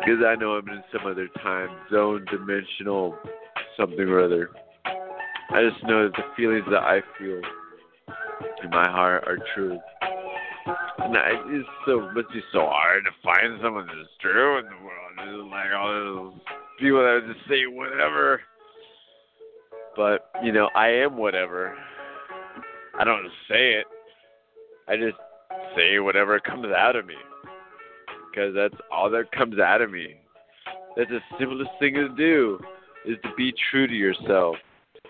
[0.00, 3.16] Because I know I'm in some other time zone, dimensional,
[3.76, 4.50] something or other.
[5.50, 7.40] I just know that the feelings that I feel
[8.62, 9.78] in my heart are true.
[10.66, 15.12] It's so be so hard to find someone that's true in the world.
[15.18, 16.40] It's like all those
[16.78, 18.40] people that just say whatever.
[19.96, 21.76] But you know, I am whatever.
[22.98, 23.86] I don't say it.
[24.88, 25.16] I just
[25.76, 27.14] say whatever comes out of me.
[28.30, 30.16] Because that's all that comes out of me.
[30.96, 32.58] That's the simplest thing to do
[33.04, 34.56] is to be true to yourself.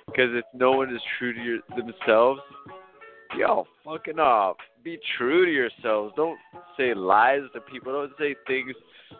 [0.06, 2.40] Because if no one is true to your, themselves,
[3.38, 4.56] y'all fucking off.
[4.82, 6.12] Be true to yourselves.
[6.16, 6.38] Don't
[6.76, 7.92] say lies to people.
[7.92, 8.74] Don't say things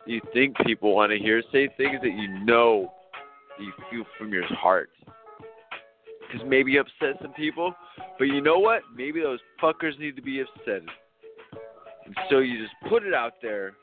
[0.07, 1.43] you think people want to hear.
[1.53, 2.93] Say things that you know
[3.59, 4.91] you feel from your heart.
[6.21, 7.75] Because maybe you upset some people,
[8.19, 8.83] but you know what?
[8.97, 10.83] Maybe those fuckers need to be upset.
[12.07, 13.75] And so you just put it out there,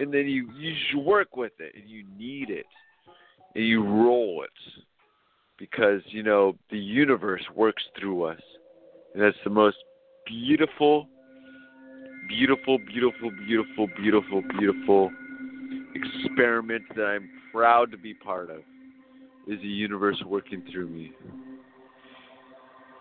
[0.00, 2.66] and then you you just work with it, and you need it,
[3.54, 4.82] and you roll it,
[5.58, 8.40] because you know the universe works through us.
[9.14, 9.76] And that's the most
[10.26, 11.08] beautiful,
[12.28, 15.10] beautiful, beautiful, beautiful, beautiful, beautiful
[15.94, 18.58] experiment that I'm proud to be part of.
[19.46, 21.12] Is the universe working through me?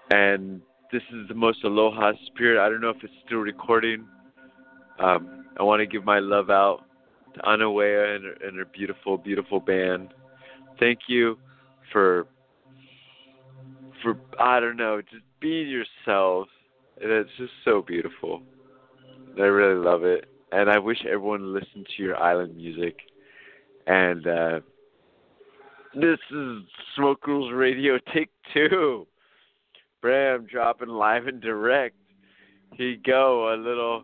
[0.09, 0.61] And
[0.91, 2.59] this is the most aloha spirit.
[2.59, 4.05] I don't know if it's still recording.
[4.99, 6.81] Um, I want to give my love out
[7.35, 10.13] to Anuhea and her, and her beautiful, beautiful band.
[10.79, 11.37] Thank you
[11.91, 12.27] for
[14.01, 16.49] for I don't know, just being yourselves.
[17.01, 18.41] And it's just so beautiful.
[19.37, 20.25] I really love it.
[20.51, 22.97] And I wish everyone listened to your island music.
[23.87, 24.59] And uh
[25.93, 26.61] this is
[26.95, 29.07] Smoke Rules Radio Take Two.
[30.01, 31.95] Bram dropping live and direct.
[32.73, 34.03] Here you go, a little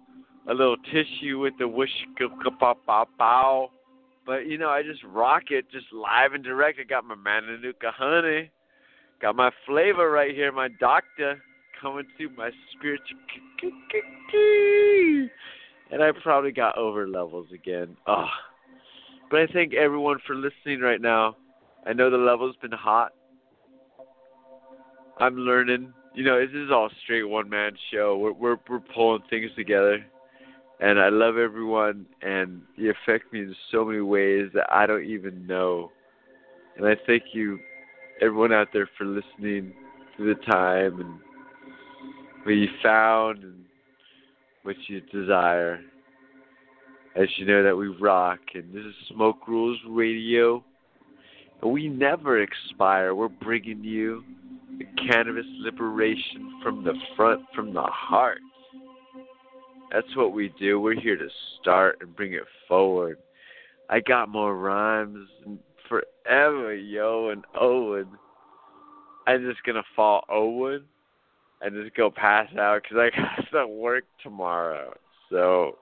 [0.49, 1.89] a little tissue with the whoosh
[3.17, 3.69] pow.
[4.25, 6.79] But you know, I just rock it just live and direct.
[6.79, 8.51] I got my Mananuka honey.
[9.21, 11.41] Got my flavor right here, my doctor
[11.81, 13.17] coming to my spiritual.
[15.91, 17.97] And I probably got over levels again.
[18.05, 18.27] Oh,
[19.31, 21.35] But I thank everyone for listening right now.
[21.85, 23.13] I know the level's been hot.
[25.19, 25.93] I'm learning.
[26.13, 28.17] You know, this is all straight one man show.
[28.17, 30.05] We're we're we're pulling things together.
[30.79, 35.05] And I love everyone and you affect me in so many ways that I don't
[35.05, 35.91] even know.
[36.75, 37.59] And I thank you
[38.21, 39.73] everyone out there for listening
[40.17, 41.19] to the time and
[42.43, 43.65] what you found and
[44.63, 45.79] what you desire.
[47.15, 50.63] As you know that we rock and this is Smoke Rules Radio.
[51.61, 53.15] And we never expire.
[53.15, 54.23] We're bringing you
[54.77, 58.39] the cannabis liberation from the front, from the heart.
[59.91, 60.79] That's what we do.
[60.79, 61.27] We're here to
[61.59, 63.17] start and bring it forward.
[63.89, 65.29] I got more rhymes
[65.87, 68.07] forever, yo, and Owen.
[69.25, 70.85] I'm just gonna fall Owen
[71.61, 73.09] and just go pass out because I
[73.51, 74.93] got to work tomorrow.
[75.29, 75.77] So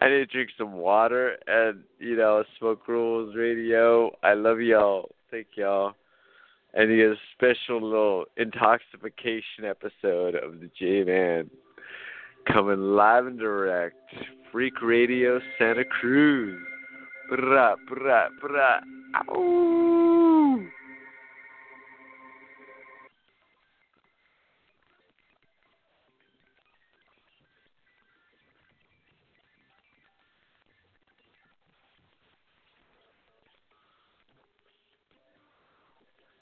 [0.00, 4.10] I need to drink some water and you know smoke rules radio.
[4.22, 5.10] I love y'all.
[5.30, 5.92] Thank y'all.
[6.74, 11.50] And you get a special little intoxication episode of the J Man
[12.50, 13.96] coming live and direct.
[14.50, 16.60] Freak Radio Santa Cruz.
[17.28, 18.82] Bra, bra, bra.
[19.28, 20.11] Ow.